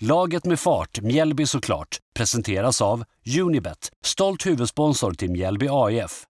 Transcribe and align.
Laget 0.00 0.44
med 0.44 0.60
fart, 0.60 1.00
Mjällby 1.00 1.46
såklart, 1.46 1.98
presenteras 2.14 2.82
av 2.82 3.04
Unibet, 3.40 3.92
stolt 4.04 4.46
huvudsponsor 4.46 5.12
till 5.12 5.30
Mjällby 5.30 5.68
AIF. 5.70 6.24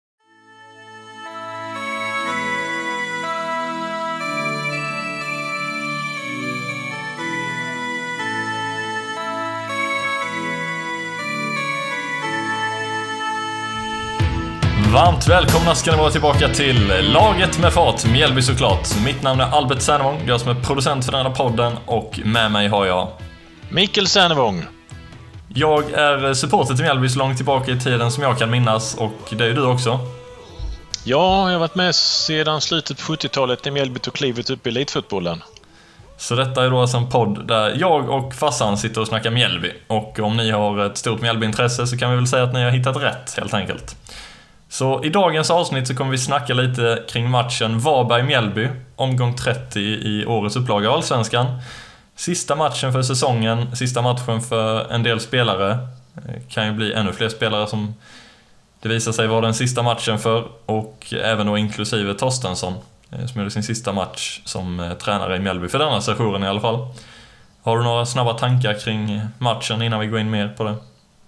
Varmt 14.93 15.27
välkomna 15.27 15.75
ska 15.75 15.91
ni 15.91 15.97
vara 15.97 16.11
tillbaka 16.11 16.47
till 16.47 16.93
Laget 17.13 17.59
med 17.59 17.73
fart, 17.73 18.05
Mjällby 18.11 18.41
såklart. 18.41 18.87
Mitt 19.05 19.23
namn 19.23 19.41
är 19.41 19.45
Albert 19.45 19.81
Sernevång, 19.81 20.21
jag 20.27 20.41
som 20.41 20.57
är 20.57 20.63
producent 20.63 21.05
för 21.05 21.11
den 21.11 21.25
här 21.25 21.33
podden 21.33 21.73
och 21.85 22.19
med 22.25 22.51
mig 22.51 22.67
har 22.67 22.85
jag 22.85 23.07
Mikael 23.75 24.07
Sernevång. 24.07 24.65
Jag 25.53 25.91
är 25.91 26.33
supporter 26.33 26.75
till 26.75 26.83
Mjällby 26.83 27.09
så 27.09 27.19
långt 27.19 27.37
tillbaka 27.37 27.71
i 27.71 27.79
tiden 27.79 28.11
som 28.11 28.23
jag 28.23 28.39
kan 28.39 28.49
minnas 28.49 28.95
och 28.95 29.13
det 29.29 29.43
är 29.43 29.47
ju 29.47 29.53
du 29.53 29.65
också. 29.65 29.99
Ja, 31.03 31.51
jag 31.51 31.53
har 31.53 31.59
varit 31.59 31.75
med 31.75 31.95
sedan 31.95 32.61
slutet 32.61 32.97
på 32.97 33.13
70-talet 33.13 33.65
när 33.65 33.71
Mjällby 33.71 33.99
tog 33.99 34.13
klivet 34.13 34.49
upp 34.49 34.67
i 34.67 34.69
elitfotbollen. 34.69 35.43
Så 36.17 36.35
detta 36.35 36.65
är 36.65 36.69
då 36.69 36.81
alltså 36.81 36.97
en 36.97 37.09
podd 37.09 37.47
där 37.47 37.75
jag 37.79 38.09
och 38.09 38.33
farsan 38.33 38.77
sitter 38.77 39.01
och 39.01 39.07
snackar 39.07 39.31
Mjällby. 39.31 39.71
Och 39.87 40.19
om 40.19 40.37
ni 40.37 40.51
har 40.51 40.85
ett 40.85 40.97
stort 40.97 41.21
Mjällbyintresse 41.21 41.87
så 41.87 41.97
kan 41.97 42.09
vi 42.09 42.15
väl 42.15 42.27
säga 42.27 42.43
att 42.43 42.53
ni 42.53 42.63
har 42.63 42.71
hittat 42.71 42.97
rätt 42.97 43.37
helt 43.37 43.53
enkelt. 43.53 43.95
Så 44.69 45.03
i 45.03 45.09
dagens 45.09 45.51
avsnitt 45.51 45.87
så 45.87 45.95
kommer 45.95 46.11
vi 46.11 46.17
snacka 46.17 46.53
lite 46.53 47.03
kring 47.09 47.29
matchen 47.29 47.79
Varberg-Mjällby, 47.79 48.69
omgång 48.95 49.35
30 49.35 49.79
i 49.79 50.25
årets 50.25 50.55
upplaga 50.55 50.89
av 50.89 50.95
Allsvenskan. 50.95 51.45
Sista 52.15 52.55
matchen 52.55 52.93
för 52.93 53.01
säsongen, 53.01 53.75
sista 53.75 54.01
matchen 54.01 54.41
för 54.41 54.91
en 54.91 55.03
del 55.03 55.19
spelare. 55.19 55.77
Det 56.13 56.49
kan 56.49 56.67
ju 56.67 56.73
bli 56.73 56.93
ännu 56.93 57.13
fler 57.13 57.29
spelare 57.29 57.67
som 57.67 57.93
det 58.79 58.89
visar 58.89 59.11
sig 59.11 59.27
vara 59.27 59.41
den 59.41 59.53
sista 59.53 59.83
matchen 59.83 60.19
för 60.19 60.47
och 60.65 61.13
även 61.23 61.47
då 61.47 61.57
inklusive 61.57 62.13
Torstensson 62.13 62.73
eh, 63.11 63.25
som 63.25 63.41
gjorde 63.41 63.51
sin 63.51 63.63
sista 63.63 63.93
match 63.93 64.41
som 64.45 64.79
eh, 64.79 64.93
tränare 64.93 65.35
i 65.35 65.39
Mjällby 65.39 65.67
för 65.67 65.79
denna 65.79 66.01
sessionen 66.01 66.43
i 66.43 66.47
alla 66.47 66.61
fall. 66.61 66.87
Har 67.61 67.77
du 67.77 67.83
några 67.83 68.05
snabba 68.05 68.33
tankar 68.33 68.73
kring 68.79 69.21
matchen 69.37 69.81
innan 69.81 69.99
vi 69.99 70.07
går 70.07 70.19
in 70.19 70.31
mer 70.31 70.47
på 70.57 70.63
det? 70.63 70.75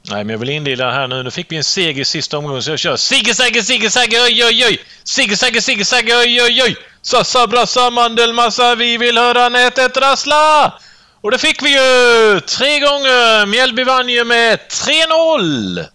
Nej, 0.09 0.23
men 0.23 0.30
jag 0.30 0.39
vill 0.39 0.50
inleda 0.50 0.91
här 0.91 1.08
nu. 1.08 1.23
Nu 1.23 1.31
fick 1.31 1.52
vi 1.52 1.55
en 1.55 1.63
seger 1.63 2.02
i 2.02 2.05
sista 2.05 2.38
omgången 2.38 2.63
så 2.63 2.72
jag 2.72 2.80
kör 2.80 2.95
Sigge 2.95 3.36
Sagge 3.36 3.63
Sigge 3.63 3.89
Sagge 3.89 4.23
oj 4.23 4.44
oj 4.45 4.66
oj! 4.66 4.80
Sigge 5.03 5.38
Sagge 5.38 5.61
Sigge 5.61 5.86
Sagge 5.86 6.17
oj 6.17 6.41
oj 6.41 6.64
oj! 6.64 6.77
Sassa 7.02 7.47
brassa 7.47 7.89
mandelmassa 7.89 8.75
vi 8.75 8.97
vill 8.97 9.17
höra 9.17 9.49
nätet 9.49 9.97
rassla! 9.97 10.73
Och 11.22 11.31
det 11.31 11.38
fick 11.38 11.64
vi 11.64 11.69
ju! 11.69 12.39
Tre 12.39 12.80
gånger! 12.80 13.45
Mjällby 13.45 13.83
vann 13.83 14.09
ju 14.09 14.23
med 14.23 14.59
3-0! 14.59 15.86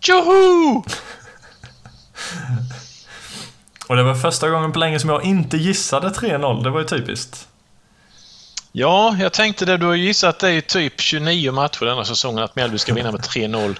Tjoho! 0.00 0.84
Och 3.86 3.96
det 3.96 4.02
var 4.02 4.14
första 4.14 4.48
gången 4.48 4.72
på 4.72 4.78
länge 4.78 5.00
som 5.00 5.10
jag 5.10 5.24
inte 5.24 5.56
gissade 5.56 6.08
3-0. 6.08 6.64
Det 6.64 6.70
var 6.70 6.80
ju 6.80 6.86
typiskt. 6.86 7.48
Ja, 8.78 9.16
jag 9.18 9.32
tänkte 9.32 9.64
det. 9.64 9.76
Du 9.76 9.86
har 9.86 9.94
gissat 9.94 10.38
det 10.38 10.52
i 10.52 10.62
typ 10.62 11.00
29 11.00 11.52
matcher 11.52 11.84
denna 11.84 12.04
säsongen 12.04 12.44
att 12.44 12.56
Mjällby 12.56 12.78
ska 12.78 12.94
vinna 12.94 13.12
med 13.12 13.20
3-0. 13.20 13.76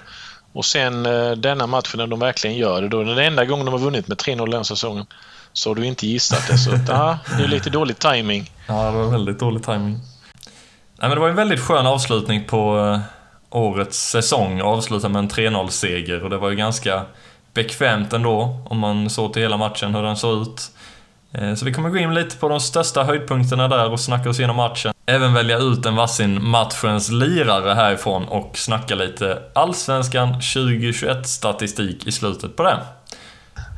Och 0.53 0.65
sen 0.65 1.05
eh, 1.05 1.31
denna 1.31 1.67
matchen 1.67 1.97
när 1.97 2.07
de 2.07 2.19
verkligen 2.19 2.57
gör 2.57 2.81
det, 2.81 2.87
då 2.87 2.99
är 2.99 3.05
det 3.05 3.15
den 3.15 3.25
enda 3.25 3.45
gången 3.45 3.65
de 3.65 3.71
har 3.71 3.79
vunnit 3.79 4.07
med 4.07 4.17
3-0 4.17 4.51
den 4.51 4.65
säsongen. 4.65 5.05
Så 5.53 5.69
har 5.69 5.75
du 5.75 5.85
inte 5.85 6.07
gissat 6.07 6.47
det, 6.47 6.57
så 6.57 6.71
ja, 6.87 7.19
det 7.37 7.43
är 7.43 7.47
lite 7.47 7.69
dålig 7.69 7.99
timing. 7.99 8.51
Ja, 8.67 8.91
det 8.91 8.97
var 8.97 9.11
väldigt 9.11 9.39
dålig 9.39 9.63
timing. 9.63 9.93
Nej, 9.93 11.09
men 11.09 11.09
det 11.09 11.19
var 11.19 11.29
en 11.29 11.35
väldigt 11.35 11.59
skön 11.59 11.87
avslutning 11.87 12.43
på 12.45 12.79
eh, 12.79 12.99
årets 13.49 14.09
säsong. 14.09 14.61
Avsluta 14.61 15.09
med 15.09 15.19
en 15.19 15.29
3-0-seger 15.29 16.23
och 16.23 16.29
det 16.29 16.37
var 16.37 16.49
ju 16.49 16.55
ganska 16.55 17.05
bekvämt 17.53 18.13
ändå 18.13 18.61
om 18.65 18.79
man 18.79 19.09
såg 19.09 19.33
till 19.33 19.41
hela 19.41 19.57
matchen 19.57 19.95
hur 19.95 20.03
den 20.03 20.17
såg 20.17 20.41
ut. 20.41 20.71
Eh, 21.31 21.55
så 21.55 21.65
vi 21.65 21.73
kommer 21.73 21.89
gå 21.89 21.97
in 21.97 22.13
lite 22.13 22.37
på 22.37 22.49
de 22.49 22.59
största 22.59 23.03
höjdpunkterna 23.03 23.67
där 23.67 23.91
och 23.91 23.99
snacka 23.99 24.29
oss 24.29 24.39
igenom 24.39 24.55
matchen. 24.55 24.93
Även 25.05 25.33
välja 25.33 25.57
ut 25.57 25.85
en 25.85 25.95
varsin 25.95 26.47
matchens 26.47 27.09
lirare 27.09 27.73
härifrån 27.73 28.27
och 28.27 28.57
snacka 28.57 28.95
lite 28.95 29.41
Allsvenskan 29.55 30.33
2021-statistik 30.33 32.07
i 32.07 32.11
slutet 32.11 32.55
på 32.55 32.63
det. 32.63 32.79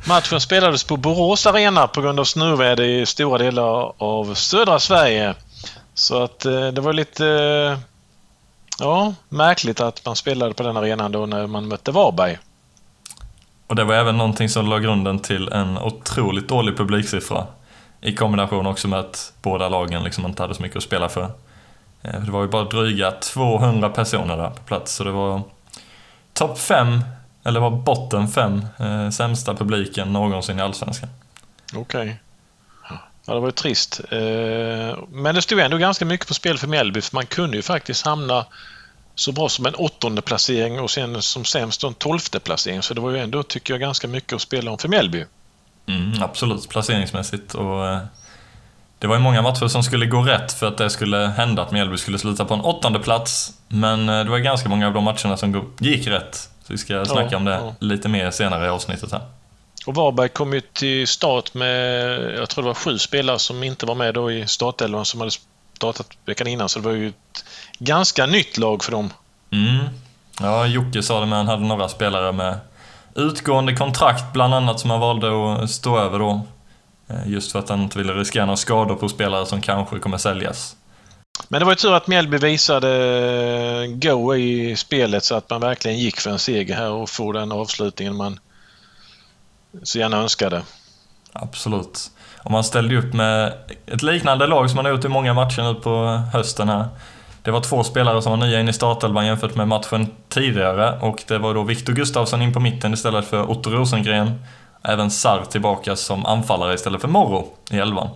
Matchen 0.08 0.40
spelades 0.40 0.84
på 0.84 0.96
Borås 0.96 1.46
Arena 1.46 1.86
på 1.86 2.00
grund 2.00 2.20
av 2.20 2.24
snöväder 2.24 2.84
i 2.84 3.06
stora 3.06 3.38
delar 3.38 3.92
av 3.98 4.34
södra 4.34 4.78
Sverige. 4.78 5.34
Så 5.94 6.22
att 6.22 6.44
eh, 6.44 6.68
det 6.68 6.80
var 6.80 6.92
lite 6.92 7.26
eh, 7.26 7.78
ja, 8.78 9.14
märkligt 9.28 9.80
att 9.80 10.06
man 10.06 10.16
spelade 10.16 10.54
på 10.54 10.62
den 10.62 10.76
arenan 10.76 11.12
då 11.12 11.26
när 11.26 11.46
man 11.46 11.68
mötte 11.68 11.90
Varberg. 11.90 12.38
Och 13.70 13.76
det 13.76 13.84
var 13.84 13.94
även 13.94 14.16
någonting 14.16 14.48
som 14.48 14.66
la 14.66 14.78
grunden 14.78 15.18
till 15.18 15.48
en 15.48 15.78
otroligt 15.78 16.48
dålig 16.48 16.76
publiksiffra. 16.76 17.46
I 18.00 18.14
kombination 18.14 18.66
också 18.66 18.88
med 18.88 18.98
att 18.98 19.32
båda 19.42 19.68
lagen 19.68 20.04
liksom 20.04 20.26
inte 20.26 20.42
hade 20.42 20.54
så 20.54 20.62
mycket 20.62 20.76
att 20.76 20.82
spela 20.82 21.08
för. 21.08 21.30
Eh, 22.02 22.20
det 22.20 22.30
var 22.30 22.42
ju 22.42 22.48
bara 22.48 22.64
dryga 22.64 23.10
200 23.10 23.88
personer 23.88 24.36
där 24.36 24.50
på 24.50 24.62
plats, 24.62 24.94
så 24.94 25.04
det 25.04 25.10
var 25.10 25.42
topp 26.32 26.58
5, 26.58 27.00
eller 27.44 27.60
var 27.60 27.70
botten 27.70 28.28
5, 28.28 28.64
eh, 28.78 29.10
sämsta 29.10 29.54
publiken 29.54 30.12
någonsin 30.12 30.58
i 30.58 30.62
Allsvenskan. 30.62 31.08
Okej. 31.74 32.00
Okay. 32.00 32.14
Ja, 33.26 33.34
det 33.34 33.40
var 33.40 33.48
ju 33.48 33.52
trist. 33.52 34.00
Eh, 34.10 34.98
men 35.08 35.34
det 35.34 35.42
stod 35.42 35.58
ändå 35.58 35.76
ganska 35.76 36.04
mycket 36.04 36.28
på 36.28 36.34
spel 36.34 36.58
för 36.58 36.66
Mjällby, 36.66 37.00
för 37.00 37.16
man 37.16 37.26
kunde 37.26 37.56
ju 37.56 37.62
faktiskt 37.62 38.04
hamna 38.04 38.46
så 39.20 39.32
bra 39.32 39.48
som 39.48 39.66
en 39.66 39.74
åttonde 39.74 40.22
placering 40.22 40.80
och 40.80 40.90
sen 40.90 41.22
som 41.22 41.44
sämst 41.44 41.84
en 41.84 41.94
tolfte 41.94 42.40
placering. 42.40 42.82
Så 42.82 42.94
det 42.94 43.00
var 43.00 43.10
ju 43.10 43.18
ändå, 43.18 43.42
tycker 43.42 43.74
jag, 43.74 43.80
ganska 43.80 44.08
mycket 44.08 44.32
att 44.32 44.40
spela 44.40 44.70
om 44.70 44.78
för 44.78 44.88
Mjällby. 44.88 45.24
Mm, 45.86 46.22
absolut, 46.22 46.68
placeringsmässigt. 46.68 47.54
Och, 47.54 47.86
eh, 47.86 47.98
det 48.98 49.06
var 49.06 49.16
ju 49.16 49.22
många 49.22 49.42
matcher 49.42 49.68
som 49.68 49.82
skulle 49.82 50.06
gå 50.06 50.22
rätt 50.22 50.52
för 50.52 50.68
att 50.68 50.78
det 50.78 50.90
skulle 50.90 51.16
hända 51.16 51.62
att 51.62 51.72
Mjällby 51.72 51.98
skulle 51.98 52.18
sluta 52.18 52.44
på 52.44 52.54
en 52.54 52.60
åttonde 52.60 52.98
plats. 52.98 53.52
Men 53.68 54.08
eh, 54.08 54.24
det 54.24 54.30
var 54.30 54.38
ganska 54.38 54.68
många 54.68 54.86
av 54.86 54.94
de 54.94 55.04
matcherna 55.04 55.36
som 55.36 55.72
gick 55.78 56.06
rätt. 56.06 56.34
Så 56.34 56.72
vi 56.72 56.78
ska 56.78 57.04
snacka 57.04 57.28
ja, 57.30 57.36
om 57.36 57.44
det 57.44 57.54
ja. 57.54 57.74
lite 57.80 58.08
mer 58.08 58.30
senare 58.30 58.66
i 58.66 58.68
avsnittet 58.68 59.12
här. 59.12 59.22
Och 59.86 59.94
Varberg 59.94 60.28
kom 60.28 60.52
ju 60.52 60.60
till 60.60 61.08
start 61.08 61.54
med, 61.54 62.10
jag 62.38 62.48
tror 62.48 62.62
det 62.62 62.68
var 62.68 62.74
sju 62.74 62.98
spelare 62.98 63.38
som 63.38 63.62
inte 63.62 63.86
var 63.86 63.94
med 63.94 64.14
då 64.14 64.32
i 64.32 64.46
startelvan 64.46 65.04
som 65.04 65.20
hade 65.20 65.32
startat 65.76 66.08
veckan 66.24 66.46
innan. 66.46 66.68
Så 66.68 66.78
det 66.78 66.84
var 66.84 66.94
ju 66.94 67.08
ett 67.08 67.44
ganska 67.80 68.26
nytt 68.26 68.58
lag 68.58 68.84
för 68.84 68.92
dem. 68.92 69.12
Mm. 69.52 69.84
Ja, 70.40 70.66
Jocke 70.66 71.02
sa 71.02 71.20
det 71.20 71.26
med 71.26 71.38
han 71.38 71.48
hade 71.48 71.62
några 71.62 71.88
spelare 71.88 72.32
med 72.32 72.58
utgående 73.14 73.76
kontrakt 73.76 74.32
bland 74.32 74.54
annat 74.54 74.80
som 74.80 74.90
han 74.90 75.00
valde 75.00 75.54
att 75.54 75.70
stå 75.70 75.98
över 75.98 76.18
då. 76.18 76.46
Eh, 77.08 77.28
just 77.28 77.52
för 77.52 77.58
att 77.58 77.68
han 77.68 77.82
inte 77.82 77.98
ville 77.98 78.12
riskera 78.12 78.46
några 78.46 78.56
skador 78.56 78.94
på 78.94 79.08
spelare 79.08 79.46
som 79.46 79.60
kanske 79.60 79.98
kommer 79.98 80.18
säljas. 80.18 80.76
Men 81.48 81.58
det 81.58 81.64
var 81.64 81.72
ju 81.72 81.76
tur 81.76 81.94
att 81.94 82.06
Mjällby 82.06 82.38
visade 82.38 83.86
go 83.88 84.34
i 84.34 84.76
spelet 84.76 85.24
så 85.24 85.34
att 85.34 85.50
man 85.50 85.60
verkligen 85.60 85.98
gick 85.98 86.20
för 86.20 86.30
en 86.30 86.38
seger 86.38 86.74
här 86.74 86.90
och 86.90 87.10
få 87.10 87.32
den 87.32 87.52
avslutningen 87.52 88.16
man 88.16 88.40
så 89.82 89.98
gärna 89.98 90.16
önskade. 90.16 90.62
Absolut. 91.32 92.10
Och 92.42 92.50
man 92.50 92.64
ställde 92.64 92.96
upp 92.96 93.14
med 93.14 93.52
ett 93.86 94.02
liknande 94.02 94.46
lag 94.46 94.70
som 94.70 94.76
man 94.76 94.84
har 94.84 94.92
gjort 94.92 95.04
i 95.04 95.08
många 95.08 95.34
matcher 95.34 95.62
nu 95.62 95.74
på 95.74 96.06
hösten 96.32 96.68
här. 96.68 96.88
Det 97.42 97.50
var 97.50 97.60
två 97.60 97.84
spelare 97.84 98.22
som 98.22 98.38
var 98.38 98.46
nya 98.46 98.60
in 98.60 98.68
i 98.68 98.72
startelvan 98.72 99.26
jämfört 99.26 99.54
med 99.54 99.68
matchen 99.68 100.06
tidigare 100.28 100.98
och 101.00 101.22
det 101.28 101.38
var 101.38 101.54
då 101.54 101.62
Viktor 101.62 101.92
Gustafsson 101.92 102.42
in 102.42 102.52
på 102.52 102.60
mitten 102.60 102.92
istället 102.92 103.24
för 103.24 103.50
Otto 103.50 103.70
Rosengren. 103.70 104.40
Även 104.82 105.10
Sarr 105.10 105.44
tillbaka 105.44 105.96
som 105.96 106.26
anfallare 106.26 106.74
istället 106.74 107.00
för 107.00 107.08
Morro 107.08 107.48
i 107.70 107.78
elvan. 107.78 108.08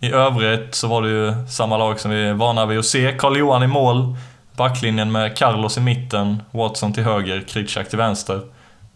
I 0.00 0.12
övrigt 0.12 0.74
så 0.74 0.88
var 0.88 1.02
det 1.02 1.08
ju 1.08 1.46
samma 1.48 1.76
lag 1.76 2.00
som 2.00 2.10
vi 2.10 2.28
är 2.28 2.34
vana 2.34 2.66
vid 2.66 2.78
att 2.78 2.86
se. 2.86 3.12
Karl-Johan 3.18 3.62
i 3.62 3.66
mål, 3.66 4.16
backlinjen 4.56 5.12
med 5.12 5.36
Carlos 5.36 5.78
i 5.78 5.80
mitten, 5.80 6.42
Watson 6.50 6.92
till 6.92 7.04
höger, 7.04 7.40
Kritschak 7.48 7.88
till 7.88 7.98
vänster. 7.98 8.40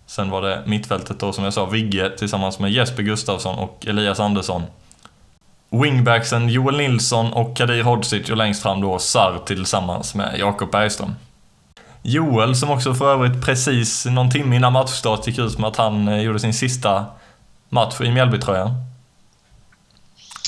Sen 0.07 0.31
var 0.31 0.43
det 0.43 0.63
mittfältet 0.67 1.21
då 1.21 1.33
som 1.33 1.45
jag 1.45 1.53
sa, 1.53 1.67
Vigge 1.67 2.11
tillsammans 2.19 2.59
med 2.59 2.73
Jesper 2.73 3.03
Gustafsson 3.03 3.59
och 3.59 3.87
Elias 3.87 4.21
Andersson. 4.21 4.63
Wingbacksen 5.71 6.49
Joel 6.49 6.77
Nilsson 6.77 7.33
och 7.33 7.57
Kadir 7.57 7.83
Hodzic 7.83 8.31
och 8.31 8.37
längst 8.37 8.63
fram 8.63 8.81
då 8.81 8.99
Sarr 8.99 9.39
tillsammans 9.47 10.15
med 10.15 10.39
Jakob 10.39 10.71
Bergström. 10.71 11.15
Joel, 12.03 12.57
som 12.57 12.71
också 12.71 12.95
för 12.95 13.13
övrigt 13.13 13.45
precis 13.45 14.07
någon 14.07 14.31
timme 14.31 14.57
innan 14.57 14.73
matchstart 14.73 15.27
gick 15.27 15.39
ut 15.39 15.59
med 15.59 15.69
att 15.69 15.77
han 15.77 16.09
eh, 16.09 16.21
gjorde 16.21 16.41
sin 16.41 16.55
sista 16.55 17.07
match 17.69 18.01
i 18.01 18.11
Mjällbytröjan. 18.11 18.71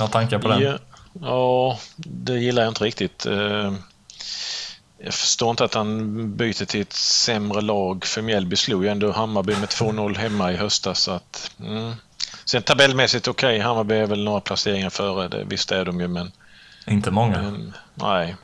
Några 0.01 0.13
tankar 0.13 0.39
på 0.39 0.49
den? 0.49 0.63
Ja, 0.63 0.79
ja, 1.21 1.79
det 1.97 2.39
gillar 2.39 2.63
jag 2.63 2.71
inte 2.71 2.85
riktigt. 2.85 3.27
Eh, 3.27 3.73
jag 5.05 5.15
förstår 5.15 5.51
inte 5.51 5.65
att 5.65 5.75
han 5.75 6.37
byter 6.37 6.65
till 6.65 6.81
ett 6.81 6.93
sämre 6.93 7.61
lag 7.61 8.05
för 8.05 8.23
Mjällby 8.23 8.57
slog 8.57 8.85
ju 8.85 8.91
ändå 8.91 9.13
Hammarby 9.13 9.57
med 9.57 9.69
2-0 9.69 10.17
hemma 10.17 10.53
i 10.53 10.57
höstas. 10.57 11.01
Så 11.01 11.11
att, 11.11 11.51
mm. 11.61 11.93
Sen 12.45 12.63
tabellmässigt 12.63 13.29
okej, 13.29 13.57
okay, 13.57 13.61
Hammarby 13.61 13.95
är 13.95 14.07
väl 14.07 14.25
några 14.25 14.41
placeringar 14.41 14.91
före, 14.91 15.29
det, 15.29 15.45
visst 15.45 15.73
är 15.73 15.85
de 15.85 16.01
ju 16.01 16.09
men... 16.09 16.33
Inte 16.87 17.11
många? 17.11 17.43
Men, 17.43 17.75
nej. 17.95 18.37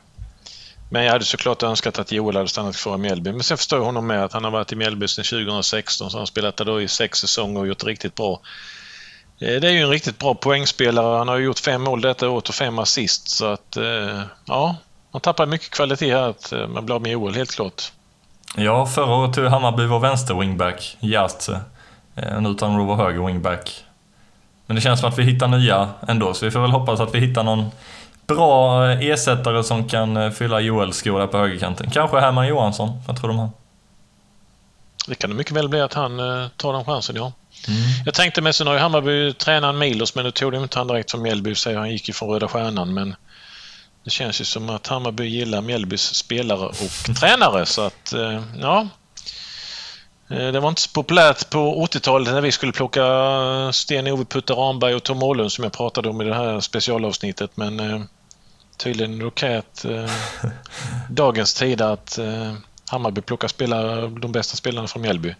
Men 0.89 1.03
jag 1.03 1.11
hade 1.11 1.25
såklart 1.25 1.63
önskat 1.63 1.99
att 1.99 2.11
Joel 2.11 2.35
hade 2.35 2.47
stannat 2.47 2.77
kvar 2.77 2.95
i 2.95 2.97
Mjällby. 2.97 3.31
Men 3.31 3.43
sen 3.43 3.57
förstår 3.57 3.79
jag 3.79 3.85
honom 3.85 4.07
med 4.07 4.23
att 4.23 4.33
han 4.33 4.43
har 4.43 4.51
varit 4.51 4.71
i 4.71 4.75
Mjällby 4.75 5.07
sedan 5.07 5.25
2016 5.25 6.09
så 6.09 6.17
han 6.17 6.21
har 6.21 6.25
spelat 6.25 6.57
där 6.57 6.65
då 6.65 6.81
i 6.81 6.87
sex 6.87 7.19
säsonger 7.19 7.59
och 7.59 7.67
gjort 7.67 7.83
riktigt 7.83 8.15
bra. 8.15 8.41
Eh, 9.39 9.59
det 9.61 9.67
är 9.67 9.71
ju 9.71 9.81
en 9.81 9.89
riktigt 9.89 10.19
bra 10.19 10.35
poängspelare. 10.35 11.17
Han 11.17 11.27
har 11.27 11.37
gjort 11.37 11.59
fem 11.59 11.81
mål 11.81 12.01
detta 12.01 12.29
året 12.29 12.49
och 12.49 12.55
fem 12.55 12.79
assist. 12.79 13.29
Så 13.29 13.45
att, 13.45 13.77
eh, 13.77 14.21
ja, 14.45 14.75
man 15.11 15.21
tappar 15.21 15.45
mycket 15.45 15.69
kvalitet 15.69 16.11
här 16.11 16.29
att 16.29 16.51
eh, 16.51 16.67
man 16.67 16.85
blir 16.85 16.95
av 16.95 17.01
med 17.01 17.11
Joel, 17.11 17.35
helt 17.35 17.51
klart. 17.51 17.91
Ja, 18.55 18.85
förra 18.85 19.15
året 19.15 19.33
tog 19.33 19.45
Hammarby 19.45 19.85
vår 19.85 19.99
vänster 19.99 20.33
wingback, 20.33 20.97
Järtse. 20.99 21.59
Nu 22.39 22.53
tar 22.53 22.67
de 22.67 22.87
vår 22.87 22.95
höger 22.95 23.25
wingback. 23.25 23.85
Men 24.69 24.75
det 24.75 24.81
känns 24.81 24.99
som 24.99 25.09
att 25.09 25.17
vi 25.17 25.23
hittar 25.23 25.47
nya 25.47 25.89
ändå, 26.07 26.33
så 26.33 26.45
vi 26.45 26.51
får 26.51 26.59
väl 26.59 26.71
hoppas 26.71 26.99
att 26.99 27.15
vi 27.15 27.19
hittar 27.19 27.43
någon 27.43 27.71
bra 28.27 28.85
ersättare 28.91 29.63
som 29.63 29.89
kan 29.89 30.31
fylla 30.31 30.59
Joels 30.59 30.97
skor 30.97 31.19
där 31.19 31.27
på 31.27 31.37
högerkanten. 31.37 31.91
Kanske 31.91 32.19
Herman 32.19 32.47
Johansson, 32.47 33.01
vad 33.07 33.19
tror 33.19 33.27
du 33.27 33.33
om 33.33 33.39
han? 33.39 33.49
Det 35.07 35.15
kan 35.15 35.29
det 35.29 35.35
mycket 35.35 35.53
väl 35.53 35.69
bli 35.69 35.81
att 35.81 35.93
han 35.93 36.17
tar 36.57 36.73
den 36.73 36.85
chansen, 36.85 37.15
ja. 37.15 37.33
Mm. 37.67 37.79
Jag 38.05 38.13
tänkte 38.13 38.41
mig, 38.41 38.53
sen 38.53 38.67
har 38.67 38.73
ju 38.73 38.79
Hammarby 38.79 39.33
tränaren 39.33 39.77
Milos, 39.77 40.15
men 40.15 40.25
nu 40.25 40.31
tog 40.31 40.51
de 40.51 40.63
inte 40.63 40.79
han 40.79 40.87
direkt 40.87 41.11
från 41.11 41.21
Mjällby, 41.21 41.55
säger 41.55 41.77
han 41.77 41.91
gick 41.91 42.07
ju 42.07 42.13
från 42.13 42.29
Röda 42.29 42.47
Stjärnan, 42.47 42.93
men 42.93 43.15
det 44.03 44.09
känns 44.09 44.41
ju 44.41 44.45
som 44.45 44.69
att 44.69 44.87
Hammarby 44.87 45.25
gillar 45.25 45.61
Mjällbys 45.61 46.15
spelare 46.15 46.65
och 46.65 47.15
tränare, 47.19 47.65
så 47.65 47.81
att 47.81 48.13
eh, 48.13 48.43
ja. 48.61 48.87
Eh, 50.29 50.51
det 50.51 50.59
var 50.59 50.69
inte 50.69 50.81
så 50.81 50.89
populärt 50.89 51.49
på 51.49 51.85
80-talet 51.85 52.33
när 52.33 52.41
vi 52.41 52.51
skulle 52.51 52.71
plocka 52.71 53.03
Sten-Ove 53.73 54.25
Putte 54.25 54.53
Ramberg 54.53 54.95
och 54.95 55.03
Tom 55.03 55.23
Åhlund 55.23 55.51
som 55.51 55.63
jag 55.63 55.73
pratade 55.73 56.09
om 56.09 56.21
i 56.21 56.25
det 56.25 56.35
här 56.35 56.59
specialavsnittet, 56.59 57.51
men 57.55 57.79
eh, 57.79 58.01
tydligen 58.77 59.13
är 59.13 59.19
det 59.19 59.25
okej 59.25 59.57
att 59.57 59.85
eh, 59.85 60.11
dagens 61.09 61.53
tid 61.53 61.81
att 61.81 62.17
eh, 62.17 62.53
Hammarby 62.89 63.21
plockar 63.21 63.47
spelare, 63.47 64.07
de 64.07 64.31
bästa 64.31 64.57
spelarna 64.57 64.87
från 64.87 65.01
Mjällby. 65.01 65.35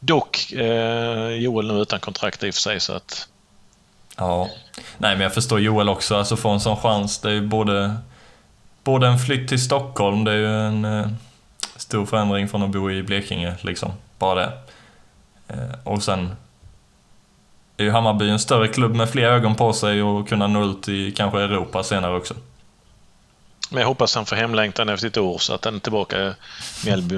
Dock 0.00 0.52
eh, 0.52 1.28
Joel 1.28 1.66
nu 1.66 1.80
utan 1.80 2.00
kontrakt 2.00 2.44
i 2.44 2.50
och 2.50 2.54
för 2.54 2.60
sig 2.60 2.80
så 2.80 2.92
att... 2.92 3.28
Ja. 4.16 4.48
Nej 4.98 5.14
men 5.14 5.20
jag 5.20 5.34
förstår 5.34 5.60
Joel 5.60 5.88
också, 5.88 6.16
alltså 6.16 6.36
få 6.36 6.50
en 6.50 6.60
sån 6.60 6.76
chans. 6.76 7.18
Det 7.18 7.28
är 7.28 7.32
ju 7.32 7.46
både, 7.46 7.96
både 8.84 9.06
en 9.06 9.18
flytt 9.18 9.48
till 9.48 9.64
Stockholm, 9.64 10.24
det 10.24 10.32
är 10.32 10.36
ju 10.36 10.66
en 10.66 10.84
eh, 10.84 11.06
stor 11.76 12.06
förändring 12.06 12.48
från 12.48 12.62
att 12.62 12.70
bo 12.70 12.90
i 12.90 13.02
Blekinge 13.02 13.54
liksom. 13.60 13.92
Bara 14.18 14.34
det. 14.34 14.52
Eh, 15.48 15.78
och 15.84 16.02
sen 16.02 16.36
är 17.76 17.84
ju 17.84 17.90
Hammarby 17.90 18.30
en 18.30 18.38
större 18.38 18.68
klubb 18.68 18.94
med 18.94 19.10
fler 19.10 19.26
ögon 19.26 19.54
på 19.54 19.72
sig 19.72 20.02
och 20.02 20.28
kunna 20.28 20.46
nå 20.46 20.64
ut 20.64 20.88
i 20.88 21.12
kanske 21.12 21.40
Europa 21.40 21.82
senare 21.82 22.16
också. 22.16 22.34
Men 23.70 23.80
jag 23.80 23.88
hoppas 23.88 24.14
han 24.14 24.26
får 24.26 24.36
hemlängtan 24.36 24.88
efter 24.88 25.06
ett 25.06 25.16
år 25.16 25.38
så 25.38 25.54
att 25.54 25.64
han 25.64 25.74
är 25.74 25.78
tillbaka 25.78 26.18
i 26.18 26.32
Mjällby 26.84 27.16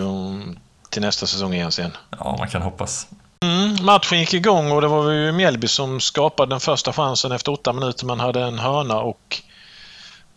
till 0.91 1.03
nästa 1.03 1.27
säsong 1.27 1.55
igen 1.55 1.73
sen. 1.73 1.97
Ja, 2.11 2.37
man 2.39 2.49
kan 2.49 2.63
hoppas. 2.63 3.07
Mm, 3.43 3.85
matchen 3.85 4.21
gick 4.21 4.35
igång 4.35 4.73
och 4.73 4.81
det 4.81 4.89
var 4.89 5.11
ju 5.11 5.33
Mjällby 5.33 5.69
som 5.69 6.01
skapade 6.01 6.51
den 6.51 6.61
första 6.61 6.93
chansen 6.93 7.33
efter 7.33 7.53
åtta 7.53 7.73
minuter. 7.73 8.07
Man 8.07 8.21
hade 8.21 8.43
en 8.43 8.59
hörna 8.59 9.01
och 9.01 9.43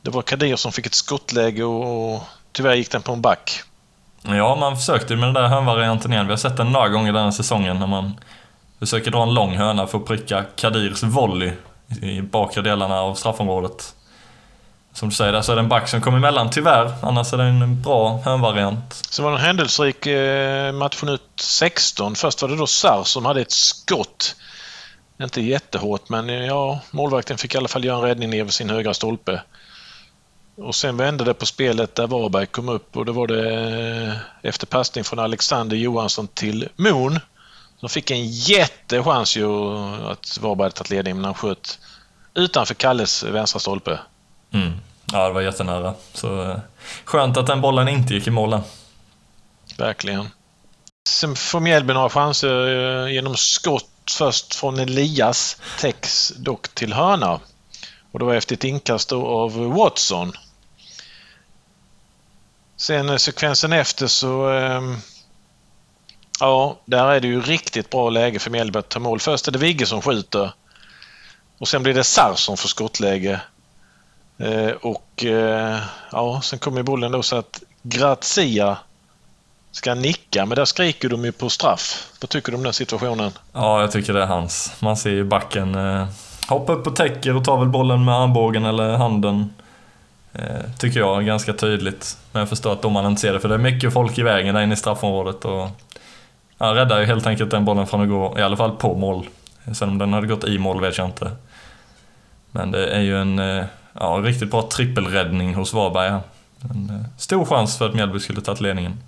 det 0.01 0.11
var 0.11 0.21
Kadir 0.21 0.55
som 0.55 0.71
fick 0.71 0.85
ett 0.85 0.93
skottläge 0.93 1.63
och 1.63 2.23
tyvärr 2.51 2.75
gick 2.75 2.91
den 2.91 3.01
på 3.01 3.13
en 3.13 3.21
back. 3.21 3.63
Ja, 4.35 4.56
man 4.56 4.77
försökte 4.77 5.15
med 5.15 5.27
den 5.27 5.33
där 5.33 5.47
hörnvarianten 5.47 6.13
igen. 6.13 6.25
Vi 6.25 6.31
har 6.31 6.38
sett 6.38 6.57
den 6.57 6.71
några 6.71 6.89
gånger 6.89 7.13
den 7.13 7.24
här 7.24 7.31
säsongen 7.31 7.79
när 7.79 7.88
man 7.88 8.19
försöker 8.79 9.12
dra 9.12 9.24
en 9.24 9.33
lång 9.33 9.56
hörna 9.56 9.88
för 9.88 9.97
att 9.97 10.06
pricka 10.06 10.44
Kadirs 10.56 11.03
volley 11.03 11.51
i 12.01 12.21
bakre 12.21 12.62
delarna 12.62 13.00
av 13.00 13.15
straffområdet. 13.15 13.94
Som 14.94 15.09
du 15.09 15.15
säger, 15.15 15.31
där 15.31 15.41
så 15.41 15.51
är 15.51 15.56
det 15.56 15.62
en 15.62 15.69
back 15.69 15.88
som 15.88 16.01
kommer 16.01 16.18
emellan 16.18 16.50
tyvärr. 16.50 16.94
Annars 17.01 17.33
är 17.33 17.38
det 17.38 17.44
en 17.44 17.81
bra 17.81 18.21
hörnvariant. 18.25 18.94
Sen 19.09 19.25
var 19.25 19.31
det 19.31 19.38
en 19.38 19.45
händelserik 19.45 20.07
eh, 20.07 20.71
match 20.71 20.95
från 20.95 21.09
ut 21.09 21.21
16. 21.41 22.15
Först 22.15 22.41
var 22.41 22.50
det 22.50 22.56
då 22.56 22.68
Sar 22.68 23.03
som 23.03 23.25
hade 23.25 23.41
ett 23.41 23.51
skott. 23.51 24.35
Inte 25.21 25.41
jättehårt, 25.41 26.09
men 26.09 26.29
eh, 26.29 26.45
ja, 26.45 26.79
målvakten 26.91 27.38
fick 27.38 27.56
i 27.56 27.57
alla 27.57 27.68
fall 27.68 27.85
göra 27.85 27.97
en 27.97 28.03
räddning 28.03 28.29
ner 28.29 28.44
vid 28.44 28.53
sin 28.53 28.69
högra 28.69 28.94
stolpe. 28.94 29.41
Och 30.57 30.75
sen 30.75 30.98
vände 30.98 31.24
det 31.24 31.33
på 31.33 31.45
spelet 31.45 31.95
där 31.95 32.07
Varberg 32.07 32.45
kom 32.45 32.69
upp 32.69 32.98
och 32.98 33.06
då 33.06 33.12
var 33.12 33.27
det 33.27 33.54
eh, 34.07 34.13
efter 34.42 34.68
passning 34.68 35.04
från 35.04 35.19
Alexander 35.19 35.77
Johansson 35.77 36.27
till 36.27 36.69
Moon. 36.75 37.19
Som 37.80 37.89
fick 37.89 38.12
en 38.12 38.27
jättechans 38.27 39.38
ju 39.38 39.48
att 40.12 40.38
Varberg 40.42 40.65
hade 40.65 40.75
tagit 40.75 40.89
ledningen 40.89 41.18
men 41.18 41.25
han 41.25 41.33
sköt 41.33 41.80
utanför 42.33 42.74
Kalles 42.74 43.24
vänstra 43.24 43.59
stolpe. 43.59 44.00
Mm. 44.51 44.74
Ja, 45.12 45.27
det 45.27 45.33
var 45.33 45.42
jättenära. 45.42 45.94
Så 46.13 46.42
eh, 46.42 46.57
skönt 47.03 47.38
att 47.38 47.48
den 47.48 47.62
bollen 47.62 47.88
inte 47.88 48.13
gick 48.13 48.27
i 48.27 48.31
målen. 48.31 48.62
Verkligen. 49.77 50.27
Sen 51.10 51.36
får 51.36 51.60
Mjällby 51.60 51.94
några 51.94 52.10
chanser 52.10 53.06
eh, 53.06 53.13
genom 53.13 53.36
skott 53.36 54.12
först 54.18 54.56
från 54.56 54.80
Elias. 54.80 55.62
Täcks 55.80 56.33
dock 56.38 56.68
till 56.68 56.94
hörna. 56.94 57.39
Och 58.12 58.19
det 58.19 58.25
var 58.25 58.33
efter 58.33 58.56
ett 58.56 58.63
inkast 58.63 59.12
av 59.12 59.65
Watson. 59.65 60.33
Sen 62.77 63.09
eh, 63.09 63.15
sekvensen 63.15 63.74
efter 63.74 64.07
så... 64.07 64.50
Ehm, 64.50 64.95
ja, 66.39 66.77
där 66.85 67.07
är 67.07 67.19
det 67.19 67.27
ju 67.27 67.41
riktigt 67.41 67.89
bra 67.89 68.09
läge 68.09 68.39
för 68.39 68.51
Mjällby 68.51 68.79
att 68.79 68.89
ta 68.89 69.00
mål. 69.00 69.19
Först 69.19 69.47
är 69.47 69.51
det 69.51 69.59
Vigge 69.59 69.85
som 69.85 70.01
skjuter. 70.01 70.51
Och 71.57 71.68
sen 71.68 71.83
blir 71.83 71.94
det 71.94 72.03
Sar 72.03 72.33
som 72.35 72.57
får 72.57 72.69
skottläge. 72.69 73.41
Eh, 74.38 74.69
och 74.69 75.25
eh, 75.25 75.79
ja, 76.12 76.41
sen 76.41 76.59
kommer 76.59 76.83
bollen 76.83 77.12
då 77.12 77.24
så 77.24 77.35
att 77.35 77.63
Grazia 77.83 78.77
ska 79.71 79.94
nicka, 79.94 80.45
men 80.45 80.56
där 80.56 80.65
skriker 80.65 81.09
de 81.09 81.25
ju 81.25 81.31
på 81.31 81.50
straff. 81.50 82.12
Vad 82.21 82.29
tycker 82.29 82.51
du 82.51 82.57
om 82.57 82.63
den 82.63 82.74
situationen? 82.74 83.31
Ja, 83.53 83.81
jag 83.81 83.91
tycker 83.91 84.13
det 84.13 84.21
är 84.21 84.27
hans. 84.27 84.74
Man 84.79 84.97
ser 84.97 85.09
ju 85.09 85.24
backen 85.24 85.75
eh, 85.75 86.07
hoppa 86.47 86.74
upp 86.74 86.88
och 86.88 86.95
täcker 86.95 87.35
och 87.35 87.44
tar 87.44 87.57
väl 87.57 87.68
bollen 87.68 88.06
med 88.06 88.15
armbågen 88.15 88.65
eller 88.65 88.97
handen. 88.97 89.53
Eh, 90.33 90.71
tycker 90.77 91.00
jag, 91.00 91.25
ganska 91.25 91.53
tydligt. 91.53 92.18
Men 92.31 92.39
jag 92.39 92.50
förstår 92.50 92.74
att 92.74 92.81
domaren 92.81 93.09
inte 93.09 93.21
ser 93.21 93.33
det, 93.33 93.39
för 93.39 93.50
det 93.50 93.56
är 93.56 93.59
mycket 93.59 93.94
folk 93.94 94.18
i 94.18 94.24
vägen 94.24 94.56
där 94.56 94.62
inne 94.62 94.74
i 94.74 94.77
straffområdet. 94.77 95.45
Och, 95.45 95.69
han 96.57 96.75
räddar 96.75 97.00
ju 97.00 97.06
helt 97.06 97.27
enkelt 97.27 97.51
den 97.51 97.65
bollen 97.65 97.88
från 97.88 98.01
att 98.01 98.09
gå, 98.09 98.39
i 98.39 98.41
alla 98.41 98.57
fall 98.57 98.71
på 98.71 98.95
mål. 98.95 99.27
Sen 99.74 99.89
om 99.89 99.97
den 99.97 100.13
hade 100.13 100.27
gått 100.27 100.44
i 100.44 100.57
mål 100.57 100.81
vet 100.81 100.97
jag 100.97 101.07
inte. 101.07 101.31
Men 102.51 102.71
det 102.71 102.88
är 102.88 103.01
ju 103.01 103.21
en 103.21 103.39
eh, 103.39 103.65
ja, 103.94 104.21
riktigt 104.24 104.51
bra 104.51 104.62
trippelräddning 104.62 105.56
hos 105.56 105.74
Varberg. 105.74 106.07
En 106.62 106.89
eh, 106.89 107.18
stor 107.18 107.45
chans 107.45 107.77
för 107.77 107.89
att 107.89 107.95
Mjällby 107.95 108.19
skulle 108.19 108.41
tagit 108.41 108.62
ledningen. 108.62 109.00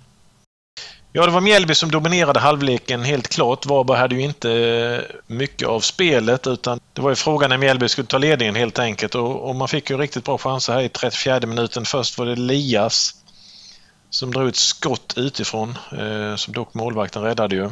Ja, 1.12 1.26
det 1.26 1.32
var 1.32 1.40
Mjällby 1.40 1.74
som 1.74 1.90
dominerade 1.90 2.40
halvleken 2.40 3.04
helt 3.04 3.28
klart. 3.28 3.66
Varberg 3.66 3.98
hade 3.98 4.14
ju 4.14 4.20
inte 4.20 4.52
eh, 4.52 5.16
mycket 5.26 5.68
av 5.68 5.80
spelet 5.80 6.46
utan 6.46 6.80
det 6.92 7.02
var 7.02 7.10
ju 7.10 7.16
frågan 7.16 7.50
när 7.50 7.58
Mjällby 7.58 7.88
skulle 7.88 8.06
ta 8.06 8.18
ledningen 8.18 8.54
helt 8.54 8.78
enkelt 8.78 9.14
och, 9.14 9.48
och 9.48 9.56
man 9.56 9.68
fick 9.68 9.90
ju 9.90 9.98
riktigt 9.98 10.24
bra 10.24 10.38
chanser 10.38 10.72
här 10.72 10.80
i 10.80 10.88
34 10.88 11.40
minuten. 11.40 11.84
Först 11.84 12.18
var 12.18 12.26
det 12.26 12.36
Lias 12.36 13.14
som 14.10 14.30
drog 14.32 14.48
ett 14.48 14.56
skott 14.56 15.14
utifrån 15.16 15.78
eh, 15.98 16.36
som 16.36 16.54
dock 16.54 16.74
målvakten 16.74 17.22
räddade 17.22 17.56
ju 17.56 17.70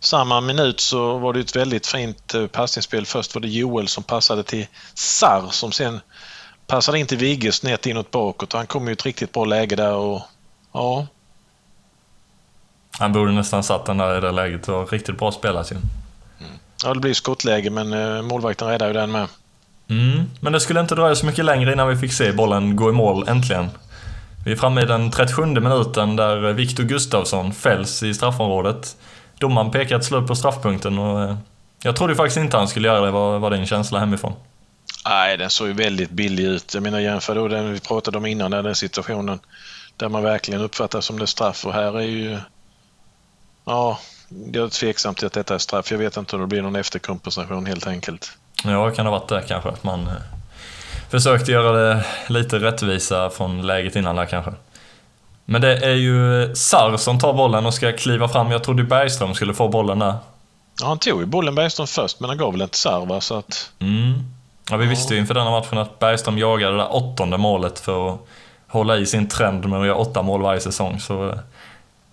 samma 0.00 0.40
minut 0.40 0.80
så 0.80 1.18
var 1.18 1.32
det 1.32 1.40
ett 1.40 1.56
väldigt 1.56 1.86
fint 1.86 2.34
eh, 2.34 2.46
passningsspel. 2.46 3.06
Först 3.06 3.34
var 3.34 3.42
det 3.42 3.48
Joel 3.48 3.88
som 3.88 4.02
passade 4.02 4.42
till 4.42 4.66
Sar 4.94 5.48
som 5.50 5.72
sen 5.72 6.00
passade 6.66 6.98
in 6.98 7.06
till 7.06 7.18
Vigge 7.18 7.52
snett 7.52 7.86
inåt 7.86 8.10
bakåt. 8.10 8.52
Han 8.52 8.66
kom 8.66 8.86
ju 8.86 8.92
ett 8.92 9.06
riktigt 9.06 9.32
bra 9.32 9.44
läge 9.44 9.76
där 9.76 9.94
och 9.94 10.22
ja. 10.72 11.06
Han 12.98 13.12
borde 13.12 13.32
nästan 13.32 13.62
satt 13.62 13.86
den 13.86 13.98
där 13.98 14.18
i 14.18 14.20
det 14.20 14.32
läget. 14.32 14.62
Det 14.62 14.72
var 14.72 14.86
riktigt 14.86 15.18
bra 15.18 15.32
spelat 15.32 15.72
ju. 15.72 15.76
Mm. 15.76 16.52
Ja, 16.84 16.94
det 16.94 17.00
blir 17.00 17.14
skottläge 17.14 17.70
men 17.70 17.92
eh, 17.92 18.22
målvakten 18.22 18.68
räddade 18.68 18.90
ju 18.90 18.98
den 18.98 19.12
med. 19.12 19.28
Mm, 19.90 20.30
men 20.40 20.52
det 20.52 20.60
skulle 20.60 20.80
inte 20.80 20.94
dröja 20.94 21.14
så 21.14 21.26
mycket 21.26 21.44
längre 21.44 21.72
innan 21.72 21.88
vi 21.88 21.96
fick 21.96 22.12
se 22.12 22.32
bollen 22.32 22.76
gå 22.76 22.88
i 22.90 22.92
mål 22.92 23.28
äntligen. 23.28 23.68
Vi 24.44 24.52
är 24.52 24.56
framme 24.56 24.82
i 24.82 24.86
den 24.86 25.10
37 25.10 25.46
minuten 25.46 26.16
där 26.16 26.52
Viktor 26.52 26.84
Gustafsson 26.84 27.52
fälls 27.52 28.02
i 28.02 28.14
straffområdet 28.14 28.96
domaren 29.38 29.70
pekade 29.70 29.96
ett 29.96 30.04
slut 30.04 30.26
på 30.26 30.34
straffpunkten 30.34 30.98
och 30.98 31.22
eh, 31.22 31.36
jag 31.82 31.96
trodde 31.96 32.14
faktiskt 32.14 32.36
inte 32.36 32.56
han 32.56 32.68
skulle 32.68 32.88
göra 32.88 33.04
det, 33.04 33.10
var, 33.10 33.38
var 33.38 33.50
din 33.50 33.66
känsla 33.66 33.98
hemifrån. 33.98 34.32
Nej, 35.08 35.36
den 35.36 35.50
såg 35.50 35.68
ju 35.68 35.72
väldigt 35.72 36.10
billig 36.10 36.44
ut. 36.44 36.74
Jag 36.74 36.82
menar 36.82 37.00
jämför 37.00 37.34
då 37.34 37.48
den 37.48 37.72
vi 37.72 37.80
pratade 37.80 38.18
om 38.18 38.26
innan, 38.26 38.50
den 38.50 38.74
situationen 38.74 39.40
där 39.96 40.08
man 40.08 40.22
verkligen 40.22 40.60
uppfattar 40.60 41.00
som 41.00 41.18
det 41.18 41.26
straff 41.26 41.66
och 41.66 41.72
här 41.72 41.98
är 41.98 42.02
ju... 42.02 42.38
Ja, 43.64 43.98
jag 44.52 44.64
är 44.64 44.68
tveksam 44.68 45.14
till 45.14 45.26
att 45.26 45.32
detta 45.32 45.54
är 45.54 45.58
straff. 45.58 45.90
Jag 45.90 45.98
vet 45.98 46.16
inte 46.16 46.36
om 46.36 46.42
det 46.42 46.48
blir 46.48 46.62
någon 46.62 46.76
efterkompensation 46.76 47.66
helt 47.66 47.86
enkelt. 47.86 48.32
Ja, 48.64 48.90
kan 48.90 49.06
ha 49.06 49.10
varit 49.10 49.28
det 49.28 49.42
kanske. 49.48 49.68
Att 49.68 49.84
man 49.84 50.06
eh, 50.06 50.12
försökte 51.10 51.52
göra 51.52 51.72
det 51.72 52.04
lite 52.28 52.58
rättvisa 52.58 53.30
från 53.30 53.66
läget 53.66 53.96
innan 53.96 54.16
där 54.16 54.26
kanske. 54.26 54.52
Men 55.44 55.60
det 55.60 55.86
är 55.86 55.94
ju 55.94 56.54
Sar 56.54 56.96
som 56.96 57.18
tar 57.18 57.32
bollen 57.32 57.66
och 57.66 57.74
ska 57.74 57.92
kliva 57.92 58.28
fram. 58.28 58.50
Jag 58.50 58.64
trodde 58.64 58.84
Bergström 58.84 59.34
skulle 59.34 59.54
få 59.54 59.68
bollen 59.68 59.98
där. 59.98 60.14
Ja, 60.80 60.86
han 60.86 60.98
tog 60.98 61.20
ju 61.20 61.26
bollen 61.26 61.54
Bergström 61.54 61.86
först, 61.86 62.20
men 62.20 62.28
han 62.28 62.38
gav 62.38 62.52
väl 62.52 62.62
inte 62.62 62.78
Sar 62.78 63.06
va? 63.06 63.20
Så 63.20 63.38
att... 63.38 63.70
Mm. 63.78 64.14
Ja, 64.70 64.76
vi 64.76 64.86
visste 64.86 65.14
ju 65.14 65.20
inför 65.20 65.34
denna 65.34 65.50
matchen 65.50 65.78
att 65.78 65.98
Bergström 65.98 66.38
jagade 66.38 66.72
det 66.72 66.78
där 66.78 66.94
åttonde 66.94 67.38
målet 67.38 67.78
för 67.78 68.14
att 68.14 68.20
hålla 68.68 68.96
i 68.96 69.06
sin 69.06 69.28
trend 69.28 69.68
med 69.68 69.80
att 69.80 69.86
göra 69.86 69.96
åtta 69.96 70.22
mål 70.22 70.42
varje 70.42 70.60
säsong. 70.60 71.00
Så 71.00 71.28
eh, 71.28 71.38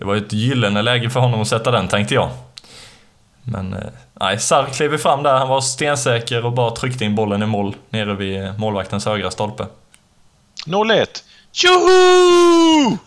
det 0.02 0.06
var 0.06 0.16
ett 0.16 0.34
gyllene 0.34 0.82
läge 0.82 1.10
för 1.10 1.20
honom 1.20 1.42
att 1.42 1.48
sätta 1.48 1.72
den, 1.72 1.88
tänkte 1.88 2.14
jag. 2.14 2.30
Men 3.44 3.74
eh, 3.74 3.80
nej, 4.14 4.40
Sarr 4.40 4.66
klev 4.66 4.98
fram 4.98 5.24
där. 5.24 5.34
Han 5.38 5.48
var 5.48 5.62
stensäker 5.62 6.46
och 6.46 6.52
bara 6.54 6.72
tryckte 6.76 7.06
in 7.06 7.16
bollen 7.16 7.44
i 7.44 7.46
mål 7.46 7.76
nere 7.90 8.14
vid 8.16 8.60
målvaktens 8.60 9.06
högra 9.06 9.32
stolpe. 9.32 9.68
0-1. 10.66 11.06
Tjoho! 11.52 12.98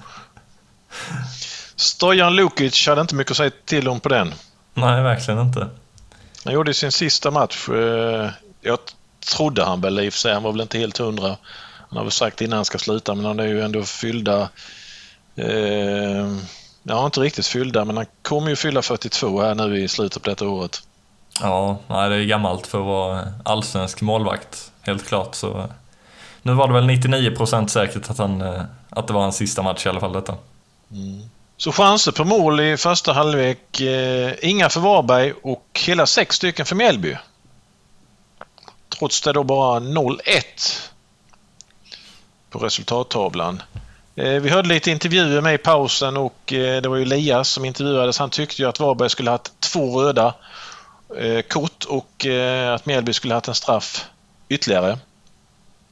Stojan 1.77 2.37
Lukic 2.37 2.87
hade 2.89 3.01
inte 3.01 3.15
mycket 3.15 3.31
att 3.31 3.37
säga 3.37 3.51
till 3.65 3.89
om 3.89 4.01
på 4.01 4.09
den. 4.09 4.35
Nej, 4.75 5.03
verkligen 5.03 5.41
inte. 5.41 5.69
Han 6.45 6.55
gjorde 6.55 6.75
sin 6.75 6.93
sista 6.93 7.31
match. 7.31 7.69
eh, 7.69 8.31
Jag 8.61 8.79
trodde 9.37 9.65
han 9.65 9.81
väl 9.81 10.01
i 10.01 10.09
och 10.09 10.13
för 10.13 10.21
sig. 10.21 10.35
Han 10.35 10.43
var 10.43 10.53
väl 10.53 10.61
inte 10.61 10.79
helt 10.79 10.99
hundra. 10.99 11.29
Han 11.89 11.97
har 11.97 12.03
väl 12.05 12.11
sagt 12.13 12.41
innan 12.41 12.57
han 12.57 12.65
ska 12.65 12.79
sluta 12.79 13.15
men 13.15 13.25
han 13.25 13.41
är 13.41 13.47
ju 13.47 13.63
ändå 13.63 13.83
fyllda... 13.83 14.49
Eh, 15.37 16.37
ja, 16.85 17.07
inte 17.07 17.21
riktigt 17.21 17.47
fyllda 17.47 17.85
men 17.85 17.97
han 17.97 18.07
kommer 18.23 18.49
ju 18.49 18.57
fylla 18.57 18.83
42 18.83 19.43
här 19.43 19.55
nu 19.55 19.79
i 19.79 19.89
slutet 19.89 20.23
på 20.23 20.31
detta 20.31 20.49
året. 20.49 20.83
Ja, 21.41 21.79
nej, 21.87 22.11
det 22.11 22.17
är 22.17 22.25
gammalt 22.25 22.67
för 22.67 22.79
att 22.79 22.87
vara 22.87 23.33
allsvensk 23.45 24.01
målvakt, 24.01 24.73
helt 24.83 25.07
klart. 25.07 25.35
Så 25.35 25.69
nu 26.43 26.53
var 26.53 26.69
det 26.69 26.75
väl 26.75 26.85
99% 26.85 27.67
säkert 27.67 28.11
att, 28.11 28.19
han, 28.19 28.41
eh, 28.41 28.63
att 28.91 29.07
det 29.07 29.13
var 29.13 29.23
hans 29.23 29.37
sista 29.37 29.63
match 29.63 29.87
i 29.87 29.89
alla 29.89 30.01
fall 30.01 30.13
detta. 30.13 30.35
Så 31.57 31.73
chanser 31.73 32.13
på 32.13 32.25
mål 32.25 32.61
i 32.61 32.77
första 32.77 33.13
halvlek. 33.13 33.81
Eh, 33.81 34.35
inga 34.43 34.69
för 34.69 34.81
Varberg 34.81 35.33
och 35.43 35.81
hela 35.87 36.07
sex 36.07 36.37
stycken 36.37 36.67
för 36.67 36.77
Mjällby. 36.77 37.17
Trots 38.99 39.21
det 39.21 39.33
då 39.33 39.45
bara 39.45 39.81
0-1 39.81 40.91
på 42.51 42.59
resultattavlan. 42.59 43.63
Eh, 44.17 44.25
vi 44.29 44.51
hörde 44.51 44.69
lite 44.69 44.91
intervjuer 44.91 45.41
med 45.41 45.55
i 45.55 45.59
pausen 45.59 46.17
och 46.17 46.53
eh, 46.53 46.83
det 46.83 46.89
var 46.89 46.97
ju 46.97 47.03
Elias 47.03 47.49
som 47.49 47.65
intervjuades. 47.65 48.19
Han 48.19 48.31
tyckte 48.31 48.63
ju 48.63 48.69
att 48.69 48.81
Varberg 48.81 49.11
skulle 49.11 49.31
ha 49.31 49.35
haft 49.35 49.61
två 49.61 50.03
röda 50.03 50.35
eh, 51.19 51.41
kort 51.43 51.85
och 51.85 52.27
att 52.75 52.87
Mjällby 52.87 53.13
skulle 53.13 53.35
ha 53.35 53.37
haft 53.37 53.49
en 53.49 53.55
straff 53.55 54.05
ytterligare. 54.49 54.99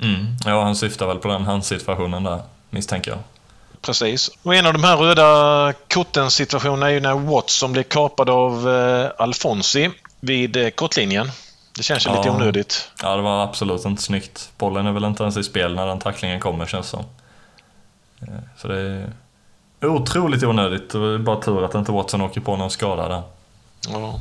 Mm. 0.02 0.26
Ja, 0.44 0.62
han 0.62 0.76
syftar 0.76 1.06
väl 1.06 1.18
på 1.18 1.28
den 1.28 1.44
handsituationen 1.44 2.24
där, 2.24 2.42
misstänker 2.70 3.10
jag. 3.10 3.20
Precis. 3.80 4.30
Och 4.42 4.54
en 4.54 4.66
av 4.66 4.72
de 4.72 4.84
här 4.84 4.96
röda 4.96 5.72
kortens 5.88 6.34
situationer 6.34 6.86
är 6.86 6.90
ju 6.90 7.00
när 7.00 7.14
Watson 7.14 7.72
blir 7.72 7.82
kapad 7.82 8.30
av 8.30 8.68
Alfonsi 9.18 9.90
vid 10.20 10.76
kortlinjen. 10.76 11.30
Det 11.76 11.82
känns 11.82 12.06
ju 12.06 12.10
lite 12.10 12.28
Ja. 12.28 12.34
onödigt. 12.34 12.90
Ja, 13.02 13.16
det 13.16 13.22
var 13.22 13.44
absolut 13.44 13.84
inte 13.84 14.02
snyggt. 14.02 14.50
Bollen 14.58 14.86
är 14.86 14.92
väl 14.92 15.04
inte 15.04 15.22
ens 15.22 15.36
i 15.36 15.42
spel 15.44 15.74
när 15.74 15.86
den 15.86 15.98
tacklingen 15.98 16.40
kommer, 16.40 16.66
känns 16.66 16.88
som. 16.88 17.04
Eh, 18.28 18.34
Så 18.56 18.68
det 18.68 19.06
är 19.80 19.88
otroligt 19.88 20.42
onödigt. 20.42 20.90
Det 20.90 20.98
är 20.98 21.18
bara 21.18 21.40
tur 21.40 21.64
att 21.64 21.74
inte 21.74 21.92
Watson 21.92 22.20
åker 22.20 22.40
på 22.40 22.56
någon 22.56 22.70
skada 22.70 23.08
där. 23.08 23.22
Ja. 23.88 24.20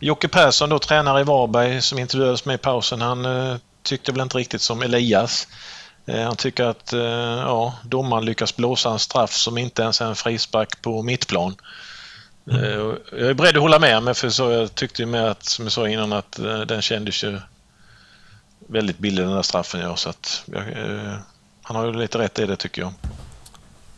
Jocke 0.00 0.28
Persson, 0.28 0.68
då 0.68 0.78
tränare 0.78 1.20
i 1.20 1.24
Varberg, 1.24 1.82
som 1.82 1.98
intervjuades 1.98 2.44
med 2.44 2.54
i 2.54 2.58
pausen, 2.58 3.00
han 3.00 3.24
eh, 3.24 3.56
tyckte 3.82 4.12
väl 4.12 4.20
inte 4.20 4.38
riktigt 4.38 4.62
som 4.62 4.82
Elias. 4.82 5.48
Eh, 6.06 6.22
han 6.24 6.36
tycker 6.36 6.64
att 6.64 6.92
ja, 7.42 7.74
domaren 7.82 8.24
lyckas 8.24 8.56
blåsa 8.56 8.90
en 8.90 8.98
straff 8.98 9.32
som 9.32 9.58
inte 9.58 9.82
ens 9.82 10.00
är 10.00 10.06
en 10.06 10.16
frispark 10.16 10.82
på 10.82 11.02
mittplan. 11.02 11.56
Och 12.44 13.18
jag 13.18 13.28
är 13.28 13.34
beredd 13.34 13.56
att 13.56 13.62
hålla 13.62 13.78
med, 13.78 14.02
men 14.02 14.14
för 14.14 14.30
så 14.30 14.50
jag 14.50 14.74
tyckte 14.74 15.06
med 15.06 15.30
att, 15.30 15.44
som 15.44 15.64
jag 15.64 15.72
sa 15.72 15.88
innan, 15.88 16.12
att 16.12 16.40
den 16.66 16.82
kändes 16.82 17.24
ju 17.24 17.40
väldigt 18.68 18.98
billig 18.98 19.24
den 19.24 19.34
där 19.34 19.42
straffen. 19.42 19.80
Ja, 19.80 19.96
så 19.96 20.10
att, 20.10 20.42
jag, 20.46 20.62
han 21.62 21.76
har 21.76 21.86
ju 21.86 21.92
lite 21.92 22.18
rätt 22.18 22.38
i 22.38 22.46
det 22.46 22.56
tycker 22.56 22.82
jag. 22.82 22.92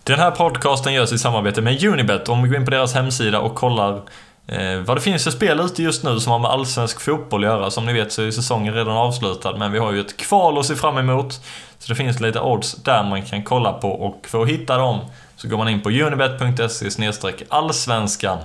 Den 0.04 0.18
här 0.18 0.30
podcasten 0.30 0.94
görs 0.94 1.12
i 1.12 1.18
samarbete 1.18 1.62
med 1.62 1.84
Unibet. 1.84 2.28
Om 2.28 2.42
vi 2.42 2.48
går 2.48 2.56
in 2.56 2.64
på 2.64 2.70
deras 2.70 2.94
hemsida 2.94 3.40
och 3.40 3.54
kollar 3.54 4.00
eh, 4.46 4.78
vad 4.84 4.96
det 4.96 5.00
finns 5.00 5.24
för 5.24 5.30
spel 5.30 5.60
ute 5.60 5.82
just 5.82 6.04
nu 6.04 6.20
som 6.20 6.32
har 6.32 6.38
med 6.38 6.50
allsvensk 6.50 7.00
fotboll 7.00 7.44
att 7.44 7.50
göra. 7.50 7.70
Som 7.70 7.86
ni 7.86 7.92
vet 7.92 8.12
så 8.12 8.22
är 8.22 8.30
säsongen 8.30 8.74
redan 8.74 8.96
avslutad, 8.96 9.56
men 9.56 9.72
vi 9.72 9.78
har 9.78 9.92
ju 9.92 10.00
ett 10.00 10.16
kval 10.16 10.58
att 10.58 10.66
se 10.66 10.74
fram 10.74 10.98
emot. 10.98 11.32
Så 11.78 11.88
det 11.88 11.94
finns 11.94 12.20
lite 12.20 12.40
odds 12.40 12.74
där 12.74 13.04
man 13.04 13.22
kan 13.22 13.42
kolla 13.42 13.72
på 13.72 13.90
och 13.90 14.26
för 14.28 14.42
att 14.42 14.48
hitta 14.48 14.76
dem 14.76 15.00
så 15.36 15.48
går 15.48 15.58
man 15.58 15.68
in 15.68 15.80
på 15.80 15.90
unibet.se 15.90 17.44
allsvenskan. 17.48 18.38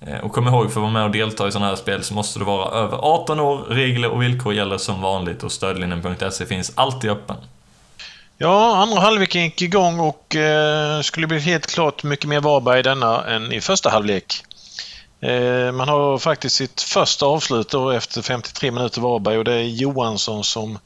Eh, 0.00 0.18
och 0.18 0.32
kom 0.32 0.48
ihåg, 0.48 0.72
för 0.72 0.80
att 0.80 0.82
vara 0.82 0.92
med 0.92 1.04
och 1.04 1.10
delta 1.10 1.48
i 1.48 1.52
sådana 1.52 1.68
här 1.68 1.76
spel 1.76 2.02
så 2.02 2.14
måste 2.14 2.38
du 2.38 2.44
vara 2.44 2.70
över 2.70 2.98
18 2.98 3.40
år. 3.40 3.58
Regler 3.68 4.08
och 4.08 4.22
villkor 4.22 4.54
gäller 4.54 4.78
som 4.78 5.02
vanligt 5.02 5.42
och 5.42 5.52
stödlinjen.se 5.52 6.46
finns 6.46 6.72
alltid 6.74 7.10
öppen. 7.10 7.36
Ja, 8.40 8.76
andra 8.76 9.00
halvleken 9.00 9.42
gick 9.42 9.62
igång 9.62 10.00
och 10.00 10.36
eh, 10.36 11.00
skulle 11.00 11.26
bli 11.26 11.38
helt 11.38 11.66
klart 11.66 12.02
mycket 12.02 12.28
mer 12.28 12.40
Varberg 12.40 12.78
i 12.78 12.82
denna 12.82 13.24
än 13.24 13.52
i 13.52 13.60
första 13.60 13.90
halvlek. 13.90 14.44
Eh, 15.20 15.72
man 15.72 15.88
har 15.88 16.18
faktiskt 16.18 16.56
sitt 16.56 16.80
första 16.80 17.26
avslut 17.26 17.70
då 17.70 17.90
efter 17.90 18.22
53 18.22 18.70
minuter 18.70 19.00
Varberg 19.00 19.38
och 19.38 19.44
det 19.44 19.54
är 19.54 19.62
Johansson 19.62 20.44
som 20.44 20.78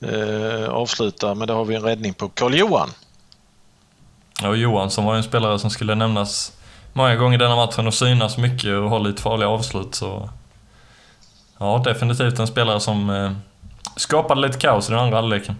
eh, 0.00 0.68
avslutar 0.68 1.34
men 1.34 1.48
där 1.48 1.54
har 1.54 1.64
vi 1.64 1.74
en 1.74 1.82
räddning 1.82 2.14
på 2.14 2.28
Karl-Johan. 2.28 2.90
Ja, 4.42 4.54
Johansson 4.54 5.04
var 5.04 5.14
ju 5.14 5.18
en 5.18 5.24
spelare 5.24 5.58
som 5.58 5.70
skulle 5.70 5.94
nämnas 5.94 6.52
många 6.92 7.16
gånger 7.16 7.38
i 7.38 7.42
denna 7.42 7.56
matchen 7.56 7.86
och 7.86 7.94
synas 7.94 8.38
mycket 8.38 8.74
och 8.74 8.90
ha 8.90 8.98
lite 8.98 9.22
farliga 9.22 9.48
avslut. 9.48 9.94
Så... 9.94 10.30
Ja, 11.58 11.82
definitivt 11.84 12.38
en 12.38 12.46
spelare 12.46 12.80
som 12.80 13.10
eh, 13.10 13.32
skapade 13.96 14.40
lite 14.40 14.58
kaos 14.58 14.88
i 14.88 14.92
den 14.92 15.00
andra 15.00 15.16
halvleken. 15.16 15.56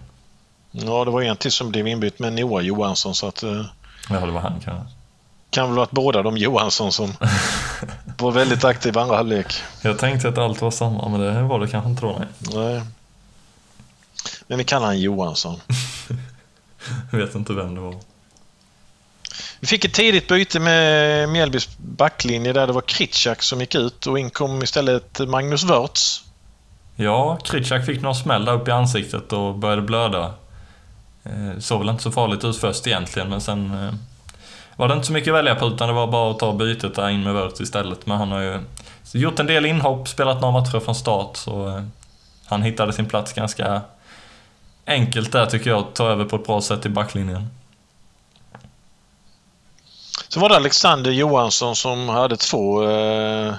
Ja, 0.71 1.05
det 1.05 1.11
var 1.11 1.21
en 1.21 1.37
till 1.37 1.51
som 1.51 1.71
blev 1.71 1.87
inbytt 1.87 2.19
med 2.19 2.33
Noah 2.33 2.63
Johansson 2.65 3.15
så 3.15 3.27
att 3.27 3.43
eh, 3.43 3.65
Ja, 4.09 4.25
det 4.25 4.31
var 4.31 4.41
han 4.41 4.59
kanske. 4.65 4.85
kan 5.49 5.67
väl 5.67 5.75
varit 5.77 5.91
båda 5.91 6.21
de 6.23 6.37
Johansson 6.37 6.91
som 6.91 7.13
var 8.17 8.31
väldigt 8.31 8.63
aktiva 8.63 9.01
andra 9.01 9.15
halvlek. 9.15 9.53
Jag 9.81 9.99
tänkte 9.99 10.29
att 10.29 10.37
allt 10.37 10.61
var 10.61 10.71
samma, 10.71 11.07
men 11.09 11.19
det 11.19 11.41
var 11.41 11.59
det 11.59 11.67
kanske 11.67 11.89
inte 11.89 12.01
då, 12.01 12.21
nej. 12.39 12.81
Men 14.47 14.57
vi 14.57 14.63
kallar 14.63 14.85
han 14.87 14.99
Johansson. 14.99 15.59
Jag 17.11 17.19
vet 17.19 17.35
inte 17.35 17.53
vem 17.53 17.75
det 17.75 17.81
var. 17.81 17.95
Vi 19.59 19.67
fick 19.67 19.85
ett 19.85 19.93
tidigt 19.93 20.27
byte 20.27 20.59
med 20.59 21.29
Mjällbys 21.29 21.69
backlinje 21.77 22.53
där 22.53 22.67
det 22.67 22.73
var 22.73 22.81
Kritschak 22.81 23.41
som 23.43 23.59
gick 23.59 23.75
ut 23.75 24.05
och 24.07 24.19
in 24.19 24.29
kom 24.29 24.63
istället 24.63 25.19
Magnus 25.27 25.63
Wörths. 25.63 26.23
Ja, 26.95 27.37
Kritschak 27.43 27.85
fick 27.85 28.01
någon 28.01 28.15
smäll 28.15 28.45
där 28.45 28.53
upp 28.53 28.67
i 28.67 28.71
ansiktet 28.71 29.33
och 29.33 29.55
började 29.55 29.81
blöda. 29.81 30.33
Eh, 31.23 31.59
såg 31.59 31.79
väl 31.79 31.89
inte 31.89 32.03
så 32.03 32.11
farligt 32.11 32.43
ut 32.43 32.57
först 32.57 32.87
egentligen, 32.87 33.29
men 33.29 33.41
sen 33.41 33.83
eh, 33.85 33.93
var 34.75 34.87
det 34.87 34.93
inte 34.93 35.07
så 35.07 35.13
mycket 35.13 35.31
att 35.31 35.37
välja 35.37 35.55
på 35.55 35.67
utan 35.67 35.87
det 35.87 35.93
var 35.93 36.07
bara 36.07 36.31
att 36.31 36.39
ta 36.39 36.53
bytet 36.53 36.95
där 36.95 37.09
in 37.09 37.23
med 37.23 37.33
Wörth 37.33 37.61
istället. 37.61 38.05
Men 38.05 38.17
han 38.17 38.31
har 38.31 38.39
ju 38.39 38.59
gjort 39.13 39.39
en 39.39 39.47
del 39.47 39.65
inhopp, 39.65 40.07
spelat 40.07 40.41
några 40.41 40.61
matcher 40.61 40.79
från 40.79 40.95
start, 40.95 41.37
så 41.37 41.67
eh, 41.67 41.83
han 42.45 42.61
hittade 42.61 42.93
sin 42.93 43.05
plats 43.05 43.33
ganska 43.33 43.81
enkelt 44.85 45.31
där 45.31 45.45
tycker 45.45 45.69
jag, 45.69 45.79
att 45.79 45.95
ta 45.95 46.07
över 46.09 46.25
på 46.25 46.35
ett 46.35 46.45
bra 46.45 46.61
sätt 46.61 46.85
i 46.85 46.89
backlinjen. 46.89 47.49
Så 50.27 50.39
var 50.39 50.49
det 50.49 50.55
Alexander 50.55 51.11
Johansson 51.11 51.75
som 51.75 52.09
hade 52.09 52.37
två 52.37 52.89
eh, 52.89 53.53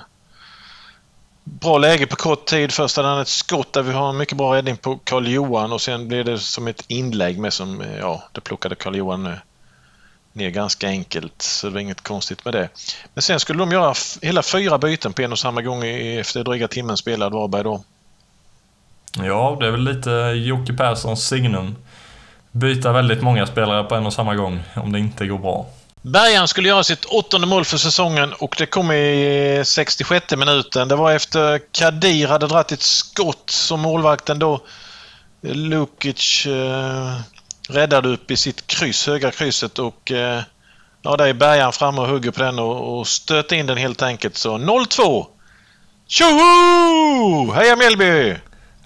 bra 1.45 1.79
läge 1.79 2.07
på 2.07 2.17
kort 2.17 2.47
tid. 2.47 2.73
Först 2.73 2.97
hade 2.97 3.09
han 3.09 3.21
ett 3.21 3.29
skott 3.29 3.73
där 3.73 3.83
vi 3.83 3.93
har 3.93 4.09
en 4.09 4.17
mycket 4.17 4.37
bra 4.37 4.57
räddning 4.57 4.77
på 4.77 4.99
Karl 5.05 5.27
Johan 5.27 5.73
och 5.73 5.81
sen 5.81 6.09
blev 6.09 6.25
det 6.25 6.39
som 6.39 6.69
ett 6.69 6.85
inlägg 6.89 7.39
med 7.39 7.53
som, 7.53 7.81
eh, 7.81 7.99
ja, 7.99 8.23
det 8.33 8.41
plockade 8.41 8.75
Karl 8.75 8.97
Johan 8.97 9.27
eh, 9.27 9.33
ner 10.33 10.51
ganska 10.51 10.89
enkelt. 10.89 11.43
Så 11.43 11.67
det 11.67 11.73
var 11.73 11.81
inget 11.81 12.01
konstigt 12.01 12.45
med 12.45 12.55
det. 12.55 12.69
Men 13.15 13.23
sen 13.23 13.41
skulle 13.41 13.59
de 13.59 13.73
göra 13.73 13.95
hela 14.23 14.43
fyra 14.43 14.79
byten 14.79 15.13
på 15.13 15.23
en 15.23 15.33
och 15.33 15.39
samma 15.39 15.63
gång 15.63 15.85
efter 15.85 16.45
dryga 16.45 16.69
timmen 16.69 16.97
spelad 16.97 17.33
Varberg 17.33 17.65
då. 17.65 17.85
Ja, 19.17 19.57
det 19.61 19.67
är 19.67 19.71
väl 19.71 19.85
lite 19.85 20.11
Jocke 20.37 20.73
Perssons 20.73 21.29
signum. 21.29 21.77
Byta 22.53 22.93
väldigt 22.93 23.23
många 23.23 23.47
spelare 23.47 23.85
på 23.85 23.95
en 23.95 24.07
och 24.07 24.13
samma 24.13 24.35
gång, 24.35 24.63
om 24.77 24.93
det 24.93 24.99
inte 24.99 25.27
går 25.27 25.39
bra. 25.39 25.67
Bergan 26.03 26.49
skulle 26.49 26.69
göra 26.69 26.85
sitt 26.85 27.05
åttonde 27.05 27.47
mål 27.47 27.65
för 27.65 27.77
säsongen 27.77 28.33
och 28.33 28.55
det 28.59 28.67
kom 28.67 28.93
i 28.93 29.63
66 29.65 30.37
minuten. 30.37 30.89
Det 30.89 30.97
var 30.97 31.13
efter 31.13 31.61
Kadir 31.73 32.29
hade 32.29 32.47
dragit 32.47 32.73
ett 32.73 32.83
skott 32.83 33.51
som 33.51 33.81
målvakten 33.81 34.39
då 34.39 34.55
eh, 35.43 35.55
Lukic 35.55 36.47
eh, 36.47 37.21
räddade 37.69 38.09
upp 38.09 38.31
i 38.31 38.37
sitt 38.37 38.67
kryss, 38.67 39.07
högra 39.07 39.31
krysset 39.31 39.79
och 39.79 40.13
eh, 40.13 40.43
ja, 41.03 41.17
där 41.17 41.27
är 41.27 41.33
Bergan 41.33 41.73
framme 41.73 42.01
och 42.01 42.09
hugger 42.09 42.31
på 42.31 42.43
den 42.43 42.59
och, 42.59 42.99
och 42.99 43.07
stöter 43.09 43.57
in 43.57 43.67
den 43.67 43.79
helt 43.79 44.03
enkelt. 44.03 44.37
Så 44.37 44.59
0-2! 44.59 45.27
Tjoho! 46.07 47.53
Heja 47.53 47.77
Mjällby! 47.77 48.37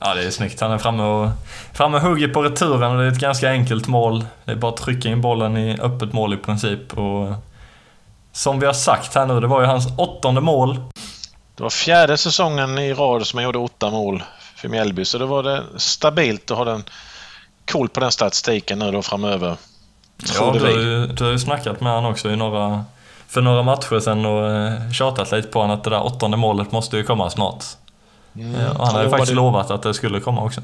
Ja, 0.07 0.15
det 0.15 0.23
är 0.23 0.31
snyggt. 0.31 0.61
Han 0.61 0.71
är 0.71 0.79
framme 0.79 1.03
och, 1.03 1.31
framme 1.73 1.97
och 1.97 2.03
hugger 2.03 2.29
på 2.29 2.43
returen 2.43 2.93
och 2.93 2.99
det 2.99 3.05
är 3.05 3.13
ett 3.13 3.19
ganska 3.19 3.51
enkelt 3.51 3.89
mål. 3.89 4.25
Det 4.45 4.53
är 4.53 4.57
bara 4.57 4.73
att 4.73 4.77
trycka 4.77 5.09
in 5.09 5.21
bollen 5.21 5.57
i 5.57 5.81
öppet 5.81 6.13
mål 6.13 6.35
i 6.35 6.37
princip. 6.37 6.99
Och 6.99 7.33
som 8.33 8.61
vi 8.61 8.67
har 8.67 8.73
sagt 8.73 9.15
här 9.15 9.27
nu, 9.27 9.41
det 9.41 9.47
var 9.47 9.61
ju 9.61 9.67
hans 9.67 9.87
åttonde 9.99 10.41
mål. 10.41 10.81
Det 11.57 11.63
var 11.63 11.71
fjärde 11.71 12.17
säsongen 12.17 12.79
i 12.79 12.95
rad 12.95 13.27
som 13.27 13.37
han 13.37 13.45
gjorde 13.45 13.59
åtta 13.59 13.91
mål 13.91 14.23
för 14.57 14.69
Mjällby, 14.69 15.05
så 15.05 15.19
då 15.19 15.27
var 15.27 15.43
det 15.43 15.63
stabilt 15.77 16.51
att 16.51 16.57
ha 16.57 16.65
den 16.65 16.85
koll 17.65 17.89
på 17.89 18.01
den 18.01 18.13
statistiken 18.13 18.79
nu 18.79 18.91
då 18.91 19.03
framöver. 19.03 19.57
Ja, 20.35 20.53
du 20.53 21.07
du 21.07 21.25
har 21.25 21.31
ju 21.31 21.39
snackat 21.39 21.81
med 21.81 21.93
honom 21.93 22.13
också 22.13 22.31
i 22.31 22.37
några, 22.37 22.85
för 23.29 23.41
några 23.41 23.63
matcher 23.63 24.01
sedan 24.01 24.27
och 24.27 24.51
eh, 24.51 24.91
tjatat 24.93 25.33
lite 25.33 25.49
på 25.49 25.61
honom 25.61 25.77
att 25.77 25.85
det 25.85 25.91
där 25.91 26.03
åttonde 26.03 26.37
målet 26.37 26.73
måste 26.73 26.97
ju 26.97 27.03
komma 27.03 27.31
snart. 27.31 27.65
Mm. 28.37 28.55
Eh, 28.55 28.81
och 28.81 28.87
han 28.87 28.95
har 28.95 29.05
ju 29.05 29.11
faktiskt 29.11 29.33
lovat 29.33 29.71
att 29.71 29.83
det 29.83 29.95
skulle 29.95 30.21
komma 30.21 30.45
också. 30.45 30.63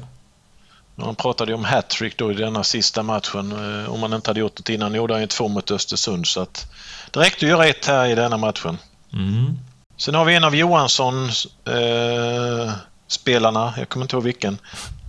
Han 0.97 1.15
pratade 1.15 1.51
ju 1.51 1.55
om 1.55 1.63
hattrick 1.63 2.17
då 2.17 2.31
i 2.31 2.35
denna 2.35 2.63
sista 2.63 3.03
matchen. 3.03 3.51
Eh, 3.83 3.93
om 3.93 4.01
han 4.01 4.13
inte 4.13 4.29
hade 4.29 4.39
gjort 4.39 4.59
det 4.63 4.73
innan 4.73 4.93
gjorde 4.93 5.13
han 5.13 5.21
ju 5.21 5.27
två 5.27 5.47
mot 5.47 5.71
Östersund. 5.71 6.27
Så 6.27 6.41
att 6.41 6.71
det 7.11 7.19
räckte 7.19 7.45
att 7.45 7.49
göra 7.49 7.65
ett 7.65 7.85
här 7.85 8.05
i 8.05 8.15
denna 8.15 8.37
matchen. 8.37 8.77
Mm. 9.13 9.57
Sen 9.97 10.15
har 10.15 10.25
vi 10.25 10.35
en 10.35 10.43
av 10.43 10.55
Johanssons 10.55 11.47
eh, 11.67 12.71
spelarna, 13.07 13.73
jag 13.77 13.89
kommer 13.89 14.03
inte 14.03 14.15
ihåg 14.15 14.23
vilken. 14.23 14.57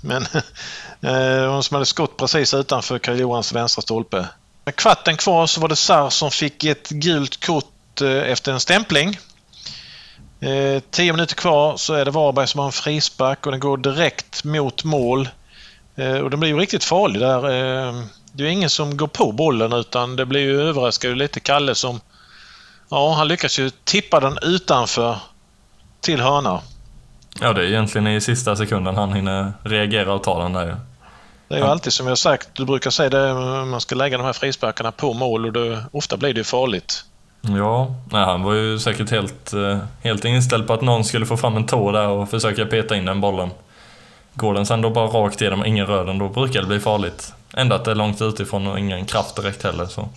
Men 0.03 0.23
eh, 1.01 1.53
hon 1.53 1.63
som 1.63 1.75
hade 1.75 1.87
skott 1.87 2.17
precis 2.17 2.55
utanför 2.55 2.99
Karl 2.99 3.21
Johans 3.21 3.53
vänstra 3.53 3.83
stolpe. 3.83 4.29
Med 4.65 4.77
kvarten 4.77 5.17
kvar 5.17 5.47
så 5.47 5.61
var 5.61 5.69
det 5.69 5.77
Sar 5.77 6.11
som 6.11 6.31
fick 6.31 6.65
ett 6.65 6.89
gult 6.89 7.47
kort 7.47 8.01
eh, 8.01 8.09
efter 8.09 8.53
en 8.53 8.61
stämpling. 8.61 9.19
Eh, 10.43 10.83
tio 10.91 11.13
minuter 11.13 11.35
kvar 11.35 11.77
så 11.77 11.95
är 11.95 12.05
det 12.05 12.11
Varberg 12.11 12.47
som 12.47 12.59
har 12.59 12.67
en 12.67 12.73
frispark 12.73 13.47
och 13.47 13.53
den 13.53 13.61
går 13.61 13.77
direkt 13.77 14.45
mot 14.45 14.85
mål. 14.85 15.29
Eh, 15.97 16.17
och 16.17 16.31
den 16.31 16.41
blir 16.41 16.51
ju 16.51 16.59
riktigt 16.59 16.85
farlig 16.85 17.21
där. 17.21 17.45
Eh, 17.45 18.03
det 18.33 18.45
är 18.45 18.49
ingen 18.49 18.71
som 18.71 18.97
går 18.97 19.07
på 19.07 19.33
bollen 19.33 19.73
utan 19.73 20.17
det 20.17 20.27
blir 20.27 20.41
ju 20.41 20.61
överraskande 20.61 21.17
lite 21.17 21.41
Kalle 21.41 21.75
som... 21.75 22.01
Ja, 22.91 23.15
han 23.15 23.29
lyckas 23.29 23.59
ju 23.59 23.71
tippa 23.71 24.21
den 24.21 24.39
utanför 24.43 25.17
till 26.01 26.21
hörna. 26.21 26.61
Ja, 27.41 27.53
det 27.53 27.63
är 27.63 27.67
egentligen 27.67 28.07
i 28.07 28.21
sista 28.21 28.57
sekunden 28.57 28.97
han 28.97 29.13
hinner 29.13 29.53
reagera 29.63 30.15
och 30.15 30.23
ta 30.23 30.43
den 30.43 30.53
där 30.53 30.67
ju. 30.67 30.75
Det 31.49 31.55
är 31.55 31.59
ju 31.59 31.65
alltid 31.65 31.93
som 31.93 32.07
jag 32.07 32.19
sagt, 32.19 32.49
du 32.53 32.65
brukar 32.65 32.91
säga 32.91 33.11
det, 33.11 33.35
man 33.65 33.81
ska 33.81 33.95
lägga 33.95 34.19
de 34.19 34.25
här 34.25 34.33
frisparkarna 34.33 34.93
på 34.93 35.13
mål 35.13 35.47
och 35.47 35.53
det, 35.53 35.85
ofta 35.93 36.17
blir 36.17 36.35
det 36.35 36.41
ju 36.41 36.45
farligt. 36.45 37.05
Ja, 37.49 37.95
nej, 38.11 38.25
han 38.25 38.43
var 38.43 38.55
ju 38.55 38.79
säkert 38.79 39.11
helt, 39.11 39.53
eh, 39.53 39.79
helt 40.03 40.25
inställd 40.25 40.67
på 40.67 40.73
att 40.73 40.81
någon 40.81 41.05
skulle 41.05 41.27
få 41.27 41.37
fram 41.37 41.57
en 41.57 41.67
tå 41.67 41.93
där 41.93 42.09
och 42.09 42.31
försöka 42.31 42.67
peta 42.67 42.97
in 42.97 43.05
den 43.05 43.21
bollen. 43.21 43.51
Går 44.35 44.55
den 44.55 44.67
sen 44.67 44.81
då 44.81 44.91
bara 44.91 45.07
rakt 45.07 45.41
igenom 45.41 45.61
och 45.61 45.67
ingen 45.67 45.87
rör 45.87 46.05
den, 46.05 46.19
då 46.19 46.29
brukar 46.29 46.61
det 46.61 46.67
bli 46.67 46.81
farligt. 46.81 47.33
Ändå 47.55 47.77
att 47.77 47.85
det 47.85 47.91
är 47.91 47.95
långt 47.95 48.23
utifrån 48.23 48.67
och 48.67 48.79
ingen 48.79 49.07
kraft 49.07 49.37
direkt 49.37 49.63
heller. 49.63 49.87
Så. 49.87 50.09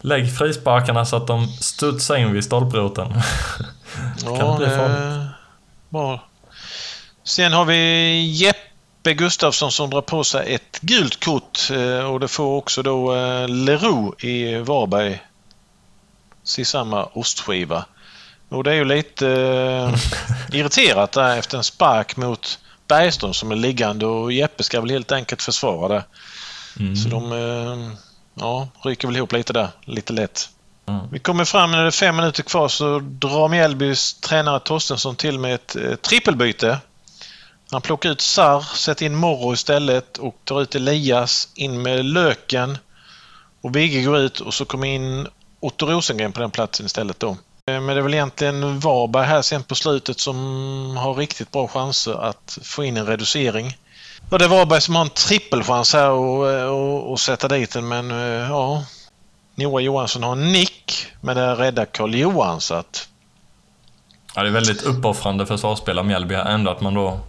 Lägg 0.00 0.38
frisparkarna 0.38 1.04
så 1.04 1.16
att 1.16 1.26
de 1.26 1.46
studsar 1.46 2.16
in 2.16 2.32
vid 2.32 2.44
stolproten. 2.44 3.14
Ja, 4.24 4.36
kan 4.36 4.50
det 4.50 4.66
bli 4.66 4.76
farligt. 4.76 5.28
bra. 5.88 6.20
Sen 7.24 7.52
har 7.52 7.64
vi 7.64 8.20
Jeppe 8.20 9.14
Gustafsson 9.14 9.72
som 9.72 9.90
drar 9.90 10.00
på 10.00 10.24
sig 10.24 10.54
ett 10.54 10.80
gult 10.80 11.24
kort 11.24 11.70
eh, 11.70 12.10
och 12.12 12.20
det 12.20 12.28
får 12.28 12.56
också 12.56 12.82
då 12.82 13.14
eh, 13.14 13.48
Leroux 13.48 14.24
i 14.24 14.56
Varberg 14.56 15.20
i 16.58 16.64
samma 16.64 17.04
ostskiva. 17.04 17.84
Och 18.48 18.64
det 18.64 18.70
är 18.70 18.74
ju 18.74 18.84
lite 18.84 19.28
eh, 19.28 19.94
irriterat 20.58 21.12
där 21.12 21.36
efter 21.36 21.58
en 21.58 21.64
spark 21.64 22.16
mot 22.16 22.58
Bergström 22.88 23.34
som 23.34 23.50
är 23.50 23.56
liggande 23.56 24.06
och 24.06 24.32
Jeppe 24.32 24.62
ska 24.62 24.80
väl 24.80 24.90
helt 24.90 25.12
enkelt 25.12 25.42
försvara 25.42 25.88
det. 25.88 26.04
Mm. 26.78 26.96
Så 26.96 27.08
de 27.08 27.32
eh, 27.32 27.98
ja, 28.34 28.68
ryker 28.84 29.08
väl 29.08 29.16
ihop 29.16 29.32
lite 29.32 29.52
där, 29.52 29.68
lite 29.84 30.12
lätt. 30.12 30.48
Mm. 30.86 31.00
Vi 31.12 31.18
kommer 31.18 31.44
fram 31.44 31.70
när 31.70 31.80
det 31.80 31.86
är 31.86 31.90
fem 31.90 32.16
minuter 32.16 32.42
kvar 32.42 32.68
så 32.68 32.98
drar 32.98 33.48
Mjällbys 33.48 34.14
tränare 34.14 34.60
Torstensson 34.60 35.16
till 35.16 35.38
med 35.38 35.54
ett 35.54 35.76
eh, 35.76 35.94
trippelbyte. 35.94 36.78
Han 37.70 37.80
plockar 37.80 38.10
ut 38.10 38.20
Sar, 38.20 38.60
sätter 38.60 39.06
in 39.06 39.16
Morro 39.16 39.52
istället 39.52 40.18
och 40.18 40.36
tar 40.44 40.62
ut 40.62 40.74
Elias, 40.74 41.48
in 41.54 41.82
med 41.82 42.04
Löken. 42.04 42.78
Och 43.60 43.76
Vigge 43.76 44.02
går 44.02 44.18
ut 44.18 44.40
och 44.40 44.54
så 44.54 44.64
kommer 44.64 44.86
in 44.86 45.28
Otto 45.62 45.86
Rosengren 45.86 46.32
på 46.32 46.40
den 46.40 46.50
platsen 46.50 46.86
istället 46.86 47.20
då. 47.20 47.28
Eh, 47.30 47.36
men 47.80 47.86
det 47.86 47.92
är 47.92 48.00
väl 48.00 48.14
egentligen 48.14 48.80
Varberg 48.80 49.26
här 49.26 49.42
sen 49.42 49.62
på 49.62 49.74
slutet 49.74 50.20
som 50.20 50.36
har 50.96 51.14
riktigt 51.14 51.50
bra 51.50 51.68
chanser 51.68 52.24
att 52.24 52.58
få 52.62 52.84
in 52.84 52.96
en 52.96 53.06
reducering. 53.06 53.76
Och 54.30 54.38
det 54.38 54.44
är 54.44 54.48
Varberg 54.48 54.80
som 54.80 54.94
har 54.94 55.02
en 55.02 55.10
trippelchans 55.10 55.92
här 55.92 56.10
och, 56.10 56.50
eh, 56.50 56.66
och, 56.66 57.10
och 57.10 57.20
sätta 57.20 57.48
dit 57.48 57.72
den 57.72 57.88
men 57.88 58.10
eh, 58.10 58.50
ja. 58.50 58.84
Noah 59.54 59.82
Johansson 59.82 60.22
har 60.22 60.32
en 60.32 60.52
nick 60.52 61.06
men 61.20 61.36
det 61.36 61.54
räddar 61.54 61.84
Karl 61.84 62.14
Johan 62.14 62.60
så 62.60 62.74
att 62.74 63.08
Ja, 64.34 64.42
det 64.42 64.48
är 64.48 64.52
väldigt 64.52 64.82
uppoffrande 64.82 65.46
försvarsspelare 65.46 66.06
Mjällby 66.06 66.34
här. 66.34 66.44
Ändå 66.44 66.70
att 66.70 66.80
man 66.80 66.94
då 66.94 67.20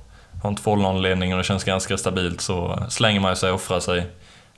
har 0.43 0.49
en 0.49 0.57
2-0-ledning 0.57 1.33
och 1.33 1.37
det 1.37 1.43
känns 1.43 1.63
ganska 1.63 1.97
stabilt 1.97 2.41
så 2.41 2.85
slänger 2.89 3.19
man 3.19 3.35
sig 3.35 3.49
och 3.49 3.55
offrar 3.55 3.79
sig. 3.79 4.07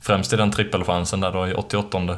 Främst 0.02 0.34
i 0.34 0.36
den 0.36 0.52
trippelchansen 0.52 1.20
där 1.20 1.32
då 1.32 1.48
i 1.48 1.54
88. 1.54 2.18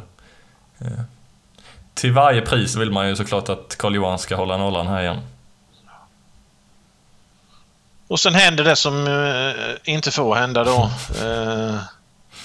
Till 1.98 2.12
varje 2.12 2.42
pris 2.42 2.76
vill 2.76 2.92
man 2.92 3.08
ju 3.08 3.16
såklart 3.16 3.50
att 3.50 3.76
Karl 3.78 3.96
Johan 3.96 4.20
ska 4.20 4.36
hålla 4.36 4.58
nollan 4.58 4.88
här 4.88 5.02
igen. 5.02 5.22
Och 8.08 8.20
sen 8.20 8.36
händer 8.36 8.64
det 8.64 8.76
som 8.76 9.08
eh, 9.08 9.94
inte 9.94 10.12
får 10.12 10.36
hända 10.36 10.64
då. 10.64 10.92
Eh, 11.22 11.76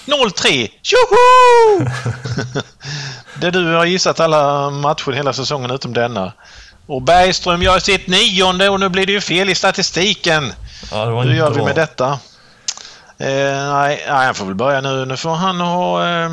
0-3! 0.05 0.69
Tjoho! 0.81 1.89
det 3.41 3.51
du 3.51 3.73
har 3.73 3.85
gissat 3.85 4.19
alla 4.19 4.69
matcher 4.69 5.11
hela 5.11 5.33
säsongen 5.33 5.71
utom 5.71 5.93
denna. 5.93 6.33
Och 6.87 7.01
Bergström 7.01 7.61
gör 7.61 7.79
sitt 7.79 8.07
nionde 8.07 8.69
och 8.69 8.79
nu 8.79 8.89
blir 8.89 9.05
det 9.05 9.11
ju 9.11 9.21
fel 9.21 9.49
i 9.49 9.55
statistiken. 9.55 10.53
Ja, 10.91 11.21
Hur 11.21 11.33
gör 11.33 11.49
vi 11.49 11.55
bra. 11.55 11.65
med 11.65 11.75
detta? 11.75 12.19
Eh, 13.17 13.73
nej, 13.73 14.05
nej, 14.07 14.25
han 14.25 14.35
får 14.35 14.45
väl 14.45 14.55
börja 14.55 14.81
nu. 14.81 15.05
Nu 15.05 15.17
får 15.17 15.35
han 15.35 15.59
ha 15.59 16.07
eh, 16.07 16.31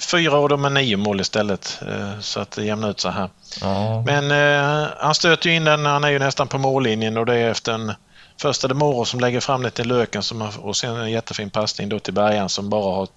fyra 0.00 0.36
och 0.36 0.48
de 0.48 0.64
är 0.64 0.70
nio 0.70 0.96
mål 0.96 1.20
istället. 1.20 1.80
Eh, 1.88 2.20
så 2.20 2.40
att 2.40 2.50
det 2.50 2.64
jämnar 2.64 2.90
ut 2.90 3.00
så 3.00 3.08
här. 3.08 3.28
Ja. 3.60 4.02
Men 4.06 4.30
eh, 4.30 4.88
han 4.98 5.14
stöter 5.14 5.50
ju 5.50 5.56
in 5.56 5.64
den. 5.64 5.86
Han 5.86 6.04
är 6.04 6.08
ju 6.08 6.18
nästan 6.18 6.48
på 6.48 6.58
mållinjen 6.58 7.16
och 7.16 7.26
det 7.26 7.36
är 7.36 7.50
efter 7.50 7.72
en 7.72 7.92
Först 8.40 8.64
är 8.64 8.68
det 8.68 8.74
Moro 8.74 9.04
som 9.04 9.20
lägger 9.20 9.40
fram 9.40 9.62
det 9.62 9.70
till 9.70 9.88
Löken 9.88 10.22
som 10.22 10.50
och 10.58 10.76
sen 10.76 10.96
en 10.96 11.10
jättefin 11.10 11.50
passning 11.50 11.88
då 11.88 11.98
till 11.98 12.14
Bergan 12.14 12.48
som 12.48 12.70
bara 12.70 12.94
har 12.94 13.08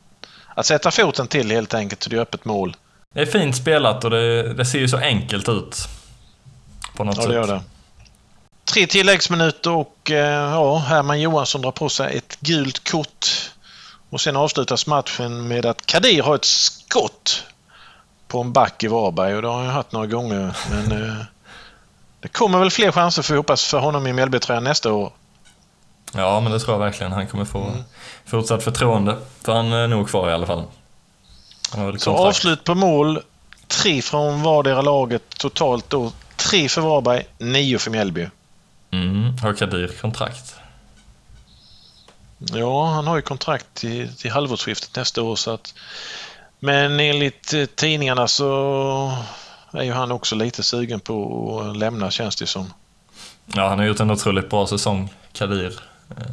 att 0.55 0.65
sätta 0.65 0.91
foten 0.91 1.27
till 1.27 1.51
helt 1.51 1.73
enkelt 1.73 2.03
så 2.03 2.09
det 2.09 2.15
är 2.15 2.19
öppet 2.19 2.45
mål. 2.45 2.75
Det 3.13 3.21
är 3.21 3.25
fint 3.25 3.57
spelat 3.57 4.03
och 4.03 4.09
det, 4.09 4.53
det 4.53 4.65
ser 4.65 4.79
ju 4.79 4.87
så 4.87 4.97
enkelt 4.97 5.49
ut. 5.49 5.77
På 6.95 7.03
något 7.03 7.15
Ja, 7.15 7.21
sätt. 7.21 7.31
det 7.31 7.35
gör 7.35 7.47
det. 7.47 7.61
Tre 8.65 8.87
tilläggsminuter 8.87 9.71
och 9.71 10.11
eh, 10.11 10.51
ja, 10.51 10.77
Herman 10.77 11.21
Johansson 11.21 11.61
drar 11.61 11.71
på 11.71 11.89
sig 11.89 12.17
ett 12.17 12.37
gult 12.39 12.91
kort. 12.91 13.51
Och 14.09 14.21
sen 14.21 14.35
avslutas 14.35 14.87
matchen 14.87 15.47
med 15.47 15.65
att 15.65 15.85
Kadir 15.85 16.21
har 16.23 16.35
ett 16.35 16.45
skott 16.45 17.43
på 18.27 18.41
en 18.41 18.53
back 18.53 18.83
i 18.83 18.87
Varberg 18.87 19.35
och 19.35 19.41
det 19.41 19.47
har 19.47 19.57
han 19.63 19.67
haft 19.73 19.91
några 19.91 20.07
gånger. 20.07 20.57
Men 20.69 20.91
eh, 21.03 21.15
det 22.19 22.27
kommer 22.27 22.59
väl 22.59 22.71
fler 22.71 22.91
chanser 22.91 23.25
vi 23.33 23.37
hoppas 23.37 23.65
för 23.65 23.79
honom 23.79 24.07
i 24.07 24.13
Mjällbytröjan 24.13 24.63
nästa 24.63 24.93
år. 24.93 25.11
Ja, 26.13 26.39
men 26.39 26.51
det 26.51 26.59
tror 26.59 26.73
jag 26.73 26.79
verkligen. 26.79 27.11
Han 27.11 27.27
kommer 27.27 27.45
få 27.45 27.59
Mm. 27.63 27.83
fortsatt 28.25 28.63
förtroende. 28.63 29.17
För 29.45 29.53
han 29.53 29.71
är 29.73 29.87
nog 29.87 30.09
kvar 30.09 30.29
i 30.29 30.33
alla 30.33 30.45
fall. 30.45 30.63
Så 31.97 32.11
avslut 32.17 32.63
på 32.63 32.75
mål. 32.75 33.19
Tre 33.67 34.01
från 34.01 34.43
vardera 34.43 34.81
laget 34.81 35.29
totalt 35.29 35.89
då. 35.89 36.11
Tre 36.35 36.69
för 36.69 36.81
Varberg, 36.81 37.25
nio 37.37 37.79
för 37.79 37.91
Mjällby. 37.91 38.27
Mm, 38.91 39.37
har 39.37 39.53
Kadir 39.53 39.91
kontrakt? 40.01 40.55
Ja, 42.37 42.85
han 42.85 43.07
har 43.07 43.15
ju 43.15 43.21
kontrakt 43.21 43.73
till, 43.73 44.15
till 44.15 44.31
halvårsskiftet 44.31 44.95
nästa 44.95 45.21
år 45.21 45.35
så 45.35 45.51
att... 45.51 45.73
Men 46.59 46.99
enligt 46.99 47.53
eh, 47.53 47.65
tidningarna 47.65 48.27
så 48.27 49.17
är 49.71 49.83
ju 49.83 49.91
han 49.91 50.11
också 50.11 50.35
lite 50.35 50.63
sugen 50.63 50.99
på 50.99 51.59
att 51.61 51.77
lämna 51.77 52.11
känns 52.11 52.35
det 52.35 52.47
som. 52.47 52.73
Ja, 53.45 53.67
han 53.69 53.79
har 53.79 53.85
gjort 53.85 53.99
en 53.99 54.11
otroligt 54.11 54.49
bra 54.49 54.67
säsong, 54.67 55.13
Kadir. 55.33 55.79
Eh, 56.09 56.25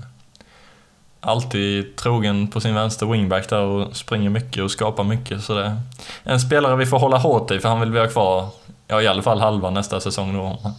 alltid 1.21 1.97
trogen 1.97 2.49
på 2.49 2.61
sin 2.61 2.75
vänster 2.75 3.07
wingback 3.07 3.49
där 3.49 3.61
och 3.61 3.97
springer 3.97 4.31
mycket 4.31 4.63
och 4.63 4.71
skapar 4.71 5.05
mycket. 5.05 5.45
Så 5.45 5.55
det 5.55 5.65
är 6.25 6.33
en 6.33 6.41
spelare 6.41 6.77
vi 6.77 6.87
får 6.87 6.99
hålla 6.99 7.19
hårt 7.19 7.51
i 7.51 7.61
för 7.61 7.69
han 7.69 7.81
vill 7.81 7.93
vi 7.93 7.99
ha 7.99 8.09
kvar, 8.09 8.49
ja 8.87 9.03
i 9.03 9.07
alla 9.07 9.23
fall 9.23 9.41
halva 9.41 9.71
nästa 9.71 10.01
säsong 10.01 10.35
då. 10.35 10.73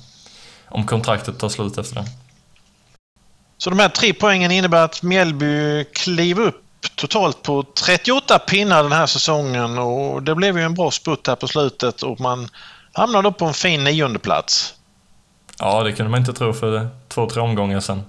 Om 0.67 0.85
kontraktet 0.85 1.39
tar 1.39 1.49
slut 1.49 1.77
efter 1.77 1.95
det. 1.95 2.05
Så 3.65 3.69
de 3.69 3.79
här 3.79 3.89
tre 3.89 4.13
poängen 4.13 4.51
innebär 4.51 4.85
att 4.85 5.03
Mjällby 5.03 5.83
kliver 5.83 6.43
upp 6.43 6.63
totalt 6.95 7.43
på 7.43 7.63
38 7.85 8.39
pinnar 8.39 8.83
den 8.83 8.91
här 8.91 9.05
säsongen 9.05 9.77
och 9.77 10.23
det 10.23 10.35
blev 10.35 10.57
ju 10.57 10.63
en 10.63 10.73
bra 10.73 10.91
sputt 10.91 11.27
här 11.27 11.35
på 11.35 11.47
slutet 11.47 12.03
och 12.03 12.19
man 12.19 12.49
hamnar 12.93 13.21
då 13.21 13.31
på 13.31 13.45
en 13.45 13.53
fin 13.53 13.83
nionde 13.83 14.19
plats. 14.19 14.73
Ja, 15.59 15.83
det 15.83 15.91
kunde 15.91 16.09
man 16.09 16.19
inte 16.19 16.33
tro 16.33 16.53
för 16.53 16.89
två, 17.07 17.29
tre 17.29 17.41
omgångar 17.41 17.79
sedan. 17.79 18.03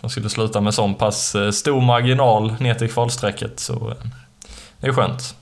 De 0.00 0.10
skulle 0.10 0.30
sluta 0.30 0.60
med 0.60 0.74
sån 0.74 0.94
pass 0.94 1.34
eh, 1.34 1.50
stor 1.50 1.80
marginal 1.80 2.54
ner 2.60 2.74
till 2.74 2.92
kvalstrecket, 2.92 3.60
så 3.60 3.72
eh, 3.72 4.06
det 4.80 4.86
är 4.86 4.92
skönt. 4.92 5.34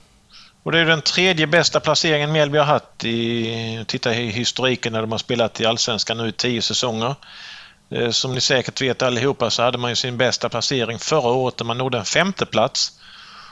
Och 0.62 0.72
det 0.72 0.78
är 0.78 0.84
den 0.84 1.02
tredje 1.02 1.46
bästa 1.46 1.80
placeringen 1.80 2.32
Mjällby 2.32 2.58
har 2.58 2.64
haft 2.64 3.04
i, 3.04 3.84
titta 3.86 4.14
i 4.14 4.30
historiken 4.30 4.92
när 4.92 5.00
de 5.00 5.10
har 5.10 5.18
spelat 5.18 5.60
i 5.60 5.66
Allsvenskan 5.66 6.16
nu 6.16 6.28
i 6.28 6.32
tio 6.32 6.62
säsonger. 6.62 7.14
Eh, 7.90 8.10
Som 8.10 8.34
ni 8.34 8.40
säkert 8.40 8.80
vet 8.82 9.02
allihopa 9.02 9.50
så 9.50 9.62
hade 9.62 9.78
man 9.78 9.90
ju 9.90 9.96
sin 9.96 10.16
bästa 10.16 10.48
placering 10.48 10.98
förra 10.98 11.28
året 11.28 11.58
när 11.58 11.64
man 11.66 11.78
nådde 11.78 11.98
en 11.98 12.04
femte 12.04 12.46
plats. 12.46 12.92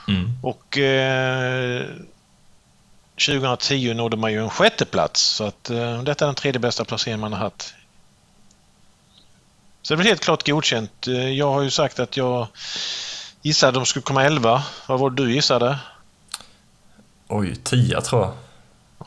Mm. 0.07 0.31
Och 0.43 0.77
eh, 0.77 1.85
2010 3.27 3.93
nådde 3.93 4.17
man 4.17 4.31
ju 4.31 4.43
en 4.43 4.49
sjätteplats 4.49 5.21
så 5.21 5.43
att 5.43 5.69
eh, 5.69 6.01
detta 6.03 6.25
är 6.25 6.27
den 6.27 6.35
tredje 6.35 6.59
bästa 6.59 6.85
placeringen 6.85 7.19
man 7.19 7.33
har 7.33 7.39
haft. 7.39 7.73
Så 9.81 9.93
det 9.93 9.97
blir 9.97 10.07
helt 10.09 10.21
klart 10.23 10.47
godkänt. 10.47 11.07
Eh, 11.07 11.29
Jag 11.29 11.51
har 11.51 11.61
ju 11.61 11.69
sagt 11.71 11.99
att 11.99 12.17
jag 12.17 12.47
gissade 13.41 13.67
att 13.69 13.73
de 13.73 13.85
skulle 13.85 14.03
komma 14.03 14.23
11. 14.23 14.63
Vad 14.87 14.99
var 14.99 15.09
det 15.09 15.23
du 15.25 15.33
gissade? 15.33 15.77
Oj, 17.27 17.55
10 17.63 18.01
tror 18.01 18.21
jag. 18.21 18.33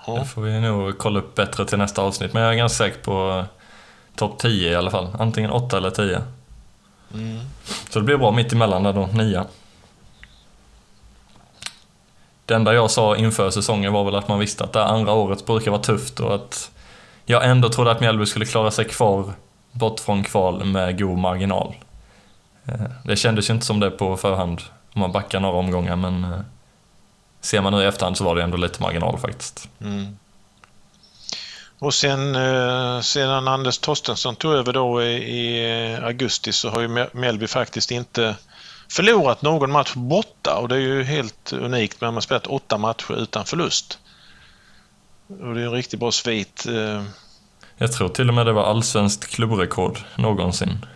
Ja. 0.06 0.18
Det 0.18 0.24
får 0.26 0.42
vi 0.42 0.60
nog 0.60 0.98
kolla 0.98 1.18
upp 1.18 1.34
bättre 1.34 1.64
till 1.66 1.78
nästa 1.78 2.02
avsnitt. 2.02 2.32
Men 2.32 2.42
jag 2.42 2.52
är 2.52 2.56
ganska 2.56 2.76
säker 2.84 2.98
på 3.02 3.44
topp 4.16 4.38
10 4.38 4.70
i 4.70 4.74
alla 4.74 4.90
fall. 4.90 5.08
Antingen 5.18 5.50
8 5.50 5.76
eller 5.76 5.90
10. 5.90 6.22
Mm. 7.14 7.38
Så 7.90 7.98
det 7.98 8.04
blir 8.04 8.16
bra 8.16 8.30
mitt 8.30 8.52
emellan 8.52 8.82
där 8.82 8.92
då, 8.92 9.06
9. 9.12 9.44
Det 12.46 12.54
enda 12.54 12.74
jag 12.74 12.90
sa 12.90 13.16
inför 13.16 13.50
säsongen 13.50 13.92
var 13.92 14.04
väl 14.04 14.14
att 14.14 14.28
man 14.28 14.38
visste 14.38 14.64
att 14.64 14.72
det 14.72 14.84
andra 14.84 15.12
året 15.12 15.46
brukar 15.46 15.70
vara 15.70 15.82
tufft 15.82 16.20
och 16.20 16.34
att 16.34 16.70
jag 17.24 17.44
ändå 17.50 17.68
trodde 17.68 17.90
att 17.90 18.00
Mjällby 18.00 18.26
skulle 18.26 18.44
klara 18.46 18.70
sig 18.70 18.84
kvar 18.84 19.32
bort 19.72 20.00
från 20.00 20.24
kval 20.24 20.64
med 20.64 20.98
god 20.98 21.18
marginal. 21.18 21.74
Eh, 22.66 22.80
Det 23.04 23.16
kändes 23.16 23.50
ju 23.50 23.54
inte 23.54 23.66
som 23.66 23.80
det 23.80 23.90
på 23.90 24.16
förhand 24.16 24.62
om 24.94 25.00
man 25.00 25.12
backar 25.12 25.40
några 25.40 25.56
omgångar 25.58 25.96
men 25.96 26.24
eh, 26.24 26.40
ser 27.40 27.60
man 27.60 27.72
nu 27.72 27.82
i 27.82 27.86
efterhand 27.86 28.16
så 28.16 28.24
var 28.24 28.36
det 28.36 28.42
ändå 28.42 28.56
lite 28.56 28.82
marginal 28.82 29.18
faktiskt. 29.18 29.68
Mm. 29.80 30.16
Och 31.80 31.94
sen 31.94 32.34
eh, 32.34 33.00
sedan 33.00 33.48
Anders 33.48 33.78
Torstensson 33.78 34.36
tog 34.36 34.52
över 34.52 34.72
då 34.72 35.02
i, 35.02 35.92
eh, 35.94 36.04
augusti 36.04 36.52
så 36.52 36.70
har 36.70 36.80
ju 36.80 37.06
Melby 37.12 37.46
faktiskt 37.46 37.90
inte 37.90 38.36
förlorat 38.88 39.42
någon 39.42 39.70
match 39.70 39.94
borta 39.94 40.56
och 40.56 40.68
det 40.68 40.74
är 40.74 40.80
ju 40.80 41.02
helt 41.02 41.52
unikt. 41.52 42.00
Man 42.00 42.14
har 42.14 42.20
spelat 42.20 42.46
åtta 42.46 42.78
matcher 42.78 43.22
utan 43.22 43.44
förlust. 43.44 43.98
Och 45.28 45.54
det 45.54 45.60
är 45.60 45.66
en 45.66 45.72
riktigt 45.72 46.00
bra 46.00 46.12
svit. 46.12 46.66
Eh. 46.66 47.04
Jag 47.76 47.92
tror 47.92 48.08
till 48.08 48.28
och 48.28 48.34
med 48.34 48.46
det 48.46 48.52
var 48.52 48.64
allsvenskt 48.64 49.26
klubbrekord 49.26 49.98
någonsin. 50.16 50.86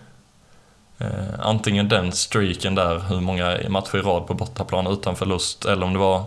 Antingen 1.38 1.88
den 1.88 2.12
streaken 2.12 2.74
där, 2.74 2.98
hur 2.98 3.20
många 3.20 3.58
matcher 3.68 3.96
i 3.96 4.00
rad 4.00 4.26
på 4.26 4.34
bortaplan 4.34 4.86
utan 4.86 5.16
förlust, 5.16 5.64
eller 5.64 5.86
om 5.86 5.92
det 5.92 5.98
var 5.98 6.24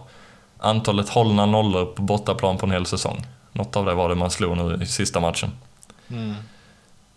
antalet 0.59 1.09
hållna 1.09 1.45
nollor 1.45 1.85
på 1.85 2.01
bortaplan 2.01 2.57
på 2.57 2.65
en 2.65 2.71
hel 2.71 2.85
säsong. 2.85 3.25
Något 3.57 3.75
av 3.75 3.85
det 3.85 3.93
var 3.93 4.09
det 4.09 4.15
man 4.15 4.31
slog 4.31 4.57
nu 4.57 4.79
i 4.83 4.85
sista 4.85 5.19
matchen. 5.19 5.51
Mm. 6.09 6.35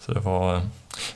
Så 0.01 0.13
det 0.13 0.21
var 0.21 0.55
eh, 0.55 0.63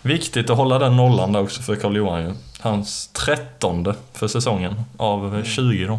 viktigt 0.02 0.50
att 0.50 0.56
hålla 0.56 0.78
den 0.78 0.96
nollan 0.96 1.32
där 1.32 1.42
också 1.42 1.62
för 1.62 1.76
Karl 1.76 1.96
Johan 1.96 2.22
ju. 2.22 2.34
Hans 2.60 3.08
trettonde 3.08 3.94
för 4.12 4.28
säsongen 4.28 4.84
av 4.96 5.38
eh, 5.38 5.44
20 5.44 5.86
då. 5.86 5.98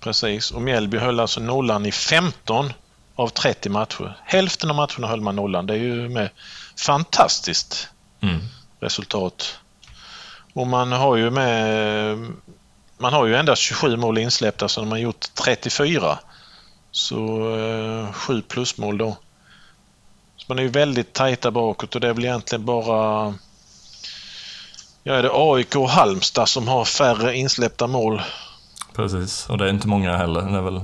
Precis. 0.00 0.50
Och 0.50 0.62
Mjällby 0.62 0.98
höll 0.98 1.20
alltså 1.20 1.40
nollan 1.40 1.86
i 1.86 1.92
15 1.92 2.72
av 3.14 3.28
30 3.28 3.68
matcher. 3.68 4.16
Hälften 4.24 4.70
av 4.70 4.76
matcherna 4.76 5.06
höll 5.06 5.20
man 5.20 5.36
nollan. 5.36 5.66
Det 5.66 5.74
är 5.74 5.78
ju 5.78 6.08
med 6.08 6.30
fantastiskt 6.86 7.88
Mm. 8.20 8.38
resultat. 8.80 9.58
Och 10.52 10.66
man 10.66 10.92
har 10.92 11.16
ju 11.16 11.30
med 11.30 12.18
man 12.98 13.12
har 13.12 13.26
ju 13.26 13.36
endast 13.36 13.62
27 13.62 13.96
mål 13.96 14.18
insläppta 14.18 14.68
så 14.68 14.80
de 14.80 14.90
har 14.90 14.98
gjort 14.98 15.26
34. 15.34 16.18
Så 16.96 17.48
eh, 17.58 18.12
7 18.12 18.42
plusmål 18.42 18.98
då. 18.98 19.16
Så 20.36 20.44
man 20.48 20.58
är 20.58 20.62
ju 20.62 20.68
väldigt 20.68 21.12
tajta 21.12 21.50
bakåt 21.50 21.94
och 21.94 22.00
det 22.00 22.08
är 22.08 22.12
väl 22.14 22.24
egentligen 22.24 22.64
bara 22.64 23.34
Ja, 25.02 25.14
är 25.14 25.22
det 25.22 25.30
AIK 25.32 25.76
och 25.76 25.88
Halmstad 25.90 26.48
som 26.48 26.68
har 26.68 26.84
färre 26.84 27.36
insläppta 27.36 27.86
mål? 27.86 28.22
Precis, 28.94 29.46
och 29.48 29.58
det 29.58 29.64
är 29.64 29.68
inte 29.68 29.88
många 29.88 30.16
heller. 30.16 30.40
Det 30.42 30.58
är 30.58 30.62
väl 30.62 30.80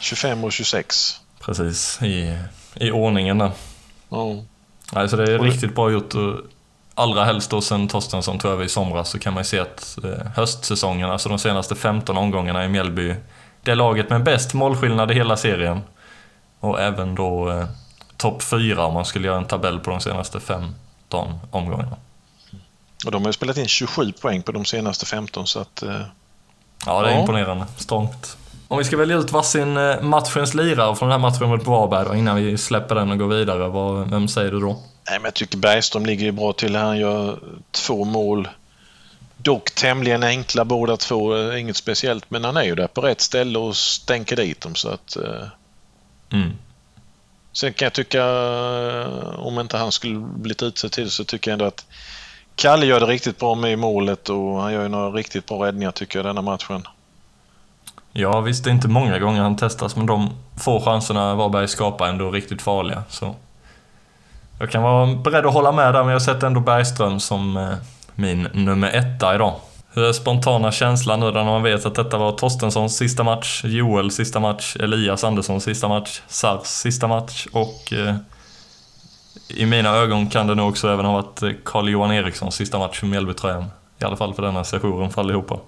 25 0.00 0.44
och 0.44 0.52
26. 0.52 1.20
precis 1.40 2.02
i, 2.02 2.38
i 2.74 2.90
ordningen 2.90 3.38
där. 3.38 3.50
Ja. 4.08 4.26
Nej, 4.92 5.08
så 5.08 5.16
det 5.16 5.22
är 5.32 5.38
Och 5.38 5.44
det- 5.44 5.50
riktigt 5.50 5.74
bra 5.74 5.90
gjort. 5.90 6.14
Och 6.14 6.34
allra 6.94 7.24
helst 7.24 7.50
då 7.50 7.60
sen 7.60 7.88
Torstensson 7.88 8.38
tog 8.38 8.50
över 8.50 8.64
i 8.64 8.68
somras 8.68 9.08
så 9.10 9.18
kan 9.18 9.34
man 9.34 9.40
ju 9.40 9.44
se 9.44 9.58
att 9.58 9.98
eh, 10.04 10.26
höstsäsongen, 10.36 11.10
alltså 11.10 11.28
de 11.28 11.38
senaste 11.38 11.74
15 11.74 12.16
omgångarna 12.16 12.64
i 12.64 12.68
Mjällby, 12.68 13.14
det 13.62 13.74
laget 13.74 14.10
med 14.10 14.22
bäst 14.22 14.54
målskillnad 14.54 15.10
i 15.10 15.14
hela 15.14 15.36
serien. 15.36 15.80
Och 16.60 16.80
även 16.80 17.14
då 17.14 17.50
eh, 17.50 17.64
topp 18.16 18.42
4 18.42 18.84
om 18.86 18.94
man 18.94 19.04
skulle 19.04 19.26
göra 19.26 19.38
en 19.38 19.44
tabell 19.44 19.78
på 19.80 19.90
de 19.90 20.00
senaste 20.00 20.40
15 20.40 20.74
omgångarna. 21.50 21.96
Och 23.06 23.10
de 23.12 23.22
har 23.22 23.28
ju 23.28 23.32
spelat 23.32 23.56
in 23.56 23.68
27 23.68 24.12
poäng 24.12 24.42
på 24.42 24.52
de 24.52 24.64
senaste 24.64 25.06
15 25.06 25.46
så 25.46 25.60
att... 25.60 25.82
Eh, 25.82 26.00
Ja, 26.86 27.02
det 27.02 27.08
är 27.08 27.14
Ja. 27.14 27.20
imponerande. 27.20 27.66
Strångt. 27.76 28.36
Om 28.68 28.78
vi 28.78 28.84
ska 28.84 28.96
välja 28.96 29.16
ut 29.16 29.32
varsin 29.32 29.76
eh, 29.76 30.00
matchens 30.00 30.54
lirare 30.54 30.96
från 30.96 31.08
den 31.08 31.20
här 31.20 31.30
matchen 31.30 31.48
mot 31.48 31.66
Varberg 31.66 32.06
då, 32.08 32.14
innan 32.14 32.36
vi 32.36 32.58
släpper 32.58 32.94
den 32.94 33.10
och 33.10 33.18
går 33.18 33.26
vidare, 33.28 33.68
vad, 33.68 34.10
vem 34.10 34.28
säger 34.28 34.50
du 34.50 34.60
då? 34.60 34.66
nej, 35.10 35.18
men 35.18 35.24
jag 35.24 35.34
tycker 35.34 35.58
Bergström 35.58 36.06
ligger 36.06 36.24
ju 36.24 36.32
bra 36.32 36.52
till. 36.52 36.76
Han 36.76 36.98
gör 36.98 37.38
två 37.70 38.04
mål. 38.04 38.48
Dock 39.42 39.70
tämligen 39.70 40.22
enkla 40.22 40.64
båda 40.64 40.96
två. 40.96 41.36
eh, 41.36 41.60
Inget 41.60 41.76
speciellt. 41.76 42.30
Men 42.30 42.44
han 42.44 42.56
är 42.56 42.62
ju 42.62 42.74
där 42.74 42.86
på 42.86 43.00
rätt 43.00 43.20
ställe 43.20 43.58
och 43.58 43.76
stänker 43.76 44.36
dit 44.36 44.60
dem 44.60 44.74
så 44.74 44.88
att... 44.88 45.16
Eh, 45.16 45.46
Mm. 46.32 46.52
Sen 47.52 47.72
kan 47.72 47.86
jag 47.86 47.92
tycka, 47.92 48.18
eh, 48.18 49.38
om 49.38 49.60
inte 49.60 49.76
han 49.76 49.92
skulle 49.92 50.18
blivit 50.18 50.62
utsedd 50.62 50.92
till 50.92 51.10
så 51.10 51.24
tycker 51.24 51.50
jag 51.50 51.52
ändå 51.52 51.64
att 51.64 51.86
Kalle 52.56 52.86
gör 52.86 53.00
det 53.00 53.06
riktigt 53.06 53.38
bra 53.38 53.54
med 53.54 53.72
i 53.72 53.76
målet 53.76 54.28
och 54.28 54.60
han 54.62 54.72
gör 54.72 54.82
ju 54.82 54.88
några 54.88 55.10
riktigt 55.10 55.46
bra 55.46 55.66
räddningar 55.66 55.92
tycker 55.92 56.18
jag 56.18 56.26
denna 56.26 56.42
matchen. 56.42 56.82
Ja, 58.12 58.40
visst 58.40 58.64
det 58.64 58.70
är 58.70 58.74
inte 58.74 58.88
många 58.88 59.18
gånger 59.18 59.42
han 59.42 59.56
testas, 59.56 59.96
men 59.96 60.06
de 60.06 60.30
få 60.64 60.80
chanserna 60.80 61.34
Varberg 61.34 61.68
skapar 61.68 62.08
ändå 62.08 62.30
riktigt 62.30 62.62
farliga. 62.62 63.02
Så 63.08 63.34
jag 64.58 64.70
kan 64.70 64.82
vara 64.82 65.14
beredd 65.14 65.46
att 65.46 65.54
hålla 65.54 65.72
med 65.72 65.94
där, 65.94 66.04
men 66.04 66.12
jag 66.12 66.22
sätter 66.22 66.46
ändå 66.46 66.60
Bergström 66.60 67.20
som 67.20 67.56
min 68.14 68.42
nummer 68.42 68.90
etta 68.90 69.34
idag. 69.34 69.54
Hur 69.94 70.04
är 70.04 70.12
spontana 70.12 70.72
känslan 70.72 71.20
nu 71.20 71.30
när 71.30 71.44
man 71.44 71.62
vet 71.62 71.86
att 71.86 71.94
detta 71.94 72.18
var 72.18 72.32
Torstenssons 72.32 72.96
sista 72.96 73.22
match, 73.22 73.64
Joels 73.64 74.14
sista 74.14 74.40
match, 74.40 74.76
Elias 74.80 75.24
Anderssons 75.24 75.64
sista 75.64 75.88
match, 75.88 76.20
Sars 76.28 76.66
sista 76.66 77.08
match 77.08 77.46
och 77.52 77.92
eh, 77.92 78.16
i 79.48 79.66
mina 79.66 79.90
ögon 79.90 80.30
kan 80.30 80.46
det 80.46 80.54
nog 80.54 80.68
också 80.68 80.88
även 80.88 81.04
ha 81.04 81.12
varit 81.12 81.42
eh, 81.42 81.50
Carl-Johan 81.64 82.12
Erikssons 82.12 82.54
sista 82.54 82.78
match 82.78 83.00
för 83.00 83.06
Mjällbytröjan. 83.06 83.64
I 83.98 84.04
alla 84.04 84.16
fall 84.16 84.34
för 84.34 84.42
denna 84.42 84.64
sessionen 84.64 85.10
för 85.10 85.20
allihopa. 85.20 85.58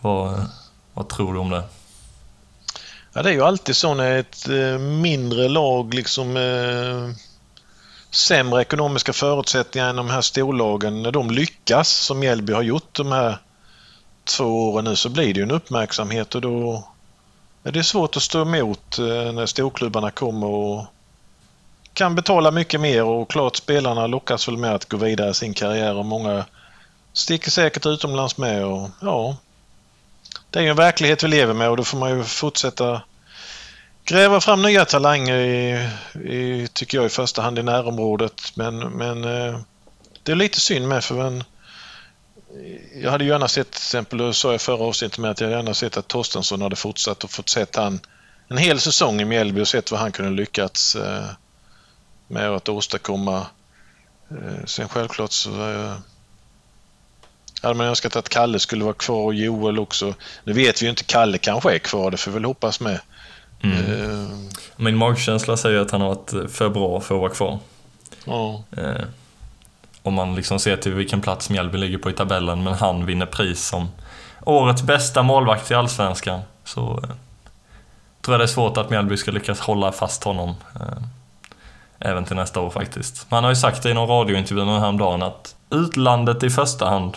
Vad, 0.00 0.46
vad 0.94 1.08
tror 1.08 1.32
du 1.32 1.38
om 1.38 1.50
det? 1.50 1.62
Ja, 3.12 3.22
det 3.22 3.30
är 3.30 3.34
ju 3.34 3.42
alltid 3.42 3.76
så 3.76 3.94
när 3.94 4.18
ett 4.18 4.48
eh, 4.48 4.78
mindre 4.78 5.48
lag 5.48 5.94
liksom 5.94 6.36
eh, 6.36 7.14
sämre 8.12 8.62
ekonomiska 8.62 9.12
förutsättningar 9.12 9.88
än 9.88 9.96
de 9.96 10.10
här 10.10 10.20
storlagen, 10.20 11.02
när 11.02 11.12
de 11.12 11.30
lyckas 11.30 11.88
som 11.88 12.18
Mjällby 12.18 12.52
har 12.52 12.62
gjort 12.62 12.96
de 12.96 13.12
här 13.12 13.38
två 14.24 14.70
åren 14.70 14.84
nu 14.84 14.96
så 14.96 15.08
blir 15.08 15.34
det 15.34 15.40
ju 15.40 15.42
en 15.42 15.50
uppmärksamhet 15.50 16.34
och 16.34 16.40
då 16.40 16.84
är 17.64 17.72
det 17.72 17.84
svårt 17.84 18.16
att 18.16 18.22
stå 18.22 18.42
emot 18.42 18.98
eh, 18.98 19.32
när 19.32 19.46
storklubbarna 19.46 20.10
kommer 20.10 20.46
och 20.46 20.84
kan 21.92 22.14
betala 22.14 22.50
mycket 22.50 22.80
mer 22.80 23.04
och 23.04 23.30
klart 23.30 23.56
spelarna 23.56 24.06
lockas 24.06 24.48
väl 24.48 24.56
med 24.56 24.74
att 24.74 24.88
gå 24.88 24.96
vidare 24.96 25.30
i 25.30 25.34
sin 25.34 25.54
karriär 25.54 25.94
och 25.94 26.06
många 26.06 26.44
sticker 27.12 27.50
säkert 27.50 27.86
utomlands 27.86 28.38
med 28.38 28.64
och 28.64 28.90
ja, 29.00 29.36
det 30.50 30.58
är 30.58 30.62
ju 30.62 30.68
en 30.68 30.76
verklighet 30.76 31.22
vi 31.22 31.28
lever 31.28 31.54
med 31.54 31.70
och 31.70 31.76
då 31.76 31.84
får 31.84 31.98
man 31.98 32.10
ju 32.18 32.24
fortsätta 32.24 33.02
gräva 34.04 34.40
fram 34.40 34.62
nya 34.62 34.84
talanger 34.84 35.36
i, 35.36 35.88
i 36.14 36.68
tycker 36.72 36.98
jag 36.98 37.06
i 37.06 37.08
första 37.08 37.42
hand 37.42 37.58
i 37.58 37.62
närområdet. 37.62 38.42
Men, 38.54 38.78
men 38.78 39.24
eh, 39.24 39.60
det 40.22 40.32
är 40.32 40.36
lite 40.36 40.60
synd 40.60 40.88
med 40.88 41.04
för 41.04 41.26
en, 41.26 41.44
jag 43.02 43.10
hade 43.10 43.24
gärna 43.24 43.48
sett 43.48 43.70
till 43.70 43.78
exempel, 43.78 44.18
det 44.18 44.34
sa 44.34 44.52
jag 44.52 44.60
förra 44.60 44.84
avsnittet 44.84 45.18
med 45.18 45.30
att 45.30 45.40
jag 45.40 45.50
gärna 45.50 45.74
sett 45.74 45.96
att 45.96 46.08
Torstensson 46.08 46.62
hade 46.62 46.76
fortsatt 46.76 47.24
och 47.24 47.30
fått 47.30 47.48
sett 47.48 47.76
han 47.76 48.00
en 48.48 48.56
hel 48.56 48.80
säsong 48.80 49.20
i 49.20 49.24
Mjällby 49.24 49.60
och 49.60 49.68
sett 49.68 49.90
vad 49.90 50.00
han 50.00 50.12
kunde 50.12 50.30
lyckats 50.30 50.96
eh, 50.96 51.24
med 52.28 52.50
att 52.50 52.68
åstadkomma. 52.68 53.46
Eh, 54.30 54.64
sen 54.64 54.88
självklart 54.88 55.32
så 55.32 55.50
hade 57.62 57.74
man 57.74 57.86
önskat 57.86 58.16
att 58.16 58.28
Kalle 58.28 58.58
skulle 58.58 58.84
vara 58.84 58.94
kvar 58.94 59.24
och 59.24 59.34
Joel 59.34 59.78
också. 59.78 60.14
Nu 60.44 60.52
vet 60.52 60.82
vi 60.82 60.86
ju 60.86 60.90
inte, 60.90 61.04
Kalle 61.04 61.38
kanske 61.38 61.74
är 61.74 61.78
kvar, 61.78 62.10
det 62.10 62.16
får 62.16 62.30
vi 62.30 62.34
väl 62.34 62.44
hoppas 62.44 62.80
med. 62.80 63.00
Mm. 63.62 64.02
Eh, 64.22 64.28
Min 64.76 64.96
magkänsla 64.96 65.56
säger 65.56 65.80
att 65.80 65.90
han 65.90 66.00
har 66.00 66.08
varit 66.08 66.52
för 66.52 66.68
bra 66.68 67.00
för 67.00 67.14
att 67.14 67.20
vara 67.20 67.30
kvar. 67.30 67.58
ja. 68.24 68.62
Eh, 68.76 69.04
om 70.02 70.14
man 70.14 70.34
liksom 70.34 70.58
ser 70.58 70.76
till 70.76 70.94
vilken 70.94 71.20
plats 71.20 71.50
Mjällby 71.50 71.78
ligger 71.78 71.98
på 71.98 72.10
i 72.10 72.12
tabellen, 72.12 72.62
men 72.62 72.74
han 72.74 73.06
vinner 73.06 73.26
pris 73.26 73.66
som 73.66 73.88
årets 74.44 74.82
bästa 74.82 75.22
målvakt 75.22 75.70
i 75.70 75.74
Allsvenskan. 75.74 76.40
Så 76.64 76.80
eh, 77.02 77.08
tror 78.22 78.34
jag 78.34 78.40
det 78.40 78.44
är 78.44 78.46
svårt 78.46 78.76
att 78.76 78.90
Mjällby 78.90 79.16
ska 79.16 79.30
lyckas 79.30 79.60
hålla 79.60 79.92
fast 79.92 80.24
honom. 80.24 80.54
Eh, 80.74 81.02
även 81.98 82.24
till 82.24 82.36
nästa 82.36 82.60
år 82.60 82.70
faktiskt. 82.70 83.30
Man 83.30 83.44
har 83.44 83.50
ju 83.50 83.56
sagt 83.56 83.82
det 83.82 83.90
i 83.90 83.94
någon 83.94 84.08
radiointervju 84.08 84.64
nu 84.64 84.78
häromdagen 84.78 85.22
att 85.22 85.54
utlandet 85.70 86.42
i 86.42 86.50
första 86.50 86.88
hand. 86.90 87.16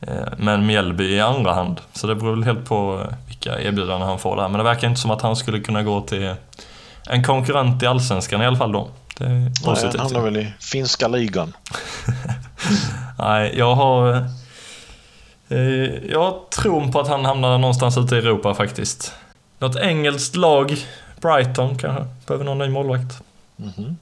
Eh, 0.00 0.28
Men 0.38 0.66
Mjällby 0.66 1.04
i 1.14 1.20
andra 1.20 1.52
hand. 1.54 1.80
Så 1.92 2.06
det 2.06 2.14
beror 2.14 2.30
väl 2.30 2.44
helt 2.44 2.64
på 2.64 3.00
eh, 3.08 3.14
vilka 3.44 3.60
erbjudanden 3.60 4.08
han 4.08 4.18
får 4.18 4.36
där. 4.36 4.48
Men 4.48 4.58
det 4.58 4.64
verkar 4.64 4.88
inte 4.88 5.00
som 5.00 5.10
att 5.10 5.22
han 5.22 5.36
skulle 5.36 5.60
kunna 5.60 5.82
gå 5.82 6.00
till 6.00 6.34
en 7.08 7.24
konkurrent 7.24 7.82
i 7.82 7.86
Allsvenskan 7.86 8.42
i 8.42 8.46
alla 8.46 8.56
fall 8.56 8.72
då. 8.72 8.88
Det 9.18 9.24
är 9.24 9.28
Nej, 9.28 9.52
han 9.64 9.74
positivt. 9.74 10.00
hamnar 10.00 10.20
väl 10.20 10.36
i 10.36 10.52
finska 10.60 11.08
ligan. 11.08 11.52
Nej, 13.18 13.58
jag 13.58 13.74
har... 13.74 14.26
Eh, 15.48 15.58
jag 16.10 16.50
tron 16.50 16.92
på 16.92 17.00
att 17.00 17.08
han 17.08 17.24
hamnar 17.24 17.58
någonstans 17.58 17.98
ute 17.98 18.14
i 18.14 18.18
Europa 18.18 18.54
faktiskt. 18.54 19.12
Något 19.58 19.76
engelskt 19.76 20.36
lag, 20.36 20.76
Brighton 21.20 21.78
kanske, 21.78 22.06
behöver 22.26 22.44
någon 22.44 22.58
ny 22.58 22.68
målvakt. 22.68 23.22
Mhm. 23.56 23.96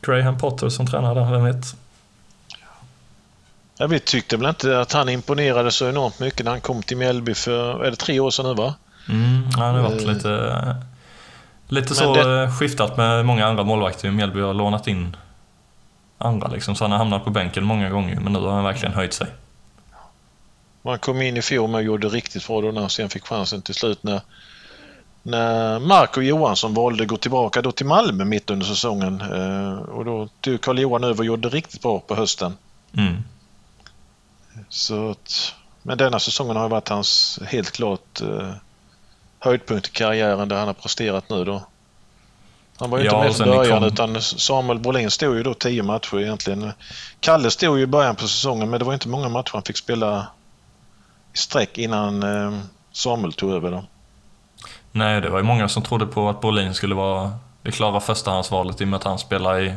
Graham 0.00 0.38
Potter 0.38 0.68
som 0.68 0.86
tränar 0.86 1.14
där, 1.14 1.30
vem 1.30 1.44
vet? 1.44 1.76
Ja, 3.76 3.86
vi 3.86 4.00
tyckte 4.00 4.36
väl 4.36 4.48
inte 4.48 4.80
att 4.80 4.92
han 4.92 5.08
imponerade 5.08 5.70
så 5.70 5.88
enormt 5.88 6.18
mycket 6.20 6.44
när 6.44 6.50
han 6.52 6.60
kom 6.60 6.82
till 6.82 6.96
Mjällby 6.96 7.34
för, 7.34 7.84
är 7.84 7.90
det 7.90 7.96
tre 7.96 8.20
år 8.20 8.30
sedan 8.30 8.46
nu 8.46 8.54
va? 8.54 8.74
Mm, 9.08 9.42
ja, 9.56 9.58
det 9.58 9.80
har 9.80 9.82
varit 9.90 10.02
Eh. 10.02 10.08
lite... 10.14 10.76
Lite 11.68 11.88
Men 11.88 11.96
så 11.96 12.14
det- 12.14 12.42
eh, 12.42 12.56
skiftat 12.58 12.96
med 12.96 13.24
många 13.26 13.46
andra 13.46 13.64
målvakter. 13.64 14.10
Mjällby 14.10 14.40
har 14.40 14.54
lånat 14.54 14.86
in 14.86 15.16
andra 16.18 16.48
liksom, 16.48 16.74
så 16.74 16.84
han 16.84 16.90
har 16.90 16.98
hamnat 16.98 17.24
på 17.24 17.30
bänken 17.30 17.64
många 17.64 17.90
gånger. 17.90 18.20
Men 18.20 18.32
nu 18.32 18.38
har 18.38 18.52
han 18.52 18.64
verkligen 18.64 18.94
höjt 18.94 19.12
sig. 19.14 19.26
Man 20.82 20.98
kom 20.98 21.22
in 21.22 21.36
i 21.36 21.42
fjol 21.42 21.74
och 21.74 21.82
gjorde 21.82 22.08
riktigt 22.08 22.46
bra 22.46 22.60
då 22.60 22.70
när 22.70 22.80
han 22.80 22.90
sen 22.90 23.08
fick 23.08 23.26
chansen 23.26 23.62
till 23.62 23.74
slut 23.74 24.02
när, 24.02 24.20
när 25.22 25.78
Marco 25.78 26.20
Johansson 26.20 26.74
valde 26.74 27.02
att 27.02 27.08
gå 27.08 27.16
tillbaka 27.16 27.62
då 27.62 27.72
till 27.72 27.86
Malmö 27.86 28.24
mitt 28.24 28.50
under 28.50 28.66
säsongen. 28.66 29.20
Eh, 29.20 29.78
och 29.78 30.04
då 30.04 30.28
tog 30.40 30.60
Carl-Johan 30.60 31.04
över 31.04 31.18
och 31.18 31.24
gjorde 31.24 31.48
riktigt 31.48 31.82
bra 31.82 32.00
på 32.00 32.14
hösten. 32.14 32.56
Mm. 32.96 33.24
Så 34.68 35.10
att, 35.10 35.54
men 35.82 35.98
denna 35.98 36.18
säsongen 36.18 36.56
har 36.56 36.68
varit 36.68 36.88
hans 36.88 37.38
helt 37.46 37.70
klart 37.70 38.20
eh, 38.20 38.50
höjdpunkt 39.38 39.88
i 39.88 39.90
karriären 39.90 40.48
där 40.48 40.56
han 40.56 40.66
har 40.66 40.74
presterat 40.74 41.28
nu 41.30 41.44
då. 41.44 41.62
Han 42.76 42.90
var 42.90 42.98
ju 42.98 43.04
Ja, 43.04 43.26
inte 43.26 43.26
med 43.26 43.36
från 43.36 43.56
början 43.56 43.78
kom- 43.80 43.88
utan 43.88 44.22
Samuel 44.22 44.78
Brolin 44.78 45.10
stod 45.10 45.36
ju 45.36 45.42
då 45.42 45.54
tio 45.54 45.82
matcher 45.82 46.20
egentligen. 46.20 46.72
Kalle 47.20 47.50
stod 47.50 47.76
ju 47.78 47.82
i 47.82 47.86
början 47.86 48.16
på 48.16 48.22
säsongen 48.28 48.70
men 48.70 48.78
det 48.78 48.84
var 48.84 48.94
inte 48.94 49.08
många 49.08 49.28
matcher 49.28 49.50
han 49.52 49.62
fick 49.62 49.76
spela 49.76 50.26
i 51.34 51.38
sträck 51.38 51.78
innan 51.78 52.22
eh, 52.22 52.58
Samuel 52.92 53.32
tog 53.32 53.52
över 53.52 53.70
då. 53.70 53.84
Nej, 54.92 55.20
det 55.20 55.28
var 55.30 55.38
ju 55.38 55.44
många 55.44 55.68
som 55.68 55.82
trodde 55.82 56.06
på 56.06 56.28
att 56.28 56.40
Brolin 56.40 56.74
skulle 56.74 56.94
vara 56.94 57.32
det 57.62 57.72
klara 57.72 58.00
förstahandsvalet 58.00 58.80
i 58.80 58.84
och 58.84 58.88
med 58.88 58.96
att 58.96 59.04
han 59.04 59.18
spelar 59.18 59.60
i 59.60 59.74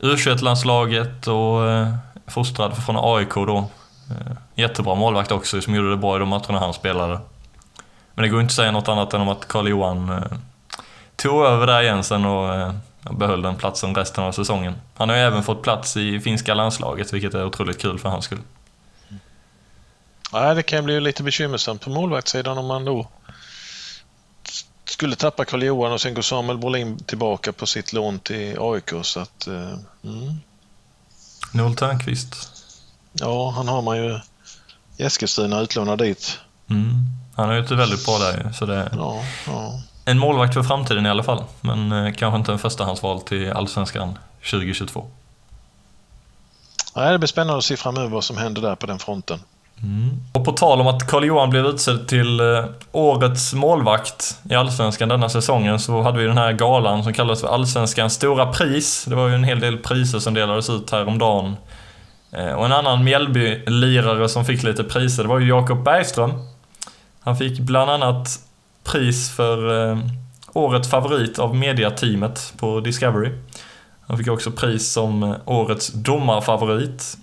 U21-landslaget 0.00 1.26
och 1.26 1.70
eh, 1.70 1.88
fostrad 2.28 2.84
från 2.84 2.96
AIK 2.98 3.34
då. 3.34 3.68
Eh, 4.10 4.36
jättebra 4.54 4.94
målvakt 4.94 5.32
också 5.32 5.60
som 5.60 5.74
gjorde 5.74 5.90
det 5.90 5.96
bra 5.96 6.16
i 6.16 6.18
de 6.18 6.28
matcherna 6.28 6.58
han 6.58 6.74
spelade. 6.74 7.20
Men 8.14 8.22
det 8.22 8.28
går 8.28 8.40
inte 8.40 8.50
att 8.50 8.56
säga 8.56 8.70
något 8.70 8.88
annat 8.88 9.14
än 9.14 9.20
om 9.20 9.28
att 9.28 9.48
Karl-Johan 9.48 10.08
eh, 10.08 10.22
tog 11.16 11.44
över 11.44 11.66
där 11.66 11.82
igen 11.82 12.04
sen 12.04 12.24
eh, 12.24 12.74
och 13.04 13.14
behöll 13.14 13.42
den 13.42 13.56
platsen 13.56 13.94
resten 13.94 14.24
av 14.24 14.32
säsongen. 14.32 14.74
Han 14.94 15.08
har 15.08 15.16
ju 15.16 15.22
även 15.22 15.42
fått 15.42 15.62
plats 15.62 15.96
i 15.96 16.20
finska 16.20 16.54
landslaget 16.54 17.12
vilket 17.12 17.34
är 17.34 17.44
otroligt 17.44 17.80
kul 17.80 17.98
för 17.98 18.08
hans 18.08 18.24
skull. 18.24 18.40
Ja 20.32 20.54
det 20.54 20.62
kan 20.62 20.84
bli 20.84 21.00
lite 21.00 21.22
bekymmersamt 21.22 21.80
på 21.80 21.90
målvaktssidan 21.90 22.58
om 22.58 22.66
man 22.66 22.84
då 22.84 23.08
skulle 24.84 25.16
tappa 25.16 25.44
Carl-Johan 25.44 25.92
och 25.92 26.00
sen 26.00 26.14
går 26.14 26.22
Samuel 26.22 26.58
Brolin 26.58 26.98
tillbaka 26.98 27.52
på 27.52 27.66
sitt 27.66 27.92
lån 27.92 28.18
till 28.18 28.56
AIK. 28.60 28.90
Så 29.02 29.20
att, 29.20 29.46
mm. 29.46 30.40
Noel 31.56 31.76
Törnqvist. 31.76 32.50
Ja, 33.12 33.50
han 33.50 33.68
har 33.68 33.82
man 33.82 33.96
ju 33.96 34.20
i 34.96 35.02
Eskilstuna 35.02 35.60
utlånad 35.60 35.98
dit. 35.98 36.38
Mm. 36.70 37.06
Han 37.36 37.48
har 37.48 37.56
gjort 37.56 37.68
det 37.68 37.76
väldigt 37.76 38.06
bra 38.06 38.18
där 38.18 38.52
så 38.52 38.66
det... 38.66 38.90
Ja, 38.96 39.22
ja. 39.46 39.82
En 40.04 40.18
målvakt 40.18 40.54
för 40.54 40.62
framtiden 40.62 41.06
i 41.06 41.08
alla 41.08 41.22
fall, 41.22 41.44
men 41.60 41.92
eh, 41.92 42.14
kanske 42.14 42.38
inte 42.38 42.52
en 42.52 42.58
förstahandsval 42.58 43.20
till 43.20 43.52
Allsvenskan 43.52 44.18
2022. 44.50 45.06
Nej, 46.96 47.12
det 47.12 47.18
blir 47.18 47.28
spännande 47.28 47.58
att 47.58 47.64
se 47.64 47.76
framöver 47.76 48.08
vad 48.08 48.24
som 48.24 48.36
händer 48.36 48.62
där 48.62 48.74
på 48.74 48.86
den 48.86 48.98
fronten. 48.98 49.40
Mm. 49.82 50.10
Och 50.32 50.44
på 50.44 50.52
tal 50.52 50.80
om 50.80 50.86
att 50.86 51.06
Carl-Johan 51.06 51.50
blev 51.50 51.66
utsedd 51.66 52.08
till 52.08 52.40
eh, 52.40 52.64
årets 52.92 53.54
målvakt 53.54 54.38
i 54.50 54.54
Allsvenskan 54.54 55.08
denna 55.08 55.28
säsongen 55.28 55.78
så 55.78 56.02
hade 56.02 56.18
vi 56.18 56.26
den 56.26 56.38
här 56.38 56.52
galan 56.52 57.04
som 57.04 57.12
kallades 57.12 57.40
för 57.40 57.48
Allsvenskans 57.48 58.14
stora 58.14 58.46
pris. 58.46 59.04
Det 59.08 59.14
var 59.14 59.28
ju 59.28 59.34
en 59.34 59.44
hel 59.44 59.60
del 59.60 59.78
priser 59.78 60.18
som 60.18 60.34
delades 60.34 60.70
ut 60.70 60.90
häromdagen. 60.90 61.56
Eh, 62.32 62.52
och 62.52 62.64
en 62.66 62.72
annan 62.72 63.04
Mjällby-lirare 63.04 64.28
som 64.28 64.44
fick 64.44 64.62
lite 64.62 64.84
priser, 64.84 65.22
det 65.22 65.28
var 65.28 65.38
ju 65.38 65.48
Jakob 65.48 65.84
Bergström. 65.84 66.32
Han 67.20 67.36
fick 67.36 67.58
bland 67.58 67.90
annat 67.90 68.28
pris 68.84 69.36
för 69.36 69.90
eh, 69.90 69.98
årets 70.52 70.90
favorit 70.90 71.38
av 71.38 71.56
mediateamet 71.56 72.52
på 72.56 72.80
Discovery. 72.80 73.30
Han 74.06 74.18
fick 74.18 74.28
också 74.28 74.50
pris 74.50 74.92
som 74.92 75.22
eh, 75.22 75.34
årets 75.44 75.92
domarfavorit. 75.92 77.16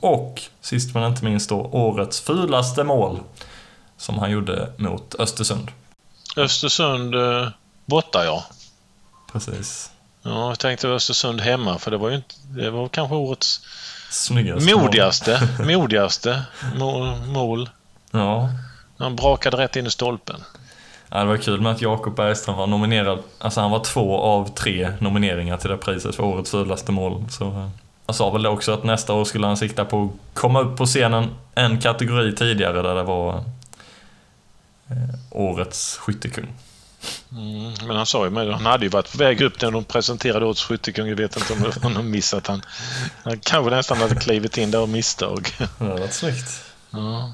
Och 0.00 0.42
sist 0.60 0.94
men 0.94 1.04
inte 1.04 1.24
minst 1.24 1.48
då, 1.48 1.56
årets 1.72 2.20
fulaste 2.20 2.84
mål. 2.84 3.20
Som 3.96 4.18
han 4.18 4.30
gjorde 4.30 4.72
mot 4.76 5.14
Östersund. 5.18 5.70
Östersund 6.36 7.14
eh, 7.14 7.48
borta, 7.86 8.24
ja. 8.24 8.44
Precis. 9.32 9.90
Ja, 10.22 10.48
jag 10.48 10.58
tänkte 10.58 10.88
Östersund 10.88 11.40
hemma 11.40 11.78
för 11.78 11.90
det 11.90 11.96
var 11.96 12.08
ju 12.08 12.16
inte, 12.16 12.34
det 12.44 12.70
var 12.70 12.88
kanske 12.88 13.14
årets 13.16 13.60
Snyggaste 14.10 14.74
mål. 14.74 14.82
modigaste, 14.84 15.48
modigaste 15.66 16.42
mål. 17.26 17.70
Ja. 18.10 18.48
Han 18.98 19.16
brakade 19.16 19.56
rätt 19.56 19.76
in 19.76 19.86
i 19.86 19.90
stolpen. 19.90 20.44
ja, 21.08 21.18
det 21.18 21.24
var 21.24 21.36
kul 21.36 21.60
med 21.60 21.72
att 21.72 21.80
Jakob 21.82 22.16
Bergström 22.16 22.56
var 22.56 22.66
nominerad. 22.66 23.18
Alltså 23.38 23.60
han 23.60 23.70
var 23.70 23.84
två 23.84 24.18
av 24.20 24.54
tre 24.54 24.92
nomineringar 24.98 25.56
till 25.56 25.70
det 25.70 25.76
priset 25.76 26.14
för 26.14 26.22
årets 26.24 26.50
fulaste 26.50 26.92
mål. 26.92 27.24
Så 27.30 27.70
han 28.10 28.14
sa 28.14 28.30
väl 28.30 28.46
också 28.46 28.72
att 28.72 28.84
nästa 28.84 29.12
år 29.12 29.24
skulle 29.24 29.46
han 29.46 29.56
sikta 29.56 29.84
på 29.84 30.04
att 30.04 30.34
komma 30.34 30.60
upp 30.60 30.76
på 30.76 30.86
scenen 30.86 31.30
en 31.54 31.80
kategori 31.80 32.34
tidigare 32.34 32.82
där 32.82 32.94
det 32.94 33.02
var 33.02 33.34
eh, 34.88 35.14
årets 35.30 35.96
skyttekung. 35.96 36.48
Mm, 37.32 37.72
men 37.86 37.96
han 37.96 38.06
sa 38.06 38.24
ju 38.24 38.30
med 38.30 38.52
han 38.52 38.66
hade 38.66 38.84
ju 38.84 38.88
varit 38.88 39.12
på 39.12 39.18
väg 39.18 39.40
upp 39.40 39.62
när 39.62 39.70
de 39.70 39.84
presenterade 39.84 40.46
årets 40.46 40.64
skyttekung. 40.64 41.08
Jag 41.08 41.16
vet 41.16 41.36
inte 41.36 41.52
om 41.52 41.72
han 41.82 41.96
har 41.96 42.02
missat 42.02 42.46
han. 42.46 42.62
Han 43.24 43.38
kanske 43.38 43.70
nästan 43.70 43.98
hade 43.98 44.14
klivit 44.14 44.56
in 44.56 44.70
där 44.70 44.78
av 44.78 44.88
misstag. 44.88 45.48
Det 45.78 45.84
var 45.84 46.08
snyggt. 46.08 46.64
Ja. 46.90 47.32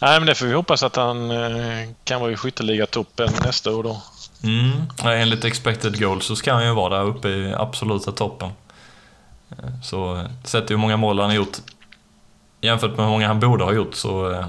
Nej, 0.00 0.20
men 0.20 0.26
det 0.26 0.34
får 0.34 0.46
vi 0.46 0.52
hoppas 0.52 0.82
att 0.82 0.96
han 0.96 1.30
eh, 1.30 1.88
kan 2.04 2.20
vara 2.20 2.32
i 2.32 2.36
skytteligatoppen 2.36 3.30
nästa 3.44 3.70
år 3.70 3.82
då. 3.82 4.02
Mm. 4.42 4.70
Enligt 5.04 5.44
expected 5.44 6.00
goals 6.00 6.24
så 6.24 6.36
ska 6.36 6.52
han 6.52 6.66
ju 6.66 6.74
vara 6.74 6.96
där 6.96 7.04
uppe 7.04 7.28
i 7.28 7.54
absoluta 7.54 8.12
toppen. 8.12 8.50
Så 9.82 10.24
sett 10.44 10.70
hur 10.70 10.76
många 10.76 10.96
mål 10.96 11.18
han 11.18 11.28
har 11.28 11.36
gjort 11.36 11.58
jämfört 12.62 12.96
med 12.96 13.06
hur 13.06 13.12
många 13.12 13.28
han 13.28 13.40
borde 13.40 13.64
ha 13.64 13.72
gjort 13.72 13.94
så 13.94 14.30
eh, 14.30 14.46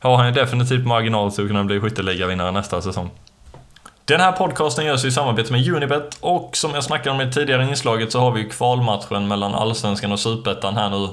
har 0.00 0.16
han 0.16 0.26
ju 0.26 0.32
definitivt 0.32 0.86
marginal 0.86 1.32
till 1.32 1.44
att 1.44 1.50
kunna 1.50 1.64
bli 1.64 1.80
skytteligavinnare 1.80 2.50
nästa 2.50 2.82
säsong. 2.82 3.10
Den 4.04 4.20
här 4.20 4.32
podcasten 4.32 4.84
görs 4.86 5.04
i 5.04 5.10
samarbete 5.10 5.52
med 5.52 5.68
Unibet 5.68 6.18
och 6.20 6.56
som 6.56 6.74
jag 6.74 6.84
snackade 6.84 7.10
om 7.10 7.20
i 7.20 7.32
tidigare 7.32 7.68
inslaget 7.68 8.12
så 8.12 8.20
har 8.20 8.30
vi 8.30 8.40
ju 8.40 8.48
kvalmatchen 8.48 9.28
mellan 9.28 9.54
Allsvenskan 9.54 10.12
och 10.12 10.20
Superettan 10.20 10.76
här 10.76 10.90
nu 10.90 11.08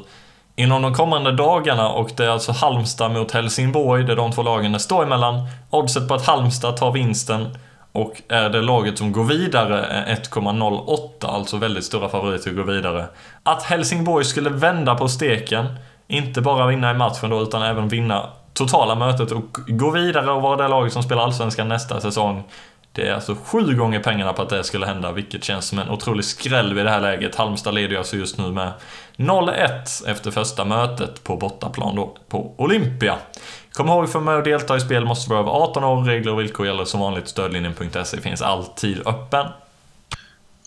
inom 0.55 0.81
de 0.81 0.93
kommande 0.93 1.31
dagarna 1.31 1.89
och 1.89 2.11
det 2.17 2.25
är 2.25 2.29
alltså 2.29 2.51
Halmstad 2.51 3.11
mot 3.11 3.31
Helsingborg, 3.31 4.03
det 4.03 4.11
är 4.11 4.15
de 4.15 4.31
två 4.31 4.43
lagen 4.43 4.71
det 4.71 4.79
står 4.79 5.03
emellan. 5.03 5.47
Oddset 5.69 6.07
på 6.07 6.13
att 6.13 6.25
Halmstad 6.25 6.77
tar 6.77 6.91
vinsten 6.91 7.57
och 7.95 8.21
är 8.27 8.49
det 8.49 8.61
laget 8.61 8.97
som 8.97 9.11
går 9.11 9.23
vidare 9.23 9.85
är 9.85 10.15
1,08, 10.15 10.99
alltså 11.21 11.57
väldigt 11.57 11.83
stora 11.83 12.09
favoriter 12.09 12.49
att 12.49 12.55
gå 12.55 12.63
vidare. 12.63 13.05
Att 13.43 13.63
Helsingborg 13.63 14.25
skulle 14.25 14.49
vända 14.49 14.95
på 14.95 15.07
steken, 15.07 15.65
inte 16.07 16.41
bara 16.41 16.67
vinna 16.67 16.91
i 16.91 16.93
matchen 16.93 17.29
då 17.29 17.41
utan 17.41 17.61
även 17.61 17.87
vinna 17.87 18.29
totala 18.53 18.95
mötet 18.95 19.31
och 19.31 19.57
gå 19.67 19.91
vidare 19.91 20.31
och 20.31 20.41
vara 20.41 20.55
det 20.55 20.67
laget 20.67 20.93
som 20.93 21.03
spelar 21.03 21.23
Allsvenskan 21.23 21.67
nästa 21.67 22.01
säsong. 22.01 22.43
Det 22.91 23.07
är 23.07 23.13
alltså 23.13 23.35
sju 23.43 23.75
gånger 23.75 23.99
pengarna 23.99 24.33
på 24.33 24.41
att 24.41 24.49
det 24.49 24.63
skulle 24.63 24.85
hända, 24.85 25.11
vilket 25.11 25.43
känns 25.43 25.67
som 25.67 25.79
en 25.79 25.89
otrolig 25.89 26.25
skräll 26.25 26.73
vid 26.73 26.85
det 26.85 26.91
här 26.91 27.01
läget. 27.01 27.35
Halmstad 27.35 27.73
leder 27.73 27.89
ju 27.89 27.97
alltså 27.97 28.17
just 28.17 28.37
nu 28.37 28.51
med 28.51 28.71
0-1 29.17 30.07
efter 30.07 30.31
första 30.31 30.65
mötet 30.65 31.23
på 31.23 31.37
bortaplan 31.37 31.95
då, 31.95 32.15
på 32.29 32.53
Olympia. 32.57 33.15
Kom 33.75 33.87
ihåg, 33.87 34.11
för 34.11 34.19
med 34.19 34.37
att 34.37 34.43
delta 34.43 34.77
i 34.77 34.79
spel 34.79 35.05
måste 35.05 35.29
du 35.29 35.29
vara 35.29 35.39
över 35.39 35.51
18 35.51 35.83
år. 35.83 36.03
Regler 36.03 36.31
och 36.31 36.39
villkor 36.39 36.65
gäller 36.65 36.85
som 36.85 36.99
vanligt. 36.99 37.27
Stödlinjen.se 37.27 38.21
finns 38.21 38.41
alltid 38.41 39.07
öppen. 39.07 39.47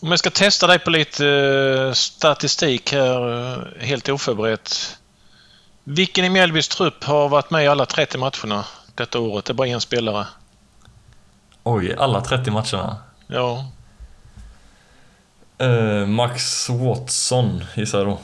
Om 0.03 0.11
jag 0.11 0.19
ska 0.19 0.31
testa 0.31 0.67
dig 0.67 0.79
på 0.79 0.91
lite 0.91 1.27
eh, 1.29 1.93
statistik 1.93 2.93
här, 2.93 3.53
eh, 3.53 3.87
helt 3.87 4.09
oförberett. 4.09 4.99
Vilken 5.85 6.25
i 6.25 6.29
Mjällbys 6.29 6.69
trupp 6.69 7.05
har 7.05 7.29
varit 7.29 7.51
med 7.51 7.65
i 7.65 7.69
alla 7.69 7.87
30 7.87 8.19
matcherna 8.19 8.65
detta 8.95 9.19
året? 9.19 9.45
Det 9.45 9.53
är 9.53 9.55
bara 9.55 9.69
en 9.69 9.81
spelare. 9.81 10.27
Oj, 11.63 11.95
alla 11.99 12.21
30 12.21 12.51
matcherna. 12.51 12.97
Ja, 13.27 13.65
Eh, 15.61 16.07
Max 16.07 16.69
Watson 16.69 17.65
gissar 17.75 17.99
jag 17.99 18.07
då. 18.07 18.19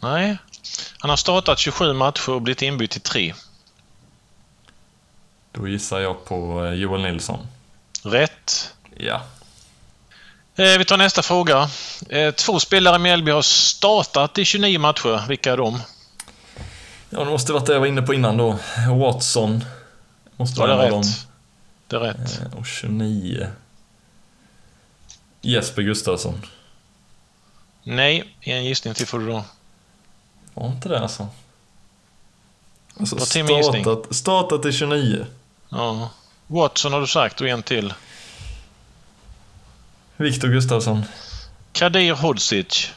nej. 0.00 0.38
Han 0.98 1.10
har 1.10 1.16
startat 1.16 1.58
27 1.58 1.92
matcher 1.92 2.30
och 2.30 2.42
blivit 2.42 2.62
inbytt 2.62 2.96
i 2.96 3.00
tre. 3.00 3.34
Då 5.54 5.68
gissar 5.68 6.00
jag 6.00 6.24
på 6.24 6.64
eh, 6.64 6.72
Joel 6.72 7.02
Nilsson. 7.02 7.46
Rätt. 8.02 8.74
Ja. 8.96 9.22
Eh, 10.56 10.78
vi 10.78 10.84
tar 10.84 10.96
nästa 10.96 11.22
fråga. 11.22 11.70
Eh, 12.08 12.34
två 12.34 12.60
spelare 12.60 12.96
i 12.96 12.98
Mjällby 12.98 13.30
har 13.30 13.42
startat 13.42 14.38
i 14.38 14.44
29 14.44 14.78
matcher. 14.78 15.28
Vilka 15.28 15.52
är 15.52 15.56
de? 15.56 15.80
Ja, 17.10 17.24
det 17.24 17.30
måste 17.30 17.52
varit 17.52 17.66
det 17.66 17.72
jag 17.72 17.80
var 17.80 17.86
inne 17.86 18.02
på 18.02 18.14
innan 18.14 18.36
då. 18.36 18.58
Watson. 19.00 19.64
Måste 20.36 20.60
Ja, 20.60 20.66
det 20.66 20.74
vara 20.76 20.86
är 20.86 20.90
rätt. 20.90 21.26
Det 21.86 21.96
är 21.96 22.00
rätt. 22.00 22.54
Och 22.58 22.66
29. 22.66 23.48
Jesper 25.40 25.82
Gustafsson. 25.82 26.46
Nej, 27.82 28.36
en 28.40 28.64
gissning 28.64 28.94
till 28.94 29.06
får 29.06 29.18
du 29.18 29.26
då. 29.26 29.44
Var 30.54 30.66
inte 30.66 30.88
det 30.88 31.00
alltså? 31.00 31.28
Alltså 33.00 33.18
startat, 33.18 34.14
startat 34.14 34.66
i 34.66 34.72
29. 34.72 35.26
Ja. 35.68 36.10
Watson 36.46 36.92
har 36.92 37.00
du 37.00 37.06
sagt 37.06 37.40
och 37.40 37.48
en 37.48 37.62
till. 37.62 37.94
Viktor 40.16 40.48
Gustafsson. 40.48 41.04
Kadir 41.72 42.12
Hodzic. 42.14 42.92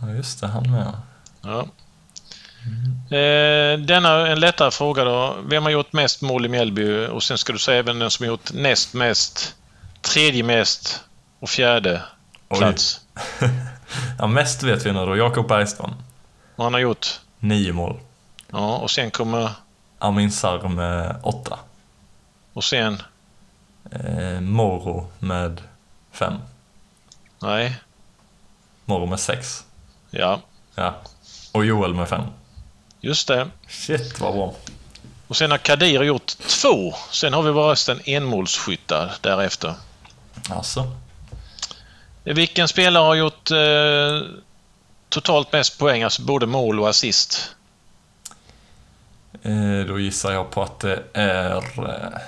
Ja, 0.00 0.10
just 0.10 0.40
det. 0.40 0.46
Han 0.46 0.70
med. 0.70 0.92
Ja. 1.42 1.66
Eh, 3.16 3.78
denna 3.78 4.28
en 4.28 4.40
lättare 4.40 4.70
fråga 4.70 5.04
då. 5.04 5.36
Vem 5.46 5.62
har 5.62 5.70
gjort 5.70 5.92
mest 5.92 6.22
mål 6.22 6.46
i 6.46 6.48
Mjällby? 6.48 7.06
Och 7.06 7.22
sen 7.22 7.38
ska 7.38 7.52
du 7.52 7.58
säga 7.58 7.78
även 7.78 7.98
den 7.98 8.10
som 8.10 8.24
har 8.24 8.28
gjort 8.30 8.52
näst 8.52 8.94
mest, 8.94 9.54
tredje 10.00 10.42
mest 10.42 11.00
och 11.38 11.48
fjärde 11.50 12.02
Oj. 12.48 12.58
plats. 12.58 13.00
Ja, 14.18 14.26
mest 14.26 14.62
vet 14.62 14.86
vi 14.86 14.92
nu 14.92 15.06
då. 15.06 15.16
Jakob 15.16 15.48
Bergström. 15.48 15.94
Och 16.56 16.64
han 16.64 16.72
har 16.72 16.80
gjort. 16.80 17.20
Nio 17.38 17.72
mål. 17.72 18.00
Ja, 18.50 18.76
och 18.76 18.90
sen 18.90 19.10
kommer... 19.10 19.50
Amin 19.98 20.32
Sarr 20.32 20.68
med 20.68 21.20
åtta. 21.22 21.58
Och 22.52 22.64
sen... 22.64 23.02
Eh, 23.92 24.40
Moro 24.40 25.10
med 25.18 25.60
fem. 26.12 26.34
Nej. 27.42 27.76
Moro 28.84 29.06
med 29.06 29.20
sex. 29.20 29.64
Ja, 30.10 30.40
Ja. 30.74 30.94
Och 31.52 31.64
Joel 31.64 31.94
med 31.94 32.08
fem. 32.08 32.22
just 33.00 33.28
det. 33.28 33.48
Shit 33.68 34.20
vad 34.20 34.34
bra. 34.34 34.54
Och 35.28 35.36
sen 35.36 35.50
har 35.50 35.58
Kadir 35.58 36.02
gjort 36.02 36.26
två. 36.38 36.94
Sen 37.10 37.32
har 37.32 37.42
vi 37.42 37.52
bara 37.52 37.72
resten 37.72 38.00
enmålsskyttar 38.04 39.12
därefter. 39.20 39.74
Alltså. 40.50 40.96
Vilken 42.24 42.68
spelare 42.68 43.02
har 43.02 43.14
gjort 43.14 43.50
eh, 43.50 44.22
totalt 45.08 45.52
mest 45.52 45.78
poäng, 45.78 46.02
alltså 46.02 46.22
både 46.22 46.46
mål 46.46 46.80
och 46.80 46.88
assist? 46.88 47.54
Eh, 49.42 49.86
då 49.88 50.00
gissar 50.00 50.32
jag 50.32 50.50
på 50.50 50.62
att 50.62 50.80
det 50.80 51.02
är... 51.12 51.56
Eh, 51.56 52.18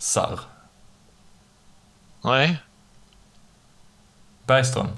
Sarr. 0.00 0.40
Nej? 2.24 2.56
Bergström. 4.46 4.88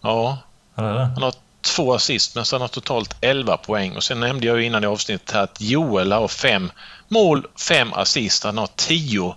Ja, 0.00 0.38
det 0.74 0.82
det. 0.82 1.04
han 1.04 1.22
har 1.22 1.34
två 1.60 1.94
assist 1.94 2.34
men 2.34 2.44
så 2.44 2.58
har 2.58 2.68
totalt 2.68 3.16
11 3.20 3.56
poäng. 3.56 3.96
Och 3.96 4.02
sen 4.02 4.20
nämnde 4.20 4.46
jag 4.46 4.56
ju 4.56 4.64
innan 4.64 4.84
i 4.84 4.86
avsnittet 4.86 5.30
här 5.30 5.42
att 5.42 5.60
Joel 5.60 6.12
har 6.12 6.28
fem 6.28 6.70
mål, 7.08 7.46
fem 7.68 7.92
assist. 7.92 8.44
Han 8.44 8.58
har 8.58 8.68
10. 8.76 9.34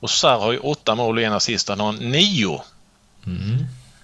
Och 0.00 0.10
Sarr 0.10 0.38
har 0.38 0.52
ju 0.52 0.58
åtta 0.58 0.94
mål 0.94 1.18
och 1.18 1.22
en 1.22 1.32
assist. 1.32 1.68
Han 1.68 1.80
har 1.80 1.92
nio. 1.92 2.62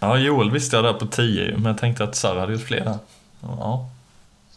Ja, 0.00 0.16
Joel 0.16 0.50
visste 0.50 0.76
jag 0.76 0.84
där 0.84 0.92
på 0.92 1.06
10 1.06 1.44
ju, 1.44 1.52
men 1.52 1.64
jag 1.64 1.78
tänkte 1.78 2.04
att 2.04 2.16
Sarr 2.16 2.36
hade 2.36 2.52
gjort 2.52 2.66
fler 2.66 2.84
där. 2.84 2.98
Ja. 3.40 3.90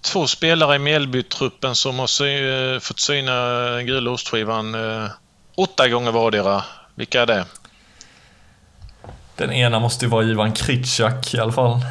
Två 0.02 0.28
spelare 0.28 0.76
i 0.76 0.80
Mjällby-truppen 0.80 1.76
som 1.76 2.00
har 2.00 2.08
sy 2.08 2.80
fått 2.80 3.00
syna 3.00 3.84
gula 3.84 4.12
ostskivan 4.12 4.76
eh, 4.76 5.10
åtta 5.56 5.89
gånger 5.89 6.12
vardera. 6.12 6.63
Vilka 6.96 7.22
är 7.22 7.26
det? 7.26 7.46
Den 9.36 9.52
ena 9.52 9.80
måste 9.80 10.06
ju 10.06 10.12
vara 10.12 10.24
Ivan 10.24 10.54
Kritschak 10.54 11.34
i 11.34 11.39
alla 11.39 11.52
fall. 11.52 11.82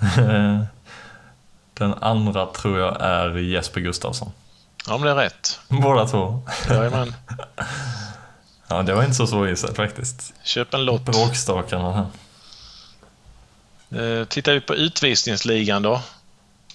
Den 1.74 1.94
andra 2.00 2.46
tror 2.46 2.78
jag 2.78 2.96
är 3.00 3.38
Jesper 3.38 3.80
Gustafsson. 3.80 4.32
Ja, 4.86 4.98
men 4.98 5.02
det 5.02 5.10
är 5.10 5.14
rätt. 5.14 5.60
Båda 5.68 6.06
två. 6.06 6.42
Jajamän. 6.68 7.14
Ja, 8.72 8.82
det 8.82 8.94
var 8.94 9.02
inte 9.02 9.14
så 9.14 9.26
svårgissat 9.26 9.76
faktiskt. 9.76 10.34
Köp 10.42 10.74
en 10.74 10.84
lott. 10.84 11.04
Bråkstakarna 11.04 11.92
här. 11.92 12.06
Eh, 14.20 14.24
tittar 14.24 14.52
vi 14.52 14.60
på 14.60 14.74
utvisningsligan 14.74 15.82
då? 15.82 16.02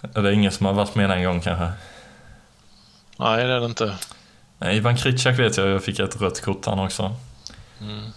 Det 0.01 0.19
är 0.19 0.31
ingen 0.31 0.51
som 0.51 0.65
har 0.65 0.73
varit 0.73 0.95
med 0.95 1.11
en 1.11 1.23
gång 1.23 1.41
kanske. 1.41 1.71
Nej, 3.17 3.45
det 3.47 3.53
är 3.53 3.59
det 3.59 3.65
inte. 3.65 3.95
Nej, 4.65 4.77
Ivan 4.77 4.97
Kritschak 4.97 5.39
vet 5.39 5.57
jag, 5.57 5.67
jag 5.67 5.83
fick 5.83 5.99
ett 5.99 6.21
rött 6.21 6.41
kort 6.41 6.65
han 6.65 6.79
också. 6.79 7.15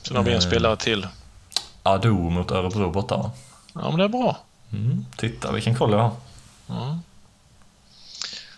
Sen 0.03 0.17
har 0.17 0.23
vi 0.23 0.31
en 0.31 0.37
Eh. 0.37 0.41
spelare 0.43 0.77
till. 0.77 1.07
Ado 1.83 2.15
mot 2.15 2.51
Örebro 2.51 2.91
borta 2.91 3.17
va? 3.17 3.31
Ja, 3.75 3.89
men 3.91 3.99
det 3.99 4.05
är 4.05 4.09
bra. 4.09 4.37
Mm, 4.73 5.07
titta 5.17 5.53
vilken 5.53 5.75
koll 5.75 5.93
jag 5.93 5.99
har. 5.99 6.13
Ja. 6.67 6.99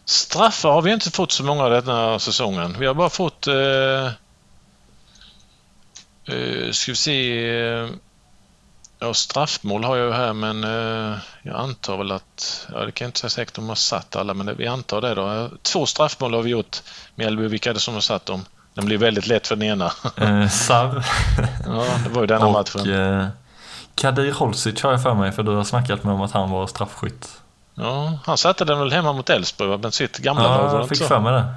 Straffar 0.05 0.73
har 0.73 0.83
vi 0.83 0.93
inte 0.93 1.11
fått 1.11 1.33
så 1.33 1.45
många 1.45 1.69
den 1.69 1.87
här 1.89 2.19
säsongen. 2.19 2.77
Vi 2.79 2.87
har 2.87 2.95
bara 2.95 3.11
fått... 3.11 3.47
Eh, 3.47 4.07
eh, 6.37 6.71
ska 6.73 6.93
vi 6.93 6.97
se... 6.97 7.49
Eh, 7.59 7.89
ja, 9.01 9.15
straffmål 9.15 9.85
har 9.85 9.97
jag 9.97 10.07
ju 10.07 10.13
här 10.13 10.33
men 10.33 10.65
eh, 10.65 11.19
jag 11.43 11.57
antar 11.57 11.97
väl 11.97 12.13
att... 12.13 12.67
Ja, 12.75 12.79
det 12.85 12.93
kan 12.93 13.05
jag 13.05 13.09
inte 13.09 13.21
säga 13.21 13.31
säkert 13.31 13.59
om 13.59 13.65
de 13.65 13.69
har 13.69 13.75
satt 13.77 14.17
alla 14.17 14.35
men 14.35 14.57
vi 14.57 14.67
antar 14.67 15.01
det 15.01 15.15
då. 15.15 15.33
Eh, 15.33 15.47
Två 15.63 15.87
straffmål 15.87 16.35
har 16.35 16.43
vi 16.43 16.51
gjort. 16.51 16.77
Mjällby, 17.15 17.49
vilka 17.49 17.71
är 17.71 17.75
det 17.75 17.81
som 17.81 17.95
har 17.95 18.01
satt 18.01 18.27
dem? 18.27 18.45
Den 18.75 18.87
blir 18.87 18.99
väldigt 18.99 19.27
lätt 19.27 19.47
för 19.47 19.57
den 19.57 19.69
ena. 19.69 19.93
Eh, 20.17 20.49
Sarr 20.49 21.05
ja, 21.67 21.85
det 22.05 22.11
var 22.11 22.21
ju 22.21 22.27
denna 22.27 22.47
och 22.47 22.53
matchen. 22.53 22.93
eh, 23.21 23.27
Kadir 23.95 24.33
Holsic 24.33 24.83
har 24.83 24.91
jag 24.91 25.03
för 25.03 25.15
mig 25.15 25.33
för 25.33 25.43
du 25.43 25.51
har 25.57 25.65
snackat 25.65 26.05
med 26.05 26.15
om 26.15 26.21
att 26.21 26.33
han 26.33 26.51
var 26.51 26.67
straffskytt. 26.67 27.29
Ja, 27.75 28.19
han 28.25 28.39
satte 28.39 28.65
den 28.65 28.79
väl 28.79 28.93
hemma 28.93 29.13
mot 29.13 29.31
Elfsborg, 29.31 29.79
men 29.79 29.93
sitt 29.93 30.19
gamla 30.19 30.43
lag 30.43 30.59
var 30.59 30.73
Ja, 30.75 30.79
jag 30.79 30.89
fick 30.89 31.03
för 31.09 31.19
mig 31.21 31.33
det. 31.33 31.55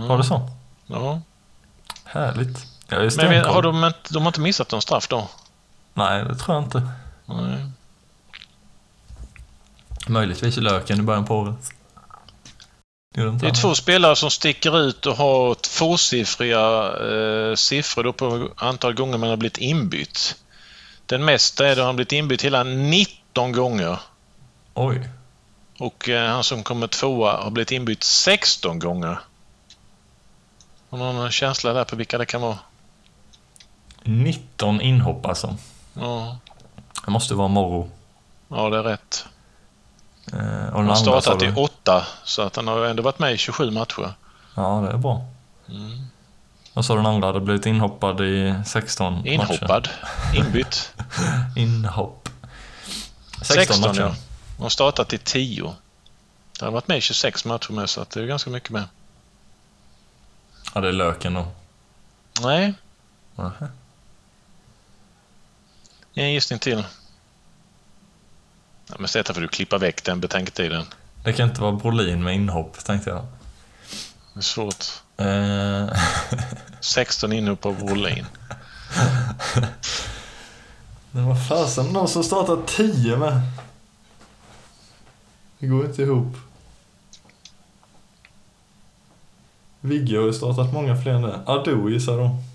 Var 0.00 0.18
det 0.18 0.24
så? 0.24 0.48
Ja. 0.86 1.20
Härligt. 2.04 2.66
Jag 2.88 3.04
är 3.04 3.28
Men 3.28 3.44
har 3.44 3.62
de, 3.62 3.84
inte- 3.84 4.12
de 4.14 4.22
har 4.22 4.28
inte 4.28 4.40
missat 4.40 4.70
någon 4.72 4.82
straff 4.82 5.08
då? 5.08 5.28
Nej, 6.00 6.24
det 6.24 6.34
tror 6.34 6.56
jag 6.56 6.64
inte. 6.64 6.88
Nej. 7.26 7.66
Möjligtvis 10.08 10.56
löken 10.56 11.00
i 11.00 11.02
början 11.02 11.24
på 11.24 11.36
året. 11.36 11.70
Gjorde 13.14 13.30
inte 13.30 13.46
Det 13.46 13.50
är 13.50 13.54
två 13.54 13.74
spelare 13.74 14.16
som 14.16 14.30
sticker 14.30 14.80
ut 14.80 15.06
och 15.06 15.16
har 15.16 15.54
tvåsiffriga 15.54 16.92
eh, 17.10 17.54
siffror 17.54 18.04
då 18.04 18.12
på 18.12 18.48
antal 18.56 18.94
gånger 18.94 19.18
man 19.18 19.28
har 19.28 19.36
blivit 19.36 19.58
inbytt. 19.58 20.36
Den 21.06 21.24
mesta 21.24 21.68
är 21.68 21.76
då 21.76 21.82
han 21.82 21.96
blivit 21.96 22.12
inbytt 22.12 22.42
hela 22.42 22.64
19 22.64 23.52
gånger. 23.52 24.00
Oj. 24.74 25.08
Och 25.78 26.08
eh, 26.08 26.30
han 26.30 26.44
som 26.44 26.62
kommer 26.62 26.86
tvåa 26.86 27.42
har 27.42 27.50
blivit 27.50 27.72
inbytt 27.72 28.02
16 28.02 28.78
gånger. 28.78 29.18
Har 30.90 30.98
någon 30.98 31.30
känsla 31.30 31.72
där 31.72 31.84
på 31.84 31.96
vilka 31.96 32.18
det 32.18 32.26
kan 32.26 32.40
vara? 32.40 32.58
19 34.02 34.80
inhopp 34.80 35.26
alltså. 35.26 35.56
Ja, 35.94 36.38
Det 37.04 37.10
måste 37.10 37.34
vara 37.34 37.48
Morro. 37.48 37.90
ja 38.48 38.70
det 38.70 38.78
är 38.78 38.82
rätt. 38.82 39.24
Eh, 40.32 40.38
Han 40.72 40.88
har 40.88 40.94
sa 40.94 41.20
startat 41.20 41.42
i 41.42 41.52
åtta, 41.56 42.06
så 42.24 42.42
att 42.42 42.56
han 42.56 42.66
har 42.68 42.84
ändå 42.84 43.02
varit 43.02 43.18
med 43.18 43.32
i 43.32 43.36
27 43.36 43.70
matcher. 43.70 44.12
Ja, 44.54 44.80
det 44.86 44.92
är 44.92 44.96
bra. 44.96 45.26
Mm. 45.68 46.06
Och 46.74 46.84
så 46.84 46.94
den 46.96 47.06
andra 47.06 47.26
hade 47.28 47.40
blivit 47.40 47.66
inhoppad 47.66 48.20
i 48.20 48.54
16 48.66 49.14
matcher. 49.14 49.28
Inhoppad, 49.28 49.88
inbytt. 50.34 50.92
Inhopp. 51.56 52.28
16, 53.42 53.56
16 53.56 53.80
matcher. 53.80 54.00
ja. 54.00 54.14
De 54.56 54.62
har 54.62 54.70
startat 54.70 55.12
i 55.12 55.18
10. 55.18 55.74
Det 56.58 56.64
har 56.64 56.72
varit 56.72 56.88
med 56.88 56.98
i 56.98 57.00
26 57.00 57.44
matcher 57.44 57.72
med, 57.72 57.90
så 57.90 58.00
att 58.00 58.10
det 58.10 58.20
är 58.22 58.26
ganska 58.26 58.50
mycket 58.50 58.70
med. 58.70 58.84
Ja, 60.74 60.80
det 60.80 60.88
är 60.88 60.92
löken 60.92 61.34
då. 61.34 61.46
Nej. 62.42 62.74
En 66.24 66.32
gissning 66.32 66.58
till. 66.58 66.84
Ja, 68.86 68.94
men 68.98 69.08
detta 69.12 69.34
får 69.34 69.40
du 69.40 69.48
klippa 69.48 69.78
väck 69.78 70.04
den 70.04 70.20
betänketiden. 70.20 70.84
Det 71.24 71.32
kan 71.32 71.48
inte 71.48 71.60
vara 71.60 71.72
Brolin 71.72 72.24
med 72.24 72.34
inhopp, 72.34 72.84
tänkte 72.84 73.10
jag. 73.10 73.26
Det 74.34 74.40
är 74.40 74.42
svårt. 74.42 74.84
Eh, 75.16 75.88
16 76.80 77.32
inhopp 77.32 77.66
av 77.66 77.84
Brolin. 77.84 78.26
Men 81.10 81.26
vad 81.26 81.48
fasen, 81.48 81.86
någon 81.86 82.08
som 82.08 82.24
startar 82.24 82.58
10 82.66 83.16
med. 83.16 83.40
Det 85.58 85.66
går 85.66 85.86
inte 85.86 86.02
ihop. 86.02 86.36
Vigge 89.80 90.18
har 90.18 90.26
ju 90.26 90.32
startat 90.32 90.72
många 90.72 91.02
fler 91.02 91.12
än 91.12 91.22
det. 91.22 91.40
Ado 91.46 91.88
gissar 91.90 92.18
de. 92.18 92.49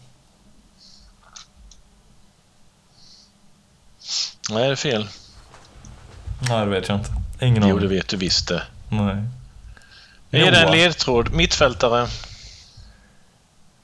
Nej, 4.50 4.66
det 4.66 4.72
är 4.72 4.76
fel. 4.76 5.08
Nej, 6.50 6.66
det 6.66 6.72
vet 6.72 6.88
jag 6.90 6.98
inte. 6.98 7.12
Ingen 7.42 7.64
Jo, 7.68 7.80
det 7.80 7.86
aning. 7.86 7.98
vet 7.98 8.08
du 8.08 8.18
visst 8.18 8.48
det. 8.48 8.64
Nej. 8.90 9.24
Är 10.32 10.52
det 10.52 10.58
en 10.62 10.72
ledtråd? 10.72 11.34
Mittfältare? 11.34 12.08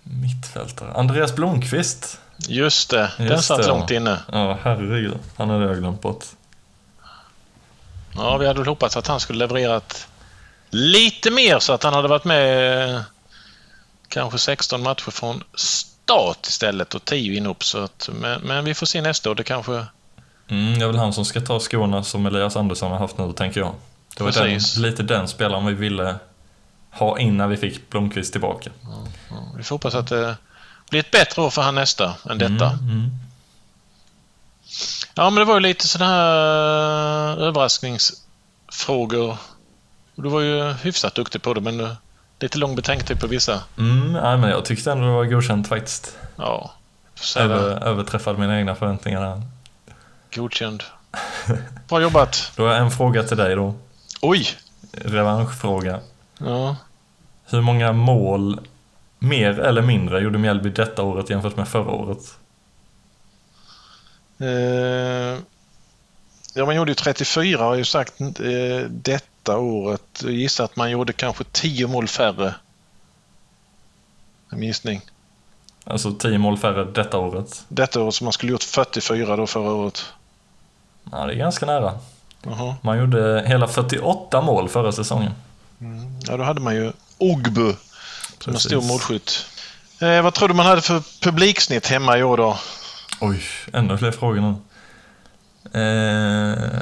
Mittfältare. 0.03 0.93
Andreas 0.93 1.35
Blomqvist. 1.35 2.19
Just 2.47 2.89
det, 2.89 3.11
den 3.17 3.27
Just 3.27 3.43
satt 3.47 3.61
det, 3.61 3.67
långt 3.67 3.89
ja. 3.89 3.95
inne. 3.95 4.19
Ja, 4.31 4.59
herregud. 4.63 5.17
Han 5.37 5.49
hade 5.49 5.65
jag 5.65 5.77
glömt 5.77 6.01
bort. 6.01 6.25
Ja, 8.15 8.37
vi 8.37 8.47
hade 8.47 8.59
väl 8.59 8.67
hoppats 8.67 8.97
att 8.97 9.07
han 9.07 9.19
skulle 9.19 9.39
levererat 9.39 10.07
lite 10.69 11.31
mer 11.31 11.59
så 11.59 11.73
att 11.73 11.83
han 11.83 11.93
hade 11.93 12.07
varit 12.07 12.25
med 12.25 12.95
eh, 12.95 13.01
kanske 14.07 14.37
16 14.39 14.83
matcher 14.83 15.11
från 15.11 15.43
start 15.55 16.47
istället 16.47 16.95
och 16.95 17.05
10 17.05 17.37
inhopp. 17.37 17.63
Så 17.63 17.77
att, 17.83 18.09
men, 18.13 18.41
men 18.41 18.65
vi 18.65 18.73
får 18.73 18.85
se 18.85 19.01
nästa 19.01 19.31
år. 19.31 19.35
Det 19.35 19.43
kanske... 19.43 19.85
Mm, 20.51 20.79
det 20.79 20.85
är 20.85 20.87
väl 20.87 20.97
han 20.97 21.13
som 21.13 21.25
ska 21.25 21.41
ta 21.41 21.59
skorna 21.59 22.03
som 22.03 22.25
Elias 22.25 22.55
Andersson 22.55 22.91
har 22.91 22.97
haft 22.97 23.17
nu, 23.17 23.33
tänker 23.33 23.59
jag. 23.59 23.73
Det 24.17 24.23
var 24.23 24.31
den, 24.31 24.59
lite 24.77 25.03
den 25.03 25.27
spelaren 25.27 25.65
vi 25.65 25.73
ville 25.73 26.15
ha 26.91 27.19
in 27.19 27.37
när 27.37 27.47
vi 27.47 27.57
fick 27.57 27.89
Blomqvist 27.89 28.31
tillbaka. 28.31 28.69
ja, 29.29 29.43
Vi 29.57 29.63
får 29.63 29.75
hoppas 29.75 29.95
att 29.95 30.07
det 30.07 30.37
blir 30.89 30.99
ett 30.99 31.11
bättre 31.11 31.41
år 31.41 31.49
för 31.49 31.61
han 31.61 31.75
nästa 31.75 32.15
än 32.29 32.37
detta. 32.37 32.69
Mm, 32.69 32.89
mm. 32.89 33.09
Ja, 35.15 35.29
men 35.29 35.39
det 35.39 35.45
var 35.45 35.53
ju 35.53 35.59
lite 35.59 35.87
sådana 35.87 36.11
här 36.11 37.37
eh, 37.37 37.43
överraskningsfrågor. 37.43 39.37
Du 40.15 40.29
var 40.29 40.41
ju 40.41 40.73
hyfsat 40.73 41.15
duktig 41.15 41.41
på 41.41 41.53
det, 41.53 41.61
men 41.61 41.79
eh, 41.79 41.91
lite 42.39 42.57
lång 42.57 42.75
betänketid 42.75 43.19
på 43.19 43.27
vissa. 43.27 43.63
Mm, 43.77 44.13
nej, 44.13 44.37
men 44.37 44.49
jag 44.49 44.65
tyckte 44.65 44.91
ändå 44.91 45.05
det 45.05 45.11
var 45.11 45.25
godkänt 45.25 45.67
faktiskt. 45.67 46.17
Ja. 46.35 46.71
Över, 47.37 47.83
överträffade 47.83 48.39
mina 48.39 48.59
egna 48.59 48.75
förväntningar 48.75 49.21
där. 49.21 49.41
Godkänd. 50.35 50.83
Bra 51.89 52.01
jobbat. 52.01 52.51
Då 52.55 52.63
har 52.63 52.73
jag 52.73 52.81
en 52.81 52.91
fråga 52.91 53.23
till 53.23 53.37
dig 53.37 53.55
då. 53.55 53.73
Oj! 54.21 54.47
Revanschfråga. 54.91 55.99
Ja. 56.37 56.75
Hur 57.45 57.61
många 57.61 57.91
mål, 57.91 58.59
mer 59.19 59.59
eller 59.59 59.81
mindre, 59.81 60.19
gjorde 60.19 60.37
Mjällby 60.37 60.69
detta 60.69 61.03
året 61.03 61.29
jämfört 61.29 61.57
med 61.57 61.67
förra 61.67 61.91
året? 61.91 62.37
Eh, 64.39 65.39
ja, 66.53 66.65
man 66.65 66.75
gjorde 66.75 66.91
ju 66.91 66.95
34 66.95 67.63
har 67.63 67.69
jag 67.69 67.77
ju 67.77 67.85
sagt 67.85 68.21
eh, 68.21 68.89
detta 68.89 69.57
året. 69.57 70.21
Jag 70.23 70.31
gissar 70.31 70.65
att 70.65 70.75
man 70.75 70.91
gjorde 70.91 71.13
kanske 71.13 71.43
10 71.51 71.87
mål 71.87 72.07
färre. 72.07 72.55
En 74.51 74.63
gissning. 74.63 75.01
Alltså 75.83 76.13
10 76.13 76.37
mål 76.37 76.57
färre 76.57 76.85
detta 76.85 77.17
året. 77.17 77.65
Detta 77.67 78.01
året 78.01 78.13
som 78.13 78.25
man 78.25 78.33
skulle 78.33 78.51
gjort 78.51 78.63
44 78.63 79.35
då 79.35 79.47
förra 79.47 79.71
året. 79.71 80.13
Ja, 81.11 81.25
det 81.25 81.33
är 81.33 81.37
ganska 81.37 81.65
nära. 81.65 81.93
Jaha. 82.43 82.75
Man 82.81 82.99
gjorde 82.99 83.43
hela 83.47 83.67
48 83.67 84.41
mål 84.41 84.69
förra 84.69 84.91
säsongen. 84.91 85.31
Ja, 86.27 86.37
då 86.37 86.43
hade 86.43 86.61
man 86.61 86.75
ju 86.75 86.91
Ogbu 87.17 87.73
som 88.39 88.53
en 88.53 88.59
stor 88.59 88.81
målskytt. 88.81 89.45
Eh, 89.99 90.21
vad 90.21 90.33
tror 90.33 90.47
du 90.47 90.53
man 90.53 90.65
hade 90.65 90.81
för 90.81 91.03
publiksnitt 91.21 91.87
hemma 91.87 92.17
i 92.17 92.23
år 92.23 92.37
då? 92.37 92.57
Oj, 93.21 93.41
ännu 93.73 93.97
fler 93.97 94.11
frågor 94.11 94.41
nu. 94.41 94.55
Eh, 95.73 96.81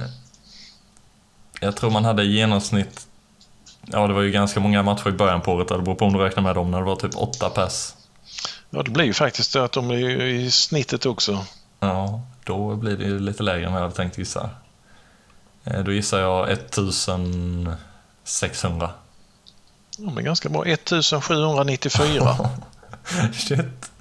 jag 1.62 1.76
tror 1.76 1.90
man 1.90 2.06
hade 2.06 2.24
i 2.24 2.36
genomsnitt... 2.36 3.06
Ja, 3.86 4.08
det 4.08 4.14
var 4.14 4.22
ju 4.22 4.32
ganska 4.32 4.60
många 4.60 4.84
matcher 4.84 5.10
i 5.10 5.12
början 5.12 5.42
på 5.42 5.52
året. 5.52 5.68
Det 5.68 5.78
beror 5.78 5.96
på 5.96 6.06
om 6.06 6.14
du 6.14 6.20
räknar 6.20 6.44
med 6.44 6.56
dem 6.56 6.72
när 6.72 6.78
det 6.78 6.86
var 6.86 6.96
typ 6.96 7.16
åtta 7.16 7.50
pass. 7.50 7.96
Ja, 8.70 8.84
det 8.84 8.92
blir 8.92 9.06
ju 9.06 9.14
faktiskt 9.14 9.54
det 9.54 9.64
att 9.64 9.72
de 9.72 9.92
är 9.92 10.24
i 10.24 10.52
snittet 10.52 11.06
också. 11.06 11.46
Ja, 11.80 12.22
då 12.50 12.76
blir 12.76 12.98
det 12.98 13.04
ju 13.04 13.20
lite 13.20 13.44
lägre 13.44 13.66
än 13.66 13.72
vad 13.72 13.82
jag 13.82 13.86
hade 13.86 13.96
tänkt 13.96 14.18
gissa. 14.18 14.50
Eh, 15.64 15.84
då 15.84 15.92
gissar 15.92 16.20
jag 16.20 16.50
1600. 16.50 17.78
Ja, 19.98 20.12
men 20.12 20.24
ganska 20.24 20.50
bra. 20.50 20.66
1794. 20.66 22.28
Shit. 23.34 23.92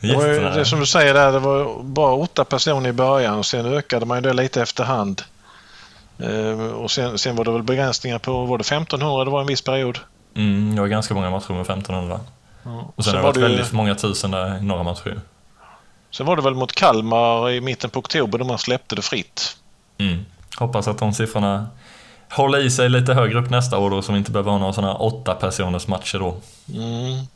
Det 0.00 0.16
var 0.16 0.26
ju 0.26 0.40
det 0.40 0.64
som 0.64 0.80
du 0.80 0.86
säger 0.86 1.14
där, 1.14 1.32
det 1.32 1.38
var 1.38 1.82
bara 1.82 2.12
åtta 2.12 2.44
personer 2.44 2.88
i 2.88 2.92
början 2.92 3.38
och 3.38 3.46
sen 3.46 3.66
ökade 3.66 4.06
man 4.06 4.18
ju 4.18 4.22
det 4.22 4.32
lite 4.32 4.62
efterhand. 4.62 5.22
Eh, 6.18 6.60
och 6.60 6.90
sen, 6.90 7.18
sen 7.18 7.36
var 7.36 7.44
det 7.44 7.52
väl 7.52 7.62
begränsningar 7.62 8.18
på, 8.18 8.44
var 8.44 8.58
det 8.58 8.62
1500 8.62 9.24
det 9.24 9.30
var 9.30 9.40
en 9.40 9.46
viss 9.46 9.62
period? 9.62 9.98
Mm, 10.34 10.74
det 10.74 10.80
var 10.80 10.88
ganska 10.88 11.14
många 11.14 11.30
matcher 11.30 11.52
med 11.52 11.60
1500. 11.60 12.20
Och 12.96 13.04
sen, 13.04 13.04
sen, 13.04 13.14
det 13.14 13.20
var 13.20 13.32
det 13.32 13.40
väldigt 13.40 13.72
många 13.72 13.94
tusen 13.94 14.30
där 14.30 14.58
i 14.58 14.62
några 14.62 14.82
matcher. 14.82 15.20
Sen 16.16 16.26
var 16.26 16.36
det 16.36 16.42
väl 16.42 16.54
mot 16.54 16.72
Kalmar 16.72 17.50
i 17.50 17.60
mitten 17.60 17.90
på 17.90 17.98
oktober 17.98 18.38
då 18.38 18.44
man 18.44 18.58
släppte 18.58 18.94
det 18.94 19.02
fritt. 19.02 19.56
Mm. 19.98 20.24
Hoppas 20.56 20.88
att 20.88 20.98
de 20.98 21.12
siffrorna 21.14 21.68
håller 22.30 22.58
i 22.58 22.70
sig 22.70 22.88
lite 22.88 23.14
högre 23.14 23.38
upp 23.38 23.50
nästa 23.50 23.78
år 23.78 23.90
då, 23.90 24.02
så 24.02 24.12
vi 24.12 24.18
inte 24.18 24.30
behöver 24.30 24.50
ha 24.50 24.58
några 24.58 24.72
sådana 24.72 24.94
åtta 24.94 25.34
personers 25.34 25.86
matcher 25.86 26.18
då. 26.18 26.36
Mm. 26.74 27.26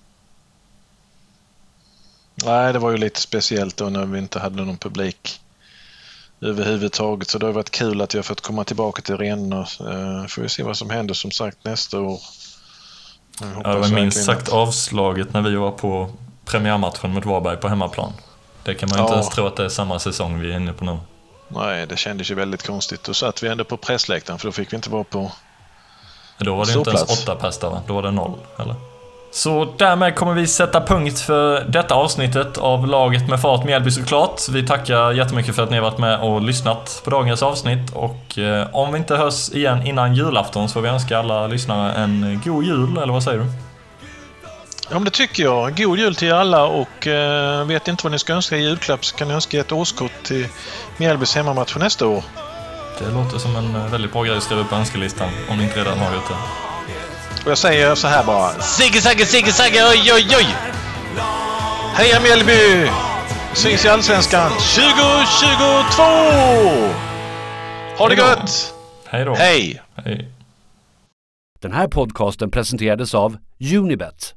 Nej, 2.45 2.72
det 2.72 2.78
var 2.78 2.91
ju 2.91 2.97
lite 2.97 3.20
speciellt 3.20 3.76
då 3.76 3.89
när 3.89 4.07
vi 4.07 4.18
inte 4.18 4.39
hade 4.39 4.64
någon 4.64 4.76
publik 4.76 5.41
överhuvudtaget. 6.41 7.28
Så 7.28 7.39
det 7.39 7.47
har 7.47 7.53
varit 7.53 7.70
kul 7.70 8.01
att 8.01 8.14
jag 8.14 8.24
fått 8.24 8.41
komma 8.41 8.64
tillbaka 8.64 9.03
till 9.03 9.14
arenorna. 9.14 9.61
Eh, 9.61 10.26
får 10.26 10.43
vi 10.43 10.49
se 10.49 10.62
vad 10.62 10.76
som 10.76 10.91
händer 10.91 11.14
som 11.14 11.31
sagt 11.31 11.64
nästa 11.64 12.01
år. 12.01 12.20
Ja, 13.41 13.72
det 13.72 13.78
var 13.78 13.89
minst 13.89 14.24
sagt 14.24 14.49
avslaget 14.49 15.33
när 15.33 15.43
vi 15.43 15.57
var 15.57 15.70
på 15.70 16.11
premiärmatchen 16.45 17.11
mot 17.11 17.26
Varberg 17.26 17.57
på 17.57 17.68
hemmaplan. 17.68 18.12
Det 18.71 18.75
kan 18.75 18.89
man 18.89 18.99
ju 18.99 19.03
inte 19.03 19.12
Ja. 19.12 19.16
ens 19.16 19.29
tro 19.29 19.47
att 19.47 19.57
det 19.57 19.64
är 19.64 19.68
samma 19.68 19.99
säsong 19.99 20.41
vi 20.41 20.53
är 20.53 20.57
inne 20.57 20.73
på 20.73 20.85
nu. 20.85 20.99
Nej, 21.49 21.87
det 21.87 21.97
kändes 21.97 22.31
ju 22.31 22.35
väldigt 22.35 22.66
konstigt. 22.66 23.05
Då 23.05 23.14
satt 23.14 23.43
vi 23.43 23.49
ändå 23.49 23.64
på 23.64 23.77
pressläktaren 23.77 24.39
för 24.39 24.49
då 24.49 24.53
fick 24.53 24.73
vi 24.73 24.77
inte 24.77 24.91
vara 24.91 25.05
på... 25.05 25.33
Då 26.39 26.55
var 26.57 26.66
det 26.66 26.73
inte 26.73 26.91
ens 26.91 27.23
åtta 27.23 27.35
pers 27.37 27.59
där 27.59 27.71
va? 27.71 27.83
Då 27.87 27.95
var 27.95 28.03
det 28.03 28.11
noll, 28.11 28.33
eller? 28.59 28.75
Så 29.33 29.75
därmed 29.79 30.14
kommer 30.16 30.35
vi 30.35 30.47
sätta 30.47 30.81
punkt 30.81 31.21
för 31.21 31.64
detta 31.64 31.95
avsnittet 31.95 32.59
av 32.59 32.87
Laget 32.87 33.29
med 33.29 33.41
fart 33.41 33.64
Mjällby 33.64 33.91
såklart. 33.91 34.49
Vi 34.51 34.66
tackar 34.66 35.12
jättemycket 35.12 35.57
för 35.57 35.62
att 35.62 35.71
ni 35.71 35.77
har 35.77 35.83
varit 35.83 35.99
med 35.99 36.21
och 36.21 36.43
lyssnat 36.43 37.01
på 37.05 37.11
dagens 37.11 37.43
avsnitt 37.43 37.91
och 37.95 38.39
eh, 38.39 38.66
om 38.73 38.93
vi 38.93 38.99
inte 38.99 39.16
hörs 39.16 39.51
igen 39.51 39.87
innan 39.87 40.14
julafton 40.14 40.68
så 40.68 40.73
får 40.73 40.81
vi 40.81 40.89
önska 40.89 41.18
alla 41.18 41.47
lyssnare 41.47 41.93
en 41.93 42.41
god 42.45 42.64
jul, 42.64 42.99
eller 42.99 43.12
vad 43.12 43.23
säger 43.23 43.39
du? 43.39 43.47
Ja, 44.91 44.95
men 44.95 45.05
det 45.05 45.11
tycker 45.11 45.43
jag. 45.43 45.76
God 45.76 45.99
jul 45.99 46.14
till 46.14 46.32
alla 46.32 46.64
och 46.64 47.07
eh, 47.07 47.66
vet 47.66 47.88
inte 47.88 48.05
vad 48.05 48.12
ni 48.12 48.18
ska 48.18 48.32
önska 48.32 48.57
i 48.57 48.62
julklapp 48.62 49.05
så 49.05 49.16
kan 49.16 49.28
ni 49.28 49.34
önska 49.34 49.61
ett 49.61 49.72
årskort 49.72 50.22
till 50.22 50.49
Mjällbys 50.97 51.34
hemmamatch 51.34 51.72
för 51.72 51.80
nästa 51.80 52.07
år. 52.07 52.24
Det 52.99 53.11
låter 53.11 53.38
som 53.38 53.57
en 53.57 53.74
eh, 53.74 53.86
väldigt 53.91 54.12
bra 54.12 54.22
grej 54.22 54.36
att 54.36 54.43
skriva 54.43 54.61
upp 54.61 54.68
på 54.68 54.74
önskelistan 54.74 55.28
om 55.51 55.59
ni 55.59 55.64
inte 55.64 55.80
redan 55.80 55.99
har 55.99 56.14
gjort 56.14 56.28
det. 56.28 56.36
Och 57.45 57.51
jag 57.51 57.59
säger 57.59 57.95
så 57.95 58.09
här 58.09 58.24
bara. 58.24 58.51
Sigge, 58.51 59.01
Sagge, 59.01 59.26
Sigge, 59.26 59.53
Sagge, 59.53 59.88
oj, 59.91 60.12
oj, 60.14 60.36
oj! 60.38 60.47
Heja 61.95 62.20
Mjällby! 62.20 62.91
Syns 63.55 63.84
i 63.84 63.88
Allsvenskan 63.88 64.51
2022! 64.51 66.03
Ha 67.99 68.09
det 68.09 68.14
gött! 68.14 68.74
Hej 69.07 69.24
då! 69.24 69.34
Hej! 69.34 69.82
Hej. 69.95 70.28
Den 71.61 71.72
här 71.72 71.88
podcasten 71.88 72.51
presenterades 72.51 73.14
av 73.14 73.36
Unibet, 73.74 74.34